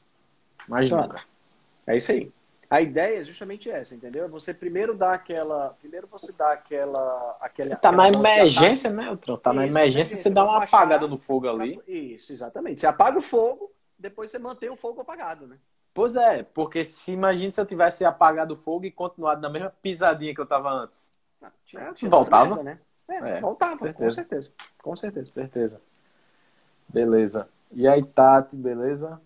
[0.67, 1.01] Mais tá.
[1.01, 1.21] nunca.
[1.85, 2.31] É isso aí.
[2.71, 4.29] A ideia é justamente essa, entendeu?
[4.29, 5.75] Você primeiro dá aquela.
[5.81, 7.37] Primeiro você dá aquela.
[7.41, 9.35] aquela tá na emergência, né, Eltron?
[9.35, 11.81] Tá isso, na emergência, você dá uma apagada no fogo ali.
[11.85, 12.79] Isso, exatamente.
[12.79, 13.69] Você apaga o fogo,
[13.99, 15.57] depois você mantém o fogo apagado, né?
[15.93, 19.73] Pois é, porque se imagina se eu tivesse apagado o fogo e continuado na mesma
[19.81, 21.11] pisadinha que eu tava antes.
[21.41, 22.79] Ah, tinha, tinha voltava, merda, né?
[23.09, 23.97] É, é, voltava, certeza.
[23.97, 24.53] com certeza.
[24.81, 25.33] Com certeza.
[25.33, 25.81] Certeza.
[26.87, 27.49] Beleza.
[27.73, 29.19] E aí, Tati, beleza?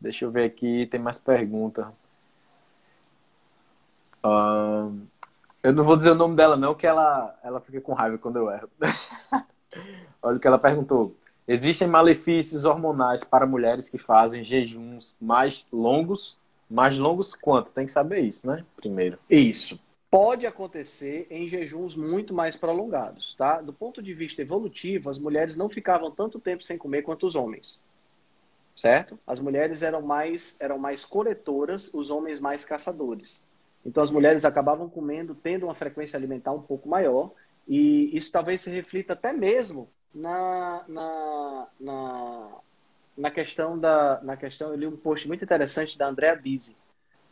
[0.00, 1.92] Deixa eu ver aqui, tem mais pergunta.
[4.24, 5.06] Uh,
[5.62, 8.36] eu não vou dizer o nome dela, não, que ela, ela fica com raiva quando
[8.36, 8.68] eu erro.
[10.22, 11.16] Olha o que ela perguntou.
[11.46, 16.38] Existem malefícios hormonais para mulheres que fazem jejuns mais longos?
[16.70, 17.70] Mais longos quanto?
[17.70, 18.64] Tem que saber isso, né?
[18.76, 19.18] Primeiro.
[19.28, 19.78] Isso.
[20.10, 23.60] Pode acontecer em jejuns muito mais prolongados, tá?
[23.60, 27.34] Do ponto de vista evolutivo, as mulheres não ficavam tanto tempo sem comer quanto os
[27.34, 27.84] homens.
[28.74, 29.18] Certo?
[29.26, 33.46] As mulheres eram mais, eram mais coletoras, os homens mais caçadores.
[33.84, 37.32] Então as mulheres acabavam comendo, tendo uma frequência alimentar um pouco maior,
[37.66, 42.48] e isso talvez se reflita até mesmo na, na, na,
[43.16, 46.76] na questão da na questão eu li um post muito interessante da Andrea Bisi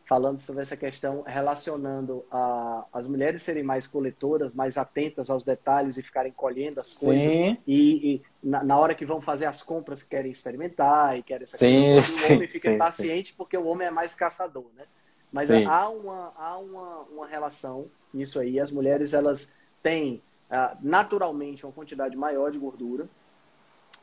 [0.05, 5.97] falando sobre essa questão relacionando a, as mulheres serem mais coletoras, mais atentas aos detalhes
[5.97, 7.05] e ficarem colhendo as sim.
[7.05, 7.35] coisas
[7.65, 11.57] e, e na, na, hora que vão fazer as compras querem experimentar e querem essa
[11.57, 14.83] sim, coisa, sim, o homem fica sim, paciente porque o homem é mais caçador, né?
[15.33, 15.65] Mas Sim.
[15.65, 18.59] há, uma, há uma, uma relação nisso aí.
[18.59, 23.09] As mulheres elas têm uh, naturalmente uma quantidade maior de gordura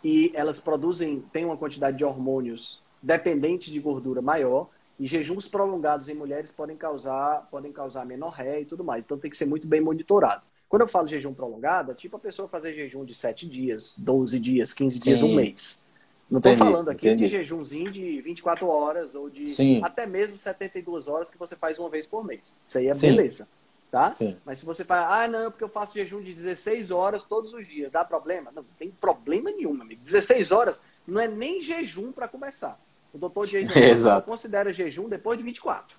[0.02, 6.09] e elas produzem, têm uma quantidade de hormônios dependentes de gordura maior e jejuns prolongados
[6.09, 9.05] em mulheres podem causar, podem causar menorréia e tudo mais.
[9.05, 10.43] Então tem que ser muito bem monitorado.
[10.69, 14.39] Quando eu falo jejum prolongado, é tipo a pessoa fazer jejum de 7 dias, 12
[14.39, 15.01] dias, 15 Sim.
[15.01, 15.86] dias, um mês.
[16.31, 17.24] Não estou falando aqui entendi.
[17.24, 19.81] de jejumzinho de 24 horas ou de Sim.
[19.82, 22.57] até mesmo 72 horas que você faz uma vez por mês.
[22.66, 23.09] Isso aí é Sim.
[23.09, 23.48] beleza.
[23.90, 24.12] Tá?
[24.12, 24.36] Sim.
[24.44, 27.66] Mas se você fala, ah, não, porque eu faço jejum de 16 horas todos os
[27.66, 28.52] dias, dá problema?
[28.55, 30.01] Não, não tem problema nenhum, amigo.
[30.05, 32.81] 16 horas não é nem jejum para começar.
[33.12, 35.98] O doutor Jason considera jejum depois de 24.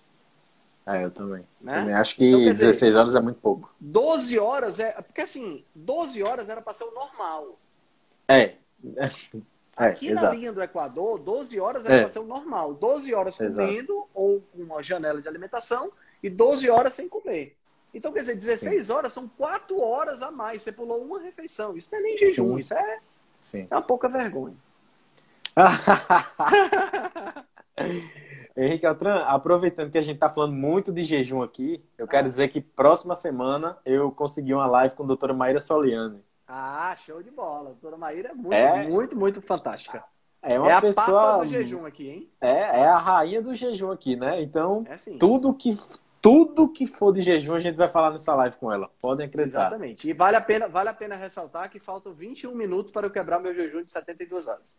[0.86, 1.46] É, eu também.
[1.60, 1.76] Né?
[1.76, 3.74] também acho que então, 16 dizer, horas é muito pouco.
[3.80, 4.92] 12 horas é.
[5.02, 7.60] Porque assim, 12 horas era para ser o normal.
[8.28, 8.56] É.
[9.82, 12.06] É, Aqui é, na linha do Equador, 12 horas é.
[12.08, 12.76] ser o normal.
[12.76, 14.10] 12 horas comendo exato.
[14.14, 15.92] ou com uma janela de alimentação
[16.22, 17.58] e 12 horas sem comer.
[17.92, 18.94] Então, quer dizer, 16 Sim.
[18.94, 20.62] horas são 4 horas a mais.
[20.62, 21.76] Você pulou uma refeição.
[21.76, 22.60] Isso não é nem jejum, Sim.
[22.60, 23.00] isso é,
[23.42, 23.68] Sim.
[23.70, 24.56] é uma pouca vergonha.
[28.56, 32.30] Henrique Altran, aproveitando que a gente está falando muito de jejum aqui, eu quero ah.
[32.30, 36.22] dizer que próxima semana eu consegui uma live com a doutora Maíra Soliani.
[36.54, 37.70] Ah, show de bola.
[37.70, 38.88] A doutora Maíra é muito, é...
[38.88, 40.04] muito, muito fantástica.
[40.42, 41.06] É uma é a pessoa...
[41.06, 42.30] papa do jejum aqui, hein?
[42.42, 44.42] É, é a rainha do jejum aqui, né?
[44.42, 45.18] Então, é assim.
[45.18, 45.80] tudo que
[46.22, 48.92] tudo que for de jejum a gente vai falar nessa live com ela.
[49.02, 49.68] Podem acreditar.
[49.68, 50.10] Exatamente.
[50.10, 53.40] E vale a pena, vale a pena ressaltar que faltam 21 minutos para eu quebrar
[53.40, 54.78] meu jejum de 72 horas.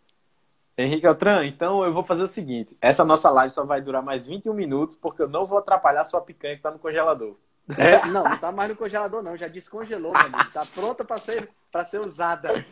[0.76, 4.26] Henrique Altran, então eu vou fazer o seguinte: essa nossa live só vai durar mais
[4.26, 7.34] 21 minutos, porque eu não vou atrapalhar sua picanha que está no congelador.
[7.78, 9.36] É, não, não está mais no congelador, não.
[9.36, 10.48] Já descongelou, meu amigo.
[10.48, 11.48] Está pronta para ser,
[11.84, 12.64] ser usada.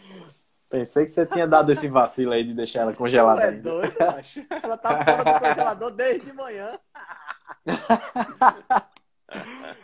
[0.69, 3.43] Pensei que você tinha dado esse vacilo aí de deixar ela congelada.
[3.43, 3.97] Ela é doido.
[4.63, 6.79] Ela tá fora do congelador desde manhã.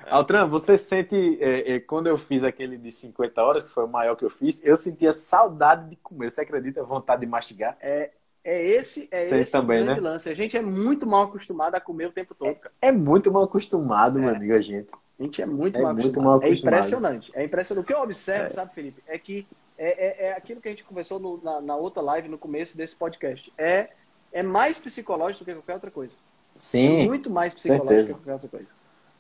[0.09, 3.89] Altran, você sente, é, é, quando eu fiz aquele de 50 horas, que foi o
[3.89, 6.31] maior que eu fiz, eu sentia saudade de comer.
[6.31, 6.85] Você acredita?
[6.85, 7.77] Vontade de mastigar?
[7.81, 8.11] É,
[8.45, 10.11] é esse, é esse também, grande né?
[10.11, 10.29] lance.
[10.29, 12.51] A gente é muito mal acostumado a comer o tempo todo.
[12.51, 14.37] É, é muito mal acostumado, meu é.
[14.37, 14.89] amigo, a gente.
[15.19, 16.27] A gente é muito, é mal, muito acostumado.
[16.27, 16.75] mal acostumado.
[16.75, 17.31] É impressionante.
[17.35, 17.85] É impressionante.
[17.85, 18.51] O que eu observo, é.
[18.51, 19.47] sabe, Felipe, é que
[19.79, 23.53] é, aquilo que a gente conversou no, na, na outra live, no começo desse podcast.
[23.57, 23.91] É,
[24.33, 26.15] é mais psicológico do que qualquer outra coisa.
[26.57, 27.03] Sim.
[27.03, 28.07] É muito mais psicológico certeza.
[28.07, 28.69] do que qualquer outra coisa.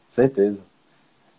[0.08, 0.62] Certeza.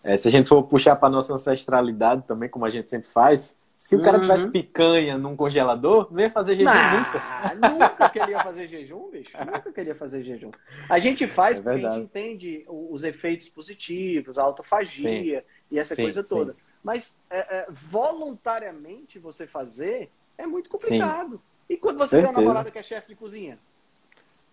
[0.02, 3.56] É, se a gente for puxar para nossa ancestralidade também, como a gente sempre faz,
[3.78, 4.22] se o cara uhum.
[4.22, 7.22] tivesse picanha num congelador, não ia fazer jejum nunca.
[7.54, 9.38] Nunca queria fazer jejum, bicho.
[9.38, 10.50] Nunca queria fazer jejum.
[10.88, 15.46] A gente faz é porque a gente entende os efeitos positivos, a autofagia sim.
[15.70, 16.52] e essa sim, coisa toda.
[16.52, 16.58] Sim.
[16.82, 21.40] Mas é, é, voluntariamente você fazer é muito complicado.
[21.70, 22.32] E quando você Certeza.
[22.32, 23.60] tem uma namorada que é chefe de cozinha?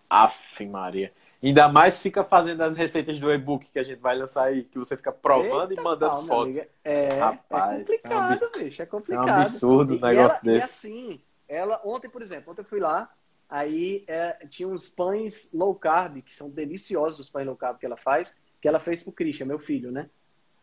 [0.08, 1.12] Aff, Maria.
[1.46, 4.76] Ainda mais fica fazendo as receitas do e-book que a gente vai lançar aí, que
[4.76, 6.58] você fica provando Eita, e mandando fotos.
[6.82, 9.28] É, Rapaz, é complicado, é um bicho, é complicado.
[9.28, 10.88] É um absurdo um negócio ela, desse.
[10.88, 13.08] E assim, ela, ontem, por exemplo, ontem eu fui lá,
[13.48, 17.86] aí é, tinha uns pães low carb, que são deliciosos os pães low carb que
[17.86, 20.10] ela faz, que ela fez pro Christian, meu filho, né?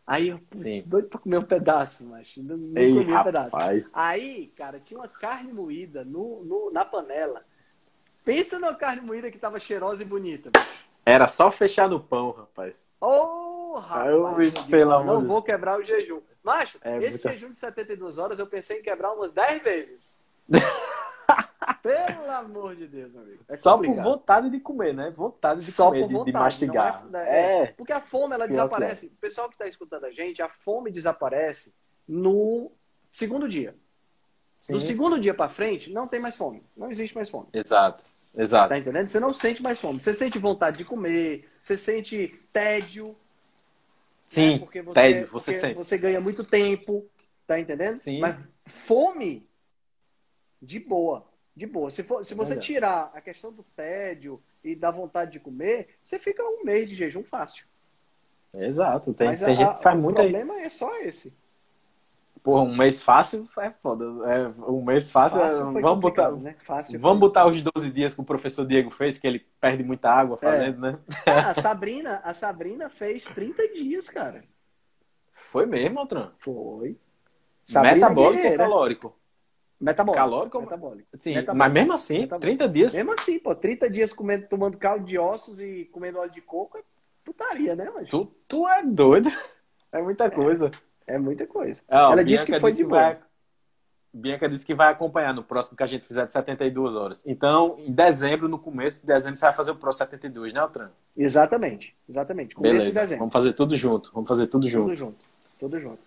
[0.06, 3.56] Aí eu, putz, doido pra comer um pedaço, mas não, Ei, comi um pedaço.
[3.94, 7.42] Aí, cara, tinha uma carne moída no, no, na panela
[8.24, 10.50] Pensa numa carne moída que tava cheirosa e bonita.
[11.04, 12.88] Era só fechar no pão, rapaz.
[13.00, 14.10] Oh, rapaz.
[14.10, 16.22] Eu, vi, pelo não vou quebrar o jejum.
[16.42, 17.30] Macho, é, esse muita...
[17.30, 20.24] jejum de 72 horas eu pensei em quebrar umas 10 vezes.
[21.82, 23.44] Pelo amor de Deus, meu amigo.
[23.48, 25.10] É Só por vontade de comer, né?
[25.10, 27.06] Vontade de Só comer, vontade, de, de, mastigar.
[27.12, 29.06] É, é, é, Porque a fome, ela desaparece.
[29.06, 31.74] O pessoal que está escutando a gente, a fome desaparece
[32.06, 32.70] no
[33.10, 33.74] segundo dia.
[34.58, 34.74] Sim.
[34.74, 36.62] Do segundo dia para frente, não tem mais fome.
[36.76, 37.48] Não existe mais fome.
[37.52, 38.04] Exato.
[38.36, 38.68] Exato.
[38.70, 39.06] Tá entendendo?
[39.06, 40.00] Você não sente mais fome.
[40.00, 43.16] Você sente vontade de comer, você sente tédio.
[44.24, 44.58] Sim, né?
[44.58, 45.74] porque você, tédio, você porque sente.
[45.76, 47.06] Você ganha muito tempo,
[47.46, 47.98] tá entendendo?
[47.98, 48.18] Sim.
[48.20, 48.36] Mas
[48.66, 49.46] fome,
[50.60, 51.90] de boa, de boa.
[51.90, 56.18] Se, for, se você tirar a questão do tédio e da vontade de comer, você
[56.18, 57.66] fica um mês de jejum fácil.
[58.56, 60.18] Exato, tem, Mas tem a, gente que faz muito.
[60.18, 61.36] O problema é só esse.
[62.44, 64.04] Porra, um mês fácil é foda.
[64.30, 66.54] É, um mês fácil, fácil é, vamos botar, né?
[66.62, 67.28] fácil vamos foi.
[67.28, 70.86] botar os 12 dias que o professor Diego fez, que ele perde muita água fazendo,
[70.86, 70.92] é.
[70.92, 70.98] né?
[71.24, 74.44] Ah, a Sabrina, a Sabrina fez 30 dias, cara.
[75.32, 76.32] Foi mesmo, Altran?
[76.38, 76.98] Foi.
[77.64, 79.16] Sabrina Metabólico ou calórico?
[79.80, 80.22] Metabólico.
[80.22, 80.60] Calórico?
[80.60, 81.08] Metabólico.
[81.14, 81.56] Sim, Metabólico.
[81.56, 82.58] mas mesmo assim, Metabólico.
[82.58, 82.94] 30 dias.
[82.94, 86.76] Mesmo assim, pô, 30 dias comendo, tomando caldo de ossos e comendo óleo de coco
[86.76, 86.82] é
[87.24, 89.30] putaria, né, mas tu, tu é doido.
[89.90, 90.70] É muita coisa.
[91.06, 91.82] É muita coisa.
[91.88, 93.18] Ó, Ela disse que foi de boa.
[94.16, 97.26] Bianca disse que vai acompanhar no próximo que a gente fizer de 72 horas.
[97.26, 100.90] Então, em dezembro, no começo de dezembro, você vai fazer o próximo 72, né, Altran?
[101.16, 102.54] Exatamente, exatamente.
[102.54, 102.90] Começo beleza.
[102.90, 103.18] de dezembro.
[103.18, 104.12] Vamos fazer tudo junto.
[104.14, 104.84] Vamos fazer tudo, tudo junto.
[104.84, 105.24] Tudo junto.
[105.58, 105.98] Tudo junto.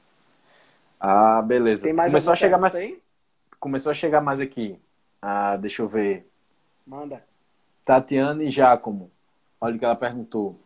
[0.98, 1.84] Ah, beleza.
[1.84, 2.76] Tem mais Começou a chegar mais.
[2.76, 3.02] Aí?
[3.60, 4.80] Começou a chegar mais aqui.
[5.22, 6.26] Ah, deixa eu ver.
[6.86, 7.22] Manda.
[7.84, 9.12] Tatiana e Giacomo.
[9.60, 10.58] Olha o que ela perguntou.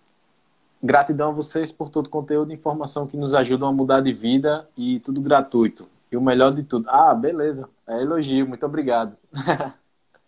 [0.84, 4.12] Gratidão a vocês por todo o conteúdo e informação que nos ajudam a mudar de
[4.12, 5.88] vida e tudo gratuito.
[6.12, 6.90] E o melhor de tudo.
[6.90, 7.70] Ah, beleza.
[7.88, 9.16] É elogio, muito obrigado.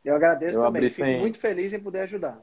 [0.03, 0.83] Eu agradeço Eu também.
[0.83, 1.19] Fico sem...
[1.19, 2.39] muito feliz em poder ajudar.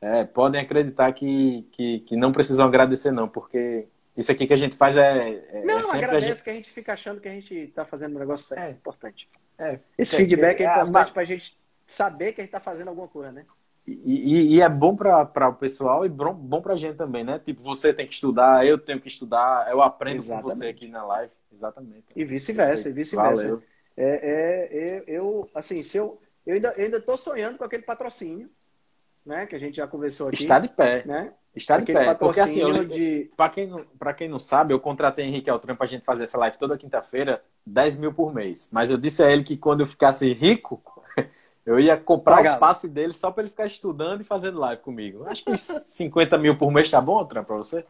[0.00, 4.56] É, podem acreditar que, que, que, não precisam agradecer, não, porque isso aqui que a
[4.56, 5.42] gente faz é.
[5.50, 6.44] é não, é agradece a gente...
[6.44, 8.62] que a gente fica achando que a gente está fazendo um negócio certo.
[8.62, 9.28] É importante.
[9.58, 12.60] É, Esse é, feedback é, é importante para a gente saber que a gente está
[12.60, 13.46] fazendo alguma coisa, né?
[13.86, 17.38] E, e, é bom para o pessoal e bom, bom para a gente também, né?
[17.38, 20.42] Tipo, você tem que estudar, eu tenho que estudar, eu aprendo Exatamente.
[20.42, 21.32] com você aqui na live.
[21.52, 22.04] Exatamente.
[22.16, 23.62] E vice-versa, e vice-versa.
[23.96, 28.50] É, é, é, eu, assim, se eu, eu ainda ainda estou sonhando com aquele patrocínio,
[29.24, 29.46] né?
[29.46, 30.42] Que a gente já conversou aqui.
[30.42, 31.04] Está de pé.
[31.04, 31.32] Né?
[31.54, 32.14] Está de aquele pé.
[32.14, 33.30] Porque assim, eu, de...
[33.36, 33.84] para quem, não,
[34.16, 37.42] quem não sabe, eu contratei Henrique Altran para a gente fazer essa live toda quinta-feira,
[37.64, 38.68] 10 mil por mês.
[38.72, 40.82] Mas eu disse a ele que quando eu ficasse rico,
[41.66, 42.56] eu ia comprar Pagado.
[42.56, 45.24] o passe dele só para ele ficar estudando e fazendo live comigo.
[45.26, 47.84] Acho que uns 50 mil por mês tá bom, Tran, para você?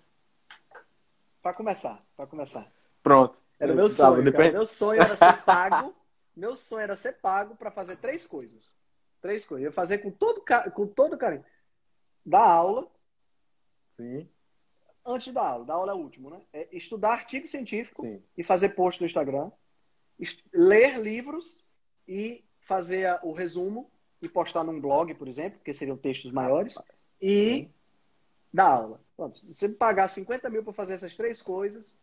[1.43, 2.67] Para começar, para começar.
[3.03, 3.39] Pronto.
[3.61, 4.25] Era o meu sonho.
[4.25, 4.51] Depois...
[4.51, 5.95] Meu sonho era ser pago.
[6.35, 8.75] meu sonho era ser pago para fazer três coisas.
[9.21, 9.65] Três coisas.
[9.65, 10.43] Eu ia fazer com todo,
[10.73, 11.45] com todo carinho.
[12.25, 12.91] Dar aula.
[13.91, 14.27] Sim.
[15.05, 15.65] Antes da aula.
[15.67, 16.41] Da aula é o último, né?
[16.51, 18.23] É estudar artigo científico Sim.
[18.37, 19.53] e fazer post no Instagram.
[20.53, 21.63] Ler livros
[22.09, 23.91] e fazer o resumo
[24.21, 26.77] e postar num blog, por exemplo, porque seriam textos maiores.
[27.21, 27.71] E Sim.
[28.53, 29.01] dar aula.
[29.17, 31.99] Pronto, se você pagar 50 mil para fazer essas três coisas,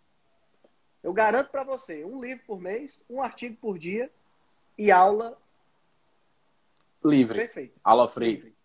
[1.03, 4.11] eu garanto para você um livro por mês, um artigo por dia
[4.77, 5.37] e aula
[7.03, 7.39] livre.
[7.39, 7.79] Perfeito.
[7.83, 8.35] Aula free.
[8.35, 8.55] Livre.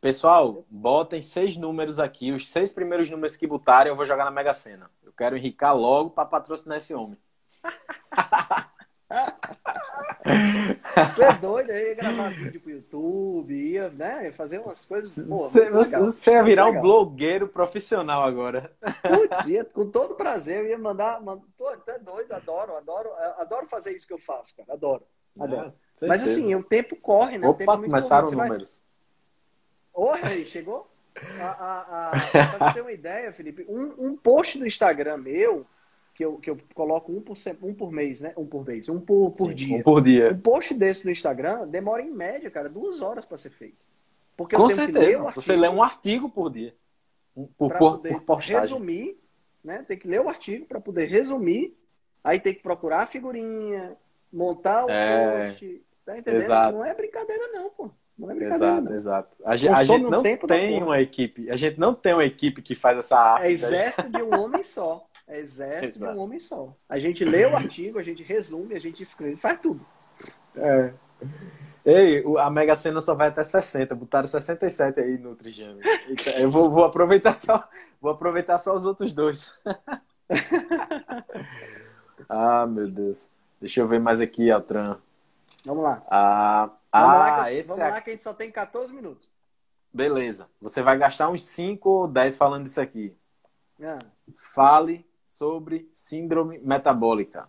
[0.00, 2.32] Pessoal, botem seis números aqui.
[2.32, 4.90] Os seis primeiros números que botarem, eu vou jogar na Mega Sena.
[5.02, 7.18] Eu quero enricar logo para patrocinar esse homem.
[10.22, 15.26] Você é doido, aí ia gravar vídeo pro YouTube, ia, né, ia fazer umas coisas.
[15.26, 18.72] você, você ia virar um blogueiro profissional agora.
[19.02, 21.20] Putz, ia, com todo prazer, eu ia mandar.
[21.20, 24.72] mandar tô até doido, adoro, adoro, adoro fazer isso que eu faço, cara.
[24.72, 25.02] Adoro.
[25.38, 25.72] adoro.
[26.00, 27.48] É, Mas assim, o tempo corre, né?
[27.48, 28.82] Opa, é começaram os números.
[29.94, 30.22] Vai...
[30.22, 30.88] Aí, chegou?
[31.38, 32.10] A, a, a...
[32.10, 35.66] Pra você ter uma ideia, Felipe, um, um post do Instagram meu
[36.14, 38.32] que eu, que eu coloco um por, um por mês, né?
[38.36, 39.76] Um por mês, um por, por Sim, dia.
[39.78, 40.30] Um por dia.
[40.32, 43.78] Um post desse no Instagram demora em média, cara, duas horas para ser feito.
[44.36, 45.30] Porque Com certeza.
[45.34, 46.74] Você lê um artigo por dia.
[47.34, 48.60] Por, por, por postagem.
[48.60, 49.18] Resumir,
[49.64, 49.84] né?
[49.86, 51.76] Tem que ler o artigo para poder resumir.
[52.22, 53.96] Aí tem que procurar a figurinha,
[54.32, 55.50] montar o é...
[55.50, 55.82] post.
[56.04, 56.42] Tá entendendo?
[56.42, 56.76] Exato.
[56.76, 57.90] Não é brincadeira, não, pô.
[58.18, 58.94] Não é brincadeira, exato, não.
[58.94, 59.36] exato.
[59.44, 61.50] A, gente, a gente não tem uma equipe.
[61.50, 63.46] A gente não tem uma equipe que faz essa arte.
[63.46, 65.06] É exército de um homem só.
[65.32, 66.12] É exército Exato.
[66.12, 66.76] de um homem só.
[66.86, 69.80] A gente lê o artigo, a gente resume, a gente escreve, faz tudo.
[70.54, 70.92] É.
[71.86, 73.94] Ei, a Mega Sena só vai até 60.
[73.94, 75.80] Botaram 67 aí no Trigêmeo.
[76.38, 77.66] Eu vou, vou, aproveitar só,
[77.98, 79.58] vou aproveitar só os outros dois.
[82.28, 83.30] ah, meu Deus.
[83.58, 84.98] Deixa eu ver mais aqui, Altran.
[85.64, 86.04] Vamos lá.
[86.10, 87.88] Ah, vamos ah, lá, que, esse vamos é...
[87.88, 89.32] lá que a gente só tem 14 minutos.
[89.90, 90.46] Beleza.
[90.60, 93.16] Você vai gastar uns 5 ou 10 falando disso aqui.
[93.82, 93.98] Ah.
[94.36, 97.48] Fale sobre síndrome metabólica.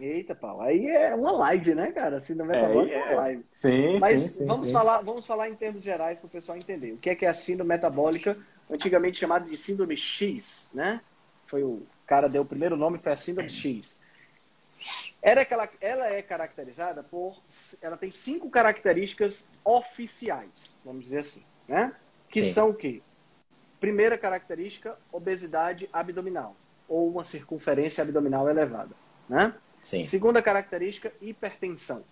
[0.00, 2.20] Eita, Paulo, aí é uma live, né, cara?
[2.20, 3.44] Síndrome é, metabólica é, é uma live.
[3.52, 4.72] Sim, Mas sim, sim, vamos, sim.
[4.72, 6.92] Falar, vamos falar em termos gerais para o pessoal entender.
[6.92, 8.38] O que é, que é a síndrome metabólica,
[8.70, 11.00] antigamente chamada de síndrome X, né?
[11.46, 14.02] Foi o cara deu o primeiro nome, foi a síndrome X.
[15.20, 17.42] Era aquela, ela é caracterizada por.
[17.82, 21.92] Ela tem cinco características oficiais, vamos dizer assim, né?
[22.28, 22.52] Que sim.
[22.52, 23.02] são o quê?
[23.80, 26.54] Primeira característica, obesidade abdominal
[26.88, 28.94] ou uma circunferência abdominal elevada.
[29.28, 29.52] Né?
[29.82, 30.00] Sim.
[30.02, 32.04] Segunda característica, hipertensão.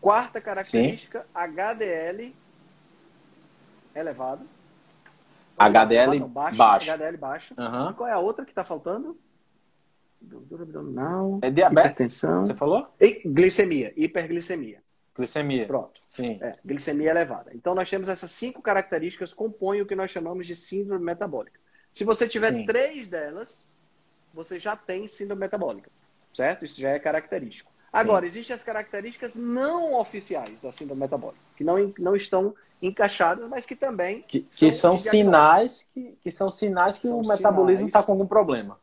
[0.00, 1.26] Quarta característica, Sim.
[1.34, 2.32] HDL
[3.94, 4.42] elevado.
[5.68, 6.90] HDL não, baixo, baixo.
[6.90, 7.54] HDL baixo.
[7.58, 7.90] Uhum.
[7.90, 9.18] E qual é a outra que está faltando?
[10.22, 11.38] Gordura abdominal.
[11.42, 12.00] É diabetes?
[12.00, 12.42] Hipertensão.
[12.42, 12.88] Você falou?
[12.98, 14.82] E glicemia, hiperglicemia.
[15.14, 15.66] Glicemia.
[15.66, 16.00] Pronto.
[16.06, 16.38] Sim.
[16.40, 17.50] É, glicemia elevada.
[17.54, 21.60] Então nós temos essas cinco características compõem o que nós chamamos de síndrome metabólica.
[21.92, 22.64] Se você tiver Sim.
[22.64, 23.68] três delas,
[24.32, 25.90] você já tem síndrome metabólica,
[26.32, 26.64] certo?
[26.64, 27.70] Isso já é característico.
[27.92, 33.66] Agora, existem as características não oficiais da síndrome metabólica, que não, não estão encaixadas, mas
[33.66, 38.02] que também que, que são, sinais que, que são sinais que são o metabolismo está
[38.02, 38.80] com algum problema.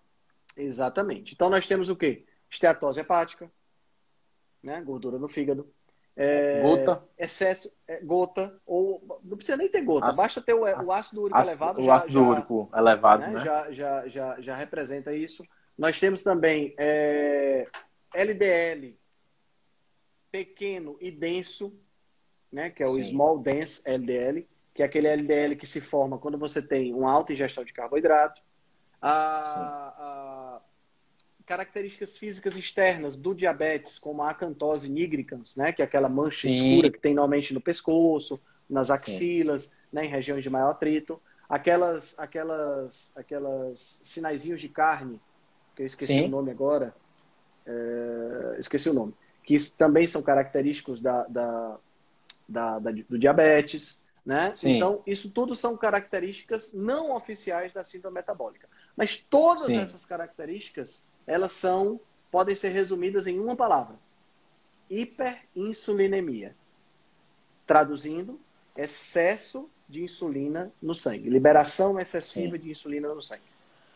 [0.55, 1.33] Exatamente.
[1.33, 2.23] Então nós temos o quê?
[2.51, 3.51] Esteatose hepática,
[4.61, 4.79] né?
[4.81, 5.67] gordura no fígado.
[6.15, 7.03] É, gota.
[7.17, 11.23] Excesso, é, gota, ou não precisa nem ter gota, ácido, basta ter o, o ácido
[11.23, 11.81] úrico ácido, elevado.
[11.81, 13.29] O já, ácido já, úrico elevado, né?
[13.29, 13.39] né?
[13.39, 15.43] Já, já, já, já representa isso.
[15.75, 17.67] Nós temos também é,
[18.13, 18.95] LDL
[20.31, 21.75] pequeno e denso,
[22.51, 22.69] né?
[22.69, 23.05] que é o Sim.
[23.05, 27.33] Small Dense LDL, que é aquele LDL que se forma quando você tem uma alta
[27.33, 28.41] ingestão de carboidrato.
[29.01, 29.41] A,
[29.97, 30.61] a,
[31.47, 36.71] características físicas externas do diabetes, como a acantose nigricans, né, que é aquela mancha Sim.
[36.71, 41.21] escura que tem normalmente no pescoço, nas axilas, né, em regiões de maior atrito.
[41.47, 45.21] Aquelas, aquelas, aquelas sinaizinhos de carne,
[45.73, 46.25] que eu esqueci Sim.
[46.25, 46.93] o nome agora,
[47.65, 49.13] é, esqueci o nome,
[49.43, 51.77] que também são característicos da, da,
[52.47, 54.03] da, da do diabetes.
[54.25, 54.51] Né?
[54.65, 58.67] Então, isso tudo são características não oficiais da síndrome metabólica.
[58.95, 59.79] Mas todas Sim.
[59.79, 61.99] essas características, elas são,
[62.29, 63.95] podem ser resumidas em uma palavra:
[64.89, 66.55] hiperinsulinemia.
[67.65, 68.39] Traduzindo,
[68.75, 72.63] excesso de insulina no sangue, liberação excessiva Sim.
[72.63, 73.41] de insulina no sangue.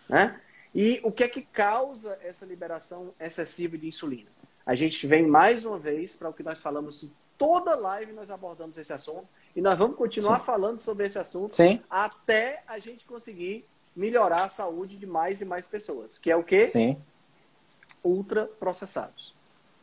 [0.07, 0.39] Né?
[0.73, 4.29] E o que é que causa essa liberação excessiva de insulina?
[4.65, 7.11] A gente vem mais uma vez para o que nós falamos
[7.41, 10.45] toda live, nós abordamos esse assunto e nós vamos continuar Sim.
[10.45, 11.81] falando sobre esse assunto Sim.
[11.89, 16.43] até a gente conseguir melhorar a saúde de mais e mais pessoas, que é o
[16.43, 16.65] que?
[16.65, 17.01] Sim.
[18.03, 19.33] Ultraprocessados.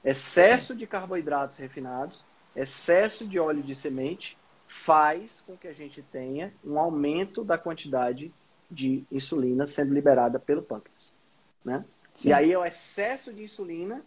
[0.05, 0.78] Excesso Sim.
[0.78, 2.24] de carboidratos refinados,
[2.55, 8.32] excesso de óleo de semente faz com que a gente tenha um aumento da quantidade
[8.70, 11.16] de insulina sendo liberada pelo pâncreas,
[11.64, 11.85] né?
[12.24, 14.01] E aí o excesso de insulina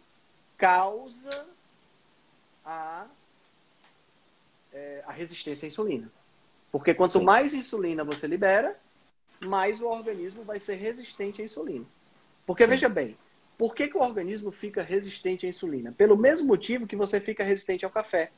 [0.57, 1.49] causa
[2.65, 3.07] a,
[4.72, 6.11] é, a resistência à insulina.
[6.72, 7.23] Porque quanto Sim.
[7.23, 8.77] mais insulina você libera,
[9.39, 11.85] mais o organismo vai ser resistente à insulina.
[12.45, 12.69] Porque, Sim.
[12.69, 13.18] veja bem,
[13.57, 15.91] por que, que o organismo fica resistente à insulina?
[15.91, 18.31] Pelo mesmo motivo que você fica resistente ao café.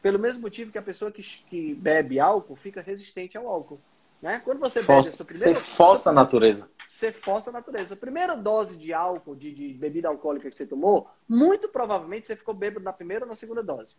[0.00, 3.80] Pelo mesmo motivo que a pessoa que, que bebe álcool fica resistente ao álcool.
[4.20, 4.40] Né?
[4.44, 5.54] Quando você força, bebe a sua primeira...
[5.54, 6.70] Você força a natureza.
[6.86, 7.94] Você força a natureza.
[7.94, 12.36] A primeira dose de álcool, de, de bebida alcoólica que você tomou, muito provavelmente você
[12.36, 13.96] ficou bêbado na primeira ou na segunda dose.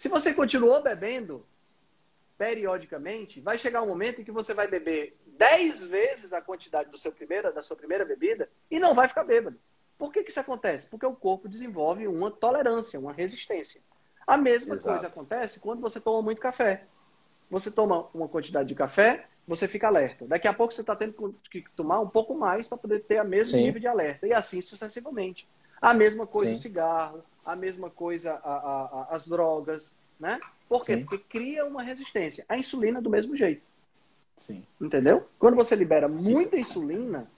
[0.00, 1.44] Se você continuou bebendo,
[2.38, 6.96] periodicamente, vai chegar um momento em que você vai beber 10 vezes a quantidade do
[6.96, 9.60] seu primeira, da sua primeira bebida e não vai ficar bêbado.
[9.98, 10.88] Por que, que isso acontece?
[10.88, 13.82] Porque o corpo desenvolve uma tolerância, uma resistência.
[14.26, 14.90] A mesma Exato.
[14.90, 16.86] coisa acontece quando você toma muito café.
[17.50, 20.26] Você toma uma quantidade de café, você fica alerta.
[20.26, 23.24] Daqui a pouco você está tendo que tomar um pouco mais para poder ter a
[23.24, 23.64] mesmo Sim.
[23.64, 24.26] nível de alerta.
[24.26, 25.46] E assim sucessivamente.
[25.78, 26.56] A mesma coisa Sim.
[26.56, 27.22] o cigarro,
[27.52, 30.38] a mesma coisa a, a, as drogas, né?
[30.68, 30.96] Por quê?
[30.96, 31.04] Sim.
[31.04, 32.44] Porque cria uma resistência.
[32.48, 33.64] A insulina do mesmo jeito.
[34.38, 34.64] Sim.
[34.80, 35.28] Entendeu?
[35.38, 37.28] Quando você libera muita insulina,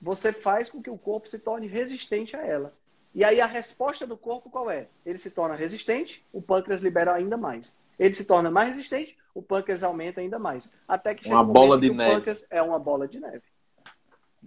[0.00, 2.74] você faz com que o corpo se torne resistente a ela.
[3.14, 4.86] E aí a resposta do corpo qual é?
[5.04, 7.82] Ele se torna resistente, o pâncreas libera ainda mais.
[7.98, 10.70] Ele se torna mais resistente, o pâncreas aumenta ainda mais.
[10.86, 12.10] Até que uma bola de neve.
[12.10, 13.42] o pâncreas é uma bola de neve.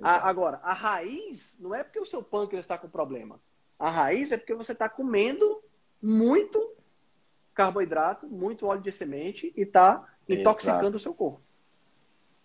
[0.01, 3.39] A, agora, a raiz não é porque o seu pâncreas está com problema.
[3.81, 5.59] A raiz é porque você está comendo
[5.99, 6.75] muito
[7.51, 10.97] carboidrato, muito óleo de semente e está intoxicando Exato.
[10.97, 11.41] o seu corpo.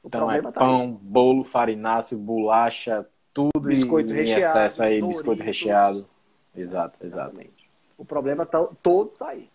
[0.02, 0.98] O então é tá pão, aí.
[1.02, 5.18] bolo, farináceo, bolacha, tudo biscoito em recheado, excesso aí, Doritos.
[5.18, 6.08] biscoito recheado.
[6.56, 7.68] Exato, exatamente.
[7.98, 9.50] O problema tá, todo está aí.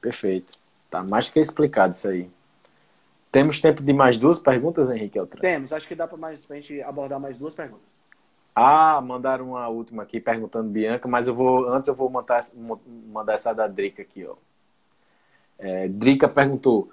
[0.00, 0.54] Perfeito.
[0.88, 2.30] Tá mais que explicado isso aí.
[3.30, 5.42] Temos tempo de mais duas perguntas, Henrique Altran?
[5.42, 7.97] Temos, acho que dá para a gente abordar mais duas perguntas.
[8.60, 12.40] Ah, mandaram uma última aqui perguntando Bianca, mas eu vou antes eu vou mandar,
[13.06, 14.34] mandar essa da Drica aqui, ó.
[15.60, 16.90] É, Drica perguntou: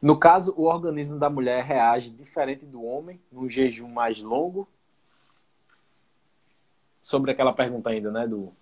[0.00, 4.68] no caso, o organismo da mulher reage diferente do homem num jejum mais longo?
[7.00, 8.52] Sobre aquela pergunta ainda, né, do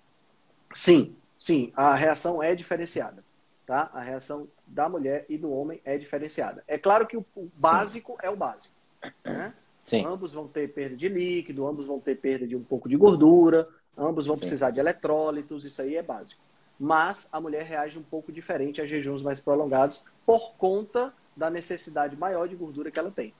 [0.73, 3.23] Sim, sim, a reação é diferenciada,
[3.67, 3.91] tá?
[3.93, 6.65] A reação da mulher e do homem é diferenciada.
[6.67, 8.19] É claro que o, básico sim.
[8.27, 8.75] é o básico,
[9.23, 9.53] né?
[9.83, 10.05] Sim.
[10.05, 13.69] Ambos vão ter perda de líquido, ambos vão ter perda de um pouco de gordura,
[13.97, 14.43] ambos vão Sim.
[14.43, 16.43] precisar de eletrólitos, isso aí é básico.
[16.79, 22.17] Mas a mulher reage um pouco diferente a jejuns mais prolongados por conta da necessidade
[22.17, 23.35] maior de gordura que ela tem.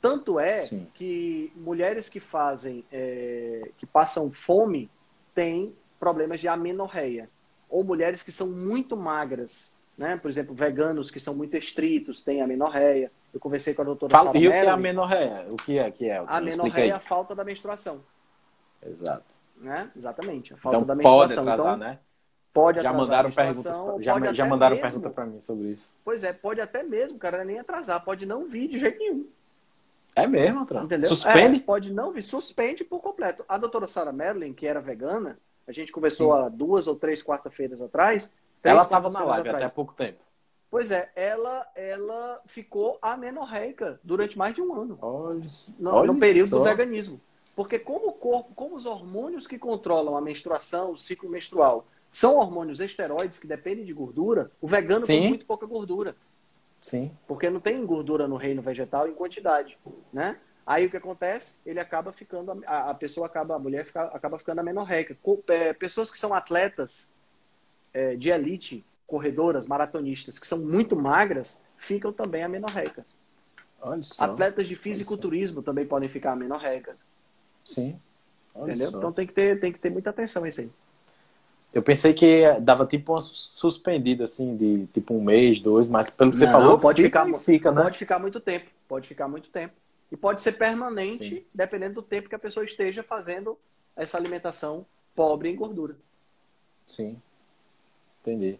[0.00, 0.86] Tanto é Sim.
[0.94, 4.90] que mulheres que fazem, é, que passam fome,
[5.34, 7.30] têm problemas de amenorreia.
[7.70, 10.16] Ou mulheres que são muito magras, né?
[10.16, 13.12] Por exemplo, veganos que são muito estritos, têm amenorreia.
[13.32, 15.46] Eu conversei com a doutora Fala, E o que é a menorreia?
[15.50, 16.22] O que é que é?
[16.26, 18.00] A menorreia é a falta da menstruação.
[18.84, 19.24] Exato.
[19.56, 19.90] Né?
[19.96, 21.44] Exatamente, a falta então, da menstruação.
[21.44, 21.98] Pode atrasar, então, né?
[22.52, 25.90] Pode já mandaram perguntas, já, já mandaram pergunta para mim sobre isso.
[26.04, 29.26] Pois é, pode até mesmo, cara, nem atrasar, pode não vir de jeito nenhum.
[30.14, 30.84] É mesmo, Tran?
[30.84, 31.08] Entendeu?
[31.08, 31.56] Suspende?
[31.56, 33.42] É, pode não vir, suspende por completo.
[33.48, 36.42] A doutora Sarah Merlin, que era vegana, a gente conversou Sim.
[36.42, 38.30] há duas ou três quarta-feiras atrás.
[38.62, 39.64] Ela estava na live atrás.
[39.64, 40.20] até há pouco tempo.
[40.72, 44.98] Pois é, ela, ela ficou amenorreica durante mais de um ano.
[45.02, 45.46] Olha,
[45.78, 46.58] no, olha no período só.
[46.60, 47.20] do veganismo.
[47.54, 52.38] Porque como o corpo, como os hormônios que controlam a menstruação, o ciclo menstrual, são
[52.38, 55.06] hormônios esteroides que dependem de gordura, o vegano Sim.
[55.18, 56.16] tem muito pouca gordura.
[56.80, 57.10] Sim.
[57.28, 59.78] Porque não tem gordura no reino vegetal em quantidade,
[60.10, 60.38] né?
[60.66, 61.58] Aí o que acontece?
[61.66, 65.14] Ele acaba ficando, a, a pessoa acaba, a mulher fica, acaba ficando amenorreica.
[65.48, 67.14] É, pessoas que são atletas
[67.92, 68.82] é, de elite,
[69.12, 73.14] corredoras, maratonistas, que são muito magras, ficam também amenorreicas.
[74.16, 77.04] Atletas de fisiculturismo também podem ficar amenorreicas.
[77.62, 78.00] Sim.
[78.54, 78.90] Olha Entendeu?
[78.90, 78.96] Só.
[78.96, 80.70] Então tem que, ter, tem que ter muita atenção isso aí.
[81.74, 86.30] Eu pensei que dava tipo uma suspendida, assim, de tipo um mês, dois, mas pelo
[86.30, 87.82] que você Não, falou, pode fica, ficar, fica, né?
[87.82, 88.70] Pode ficar muito tempo.
[88.88, 89.74] Pode ficar muito tempo.
[90.10, 91.44] E pode ser permanente, Sim.
[91.52, 93.58] dependendo do tempo que a pessoa esteja fazendo
[93.94, 95.96] essa alimentação pobre em gordura.
[96.86, 97.20] Sim.
[98.22, 98.58] Entendi.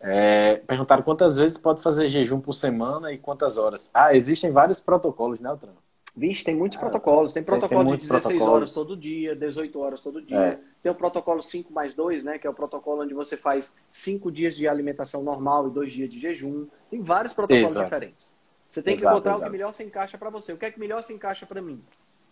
[0.00, 3.90] É, perguntaram quantas vezes pode fazer jejum por semana e quantas horas.
[3.92, 5.72] Ah, existem vários protocolos, né, Altran?
[6.16, 7.32] Vixe, tem muitos protocolos.
[7.32, 8.54] Tem protocolo tem, tem de 16 protocolos.
[8.54, 10.36] horas todo dia, 18 horas todo dia.
[10.36, 10.58] É.
[10.82, 12.38] Tem o protocolo 5 mais 2, né?
[12.38, 16.10] Que é o protocolo onde você faz 5 dias de alimentação normal e 2 dias
[16.10, 16.66] de jejum.
[16.90, 17.84] Tem vários protocolos exato.
[17.84, 18.34] diferentes.
[18.68, 19.44] Você tem que exato, encontrar exato.
[19.44, 20.52] o que melhor se encaixa para você.
[20.52, 21.80] O que é que melhor se encaixa para mim?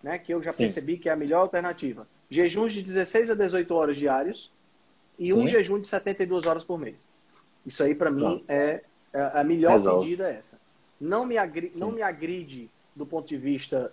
[0.03, 0.19] Né?
[0.19, 0.65] Que eu já Sim.
[0.65, 2.09] percebi que é a melhor alternativa.
[2.29, 4.53] Jejuns de 16 a 18 horas diários
[5.17, 5.35] e Sim.
[5.35, 7.09] um jejum de 72 horas por mês.
[7.67, 8.83] Isso aí, para mim, é,
[9.13, 10.05] é a melhor Resolve.
[10.05, 10.61] medida é essa.
[11.01, 13.93] Não me, agri não me agride do ponto de vista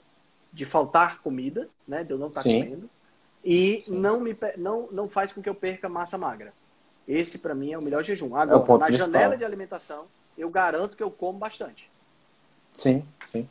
[0.53, 2.03] de faltar comida, né?
[2.03, 2.89] De eu não estar tá comendo.
[3.43, 6.53] E não, me, não, não faz com que eu perca massa magra.
[7.05, 8.37] Esse, para mim, é o melhor jejum.
[8.37, 9.11] É Agora, é na principal.
[9.11, 10.05] janela de alimentação,
[10.37, 11.89] eu garanto que eu como bastante.
[12.73, 13.47] Sim, sim.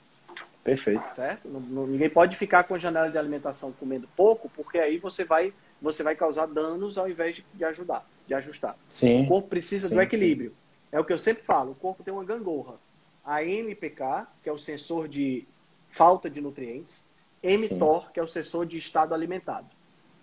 [0.64, 1.02] Perfeito.
[1.14, 1.48] Certo?
[1.48, 6.02] ninguém pode ficar com a janela de alimentação comendo pouco, porque aí você vai, você
[6.02, 8.76] vai causar danos ao invés de, de ajudar, de ajustar.
[8.88, 9.24] Sim.
[9.24, 10.50] O corpo precisa sim, do equilíbrio.
[10.50, 10.56] Sim.
[10.92, 12.78] É o que eu sempre falo, o corpo tem uma gangorra
[13.24, 15.46] a MPK, que é o sensor de
[15.90, 17.08] falta de nutrientes,
[17.42, 18.08] mTOR, Sim.
[18.14, 19.68] que é o sensor de estado alimentado.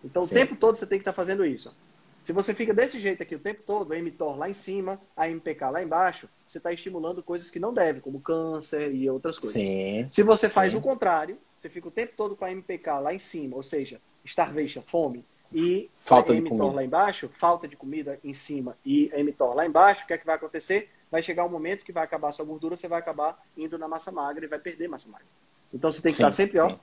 [0.03, 0.35] Então, Sim.
[0.35, 1.75] o tempo todo você tem que estar tá fazendo isso.
[2.21, 5.69] Se você fica desse jeito aqui o tempo todo, mTOR lá em cima, a MPK
[5.69, 9.53] lá embaixo, você está estimulando coisas que não deve, como câncer e outras coisas.
[9.53, 10.07] Sim.
[10.11, 13.19] Se você faz o contrário, você fica o tempo todo com a MPK lá em
[13.19, 15.23] cima, ou seja, starvation, fome,
[15.53, 19.65] e falta a mTOR lá embaixo, falta de comida em cima e a mTOR lá
[19.65, 20.89] embaixo, o que é que vai acontecer?
[21.11, 23.87] vai chegar um momento que vai acabar a sua gordura, você vai acabar indo na
[23.87, 25.27] massa magra e vai perder massa magra.
[25.73, 26.63] Então você tem que sim, estar sempre, sim.
[26.63, 26.77] ó.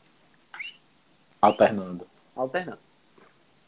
[1.40, 2.06] Alternando.
[2.34, 2.78] Alternando.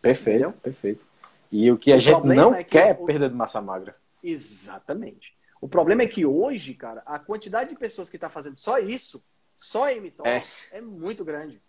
[0.00, 0.60] Perfeito, Entendeu?
[0.60, 1.06] perfeito.
[1.50, 3.96] E o que a o gente não é que quer é perder de massa magra.
[4.22, 5.34] Exatamente.
[5.60, 9.22] O problema é que hoje, cara, a quantidade de pessoas que está fazendo só isso,
[9.56, 10.44] só mTOR, é.
[10.72, 11.60] é muito grande.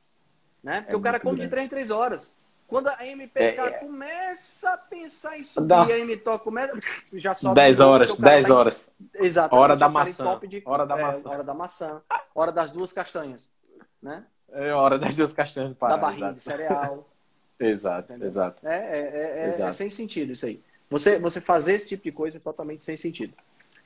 [0.62, 0.82] Né?
[0.82, 1.50] Porque é o cara come grande.
[1.50, 2.38] de 3 em 3 horas.
[2.70, 6.80] Quando a MPK é, é, começa a pensar em subir, a MTO começa.
[7.14, 7.56] Já sobe.
[7.56, 8.96] 10 horas, 10 tá horas.
[9.16, 9.56] Exato.
[9.56, 10.40] Hora da maçã.
[10.48, 10.62] De...
[10.64, 11.30] Hora da é, maçã.
[11.30, 12.02] Hora da maçã.
[12.36, 13.52] Hora das duas castanhas.
[14.00, 14.24] Né?
[14.52, 16.36] É hora das duas castanhas para Da barrinha exato.
[16.36, 17.10] de cereal.
[17.60, 18.28] exato, Entendeu?
[18.28, 18.68] exato.
[18.68, 19.70] É, é, é, é, exato.
[19.70, 20.62] é sem sentido isso aí.
[20.92, 23.34] Você, você fazer esse tipo de coisa é totalmente sem sentido.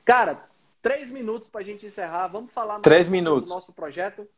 [0.04, 0.44] Cara,
[0.82, 2.26] três minutos para a gente encerrar.
[2.28, 3.48] Vamos falar três minutos.
[3.48, 4.28] do nosso projeto.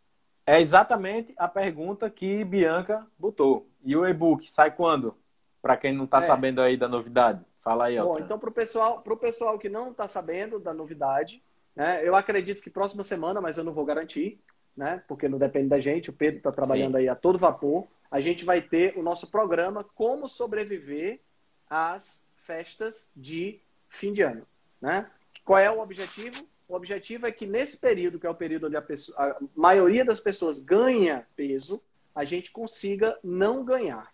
[0.46, 3.66] É exatamente a pergunta que Bianca botou.
[3.86, 5.16] E o e-book sai quando?
[5.62, 6.22] Para quem não está é.
[6.22, 7.40] sabendo aí da novidade.
[7.62, 11.42] Fala aí, Bom, então para o pessoal, pro pessoal que não está sabendo da novidade,
[11.74, 14.40] né, eu acredito que próxima semana, mas eu não vou garantir,
[14.76, 16.98] né, porque não depende da gente, o Pedro está trabalhando Sim.
[16.98, 17.86] aí a todo vapor.
[18.10, 21.20] A gente vai ter o nosso programa Como Sobreviver
[21.68, 24.46] às Festas de Fim de Ano.
[24.80, 25.08] Né?
[25.44, 26.46] Qual é o objetivo?
[26.68, 30.04] O objetivo é que nesse período, que é o período onde a, pessoa, a maioria
[30.04, 31.82] das pessoas ganha peso,
[32.16, 34.10] a gente consiga não ganhar.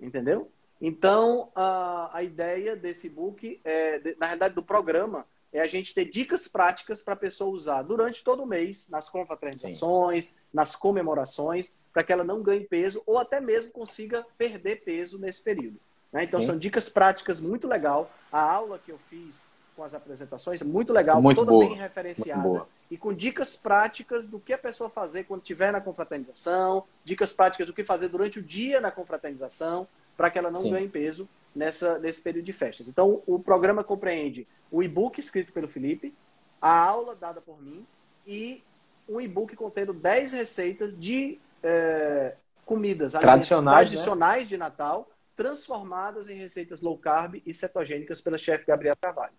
[0.00, 0.50] Entendeu?
[0.80, 5.92] Então, a, a ideia desse book, é, de, na verdade, do programa, é a gente
[5.92, 10.34] ter dicas práticas para a pessoa usar durante todo o mês, nas confraternizações, Sim.
[10.52, 15.42] nas comemorações, para que ela não ganhe peso ou até mesmo consiga perder peso nesse
[15.42, 15.78] período.
[16.12, 16.24] Né?
[16.24, 16.46] Então, Sim.
[16.46, 18.10] são dicas práticas muito legal.
[18.32, 22.66] A aula que eu fiz com as apresentações, muito legal, muito toda boa, bem referenciada.
[22.90, 27.68] E com dicas práticas do que a pessoa fazer quando estiver na confraternização, dicas práticas
[27.68, 29.86] do que fazer durante o dia na confraternização,
[30.16, 30.72] para que ela não Sim.
[30.72, 32.88] ganhe peso nessa, nesse período de festas.
[32.88, 36.12] Então, o programa compreende o e-book escrito pelo Felipe,
[36.60, 37.86] a aula dada por mim
[38.26, 38.64] e
[39.08, 42.34] um e-book contendo 10 receitas de é,
[42.66, 44.48] comidas tradicionais, tradicionais né?
[44.48, 49.34] de Natal, transformadas em receitas low carb e cetogênicas pela chefe Gabriela Carvalho.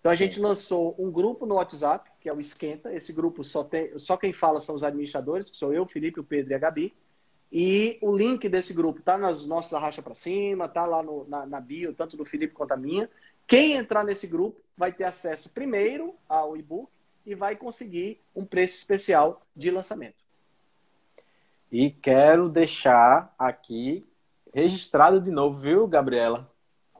[0.00, 0.24] Então a Sim.
[0.24, 2.92] gente lançou um grupo no WhatsApp, que é o Esquenta.
[2.92, 6.24] Esse grupo só, tem, só quem fala são os administradores, que sou eu, Felipe, o
[6.24, 6.94] Pedro e a Gabi.
[7.52, 11.44] E o link desse grupo tá nas nossas arracha para cima, tá lá no, na,
[11.44, 13.10] na, bio, tanto do Felipe quanto a minha.
[13.46, 16.88] Quem entrar nesse grupo vai ter acesso primeiro ao e-book
[17.26, 20.24] e vai conseguir um preço especial de lançamento.
[21.70, 24.06] E quero deixar aqui
[24.54, 26.50] registrado de novo, viu, Gabriela?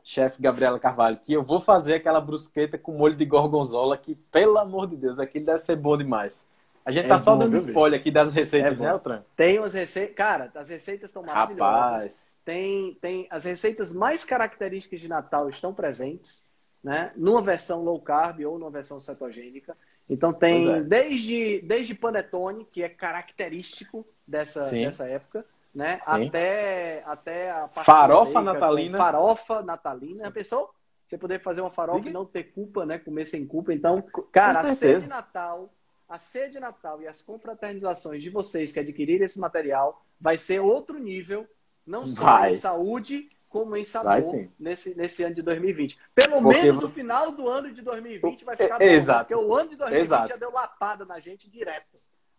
[0.04, 4.58] Chefe Gabriela Carvalho, que eu vou fazer aquela brusqueta com molho de gorgonzola, que, pelo
[4.58, 6.48] amor de Deus, aquilo deve ser bom demais.
[6.84, 9.22] A gente é tá só dando spoiler aqui das receitas, é né, Altran?
[9.36, 10.14] Tem as receitas.
[10.14, 11.92] Cara, as receitas estão maravilhosas.
[11.92, 12.34] Rapaz.
[12.44, 16.48] Tem, tem as receitas mais características de Natal estão presentes,
[16.82, 17.12] né?
[17.16, 19.76] Numa versão low carb ou numa versão cetogênica.
[20.08, 20.80] Então tem é.
[20.80, 25.44] desde, desde panetone, que é característico dessa, dessa época,
[25.74, 26.00] né?
[26.04, 28.98] Até, até a farofa natalina.
[28.98, 30.28] Farofa natalina.
[30.28, 30.70] A pessoa,
[31.06, 32.98] você poder fazer uma farofa e não ter culpa, né?
[32.98, 33.72] Comer sem culpa.
[33.72, 34.02] Então,
[34.32, 35.72] cara, a ceia de Natal,
[36.08, 40.60] a ceia de Natal e as confraternizações de vocês que adquirirem esse material vai ser
[40.60, 41.46] outro nível,
[41.86, 42.52] não só vai.
[42.52, 44.18] em saúde, como em sabor
[44.58, 45.98] nesse, nesse ano de 2020.
[46.14, 46.82] Pelo porque menos você...
[46.82, 48.84] no final do ano de 2020 vai ficar bom.
[48.84, 49.28] Exato.
[49.28, 50.28] Porque o ano de 2020 Exato.
[50.28, 51.86] já deu lapada na gente direto.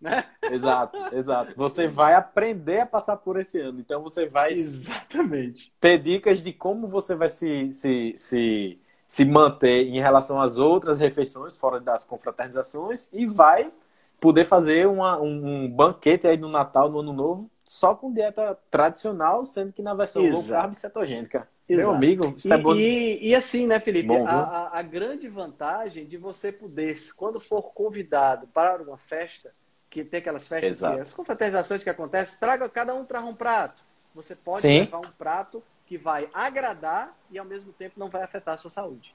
[0.01, 0.25] Né?
[0.49, 1.53] Exato, exato.
[1.55, 3.79] Você vai aprender a passar por esse ano.
[3.79, 5.71] Então você vai Exatamente.
[5.79, 10.99] ter dicas de como você vai se, se, se, se manter em relação às outras
[10.99, 13.71] refeições fora das confraternizações e vai
[14.19, 19.45] poder fazer uma, um, banquete aí no Natal, no Ano Novo, só com dieta tradicional,
[19.45, 20.41] sendo que na versão Exato.
[20.41, 21.47] low carb cetogênica.
[21.67, 21.87] Exato.
[21.87, 22.75] Meu amigo, isso e, é bom.
[22.75, 24.07] E, e assim, né, Felipe?
[24.07, 29.53] Bom, a, a, a, grande vantagem de você poder, quando for convidado para uma festa,
[29.91, 33.83] que tem aquelas festas, que, as confraternizações que acontecem, traga, cada um traz um prato.
[34.15, 34.79] Você pode Sim.
[34.79, 38.71] levar um prato que vai agradar e ao mesmo tempo não vai afetar a sua
[38.71, 39.13] saúde.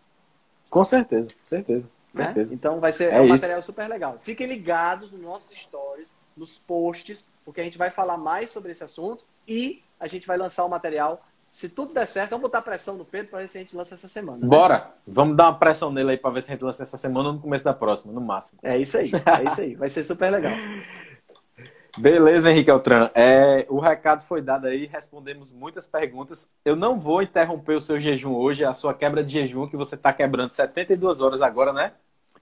[0.70, 1.89] Com certeza, com certeza.
[2.15, 2.35] Né?
[2.53, 4.19] Então vai ser é, é um material super legal.
[4.23, 8.85] Fiquem ligados nos nossos stories, nos posts, porque a gente vai falar mais sobre esse
[8.85, 11.27] assunto e a gente vai lançar o material.
[11.56, 13.94] Se tudo der certo, vamos botar pressão no Pedro para ver se a gente lança
[13.94, 14.36] essa semana.
[14.36, 14.46] Né?
[14.46, 14.90] Bora!
[15.06, 17.34] Vamos dar uma pressão nele aí para ver se a gente lança essa semana ou
[17.36, 18.60] no começo da próxima, no máximo.
[18.62, 19.10] É isso aí,
[19.40, 19.74] é isso aí.
[19.74, 20.52] Vai ser super legal.
[21.96, 23.10] Beleza, Henrique Altran.
[23.14, 26.52] É, o recado foi dado aí, respondemos muitas perguntas.
[26.62, 29.94] Eu não vou interromper o seu jejum hoje, a sua quebra de jejum que você
[29.94, 31.94] está quebrando 72 horas agora, né?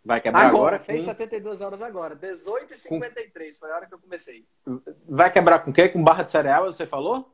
[0.05, 0.79] Vai quebrar agora?
[0.79, 1.07] agora fez com...
[1.07, 2.17] 72 horas agora.
[2.17, 3.59] 18h53 com...
[3.61, 4.45] foi a hora que eu comecei.
[5.09, 5.89] Vai quebrar com o quê?
[5.89, 7.33] Com barra de cereal, você falou?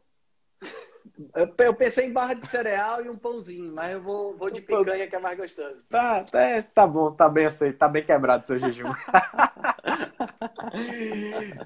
[1.59, 5.07] Eu pensei em barra de cereal e um pãozinho, mas eu vou, vou de picanha
[5.07, 5.87] que é mais gostoso.
[5.89, 8.91] Tá, tá, tá bom, tá bem aceito, tá bem quebrado o seu jejum.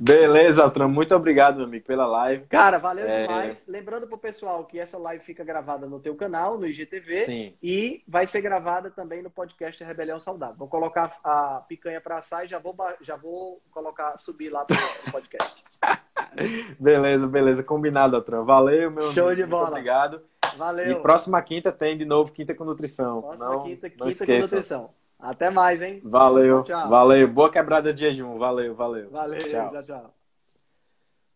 [0.00, 2.46] Beleza, Altran, muito obrigado, meu amigo, pela live.
[2.46, 3.22] Cara, valeu é...
[3.22, 3.66] demais.
[3.68, 7.54] Lembrando pro pessoal que essa live fica gravada no teu canal, no IGTV, Sim.
[7.62, 10.56] e vai ser gravada também no podcast Rebelião Saudável.
[10.56, 14.76] Vou colocar a picanha para assar e já vou, já vou colocar, subir lá pro
[15.12, 15.78] podcast.
[16.78, 18.44] beleza, beleza, combinado, Altran.
[18.44, 19.42] Valeu, meu Show amigo.
[19.42, 19.62] de bola.
[19.64, 20.20] Muito obrigado.
[20.56, 20.92] Valeu.
[20.92, 23.22] E próxima quinta tem de novo Quinta com Nutrição.
[23.22, 24.90] Próxima não, quinta, não quinta com Nutrição.
[25.18, 26.00] Até mais, hein?
[26.04, 26.62] Valeu.
[26.62, 26.88] Tchau.
[26.88, 27.28] Valeu.
[27.28, 28.38] Boa quebrada de jejum.
[28.38, 29.10] Valeu, valeu.
[29.10, 29.38] Valeu.
[29.38, 29.82] Tchau, tchau.
[29.82, 30.14] tchau.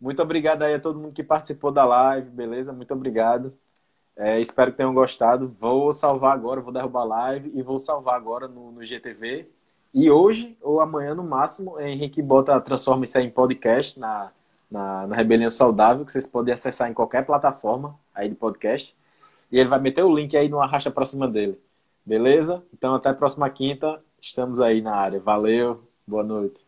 [0.01, 2.73] Muito obrigado aí a todo mundo que participou da live, beleza?
[2.73, 3.53] Muito obrigado.
[4.17, 5.49] É, espero que tenham gostado.
[5.59, 9.49] Vou salvar agora, vou derrubar a live e vou salvar agora no, no GTV.
[9.93, 14.31] E hoje, ou amanhã no máximo, Henrique bota, transforma isso aí em podcast na,
[14.71, 18.97] na, na Rebelião Saudável, que vocês podem acessar em qualquer plataforma aí de podcast.
[19.51, 21.59] E ele vai meter o link aí no arrasta pra cima dele.
[22.05, 22.63] Beleza?
[22.73, 24.03] Então até a próxima quinta.
[24.21, 25.21] Estamos aí na área.
[25.21, 25.83] Valeu.
[26.07, 26.68] Boa noite.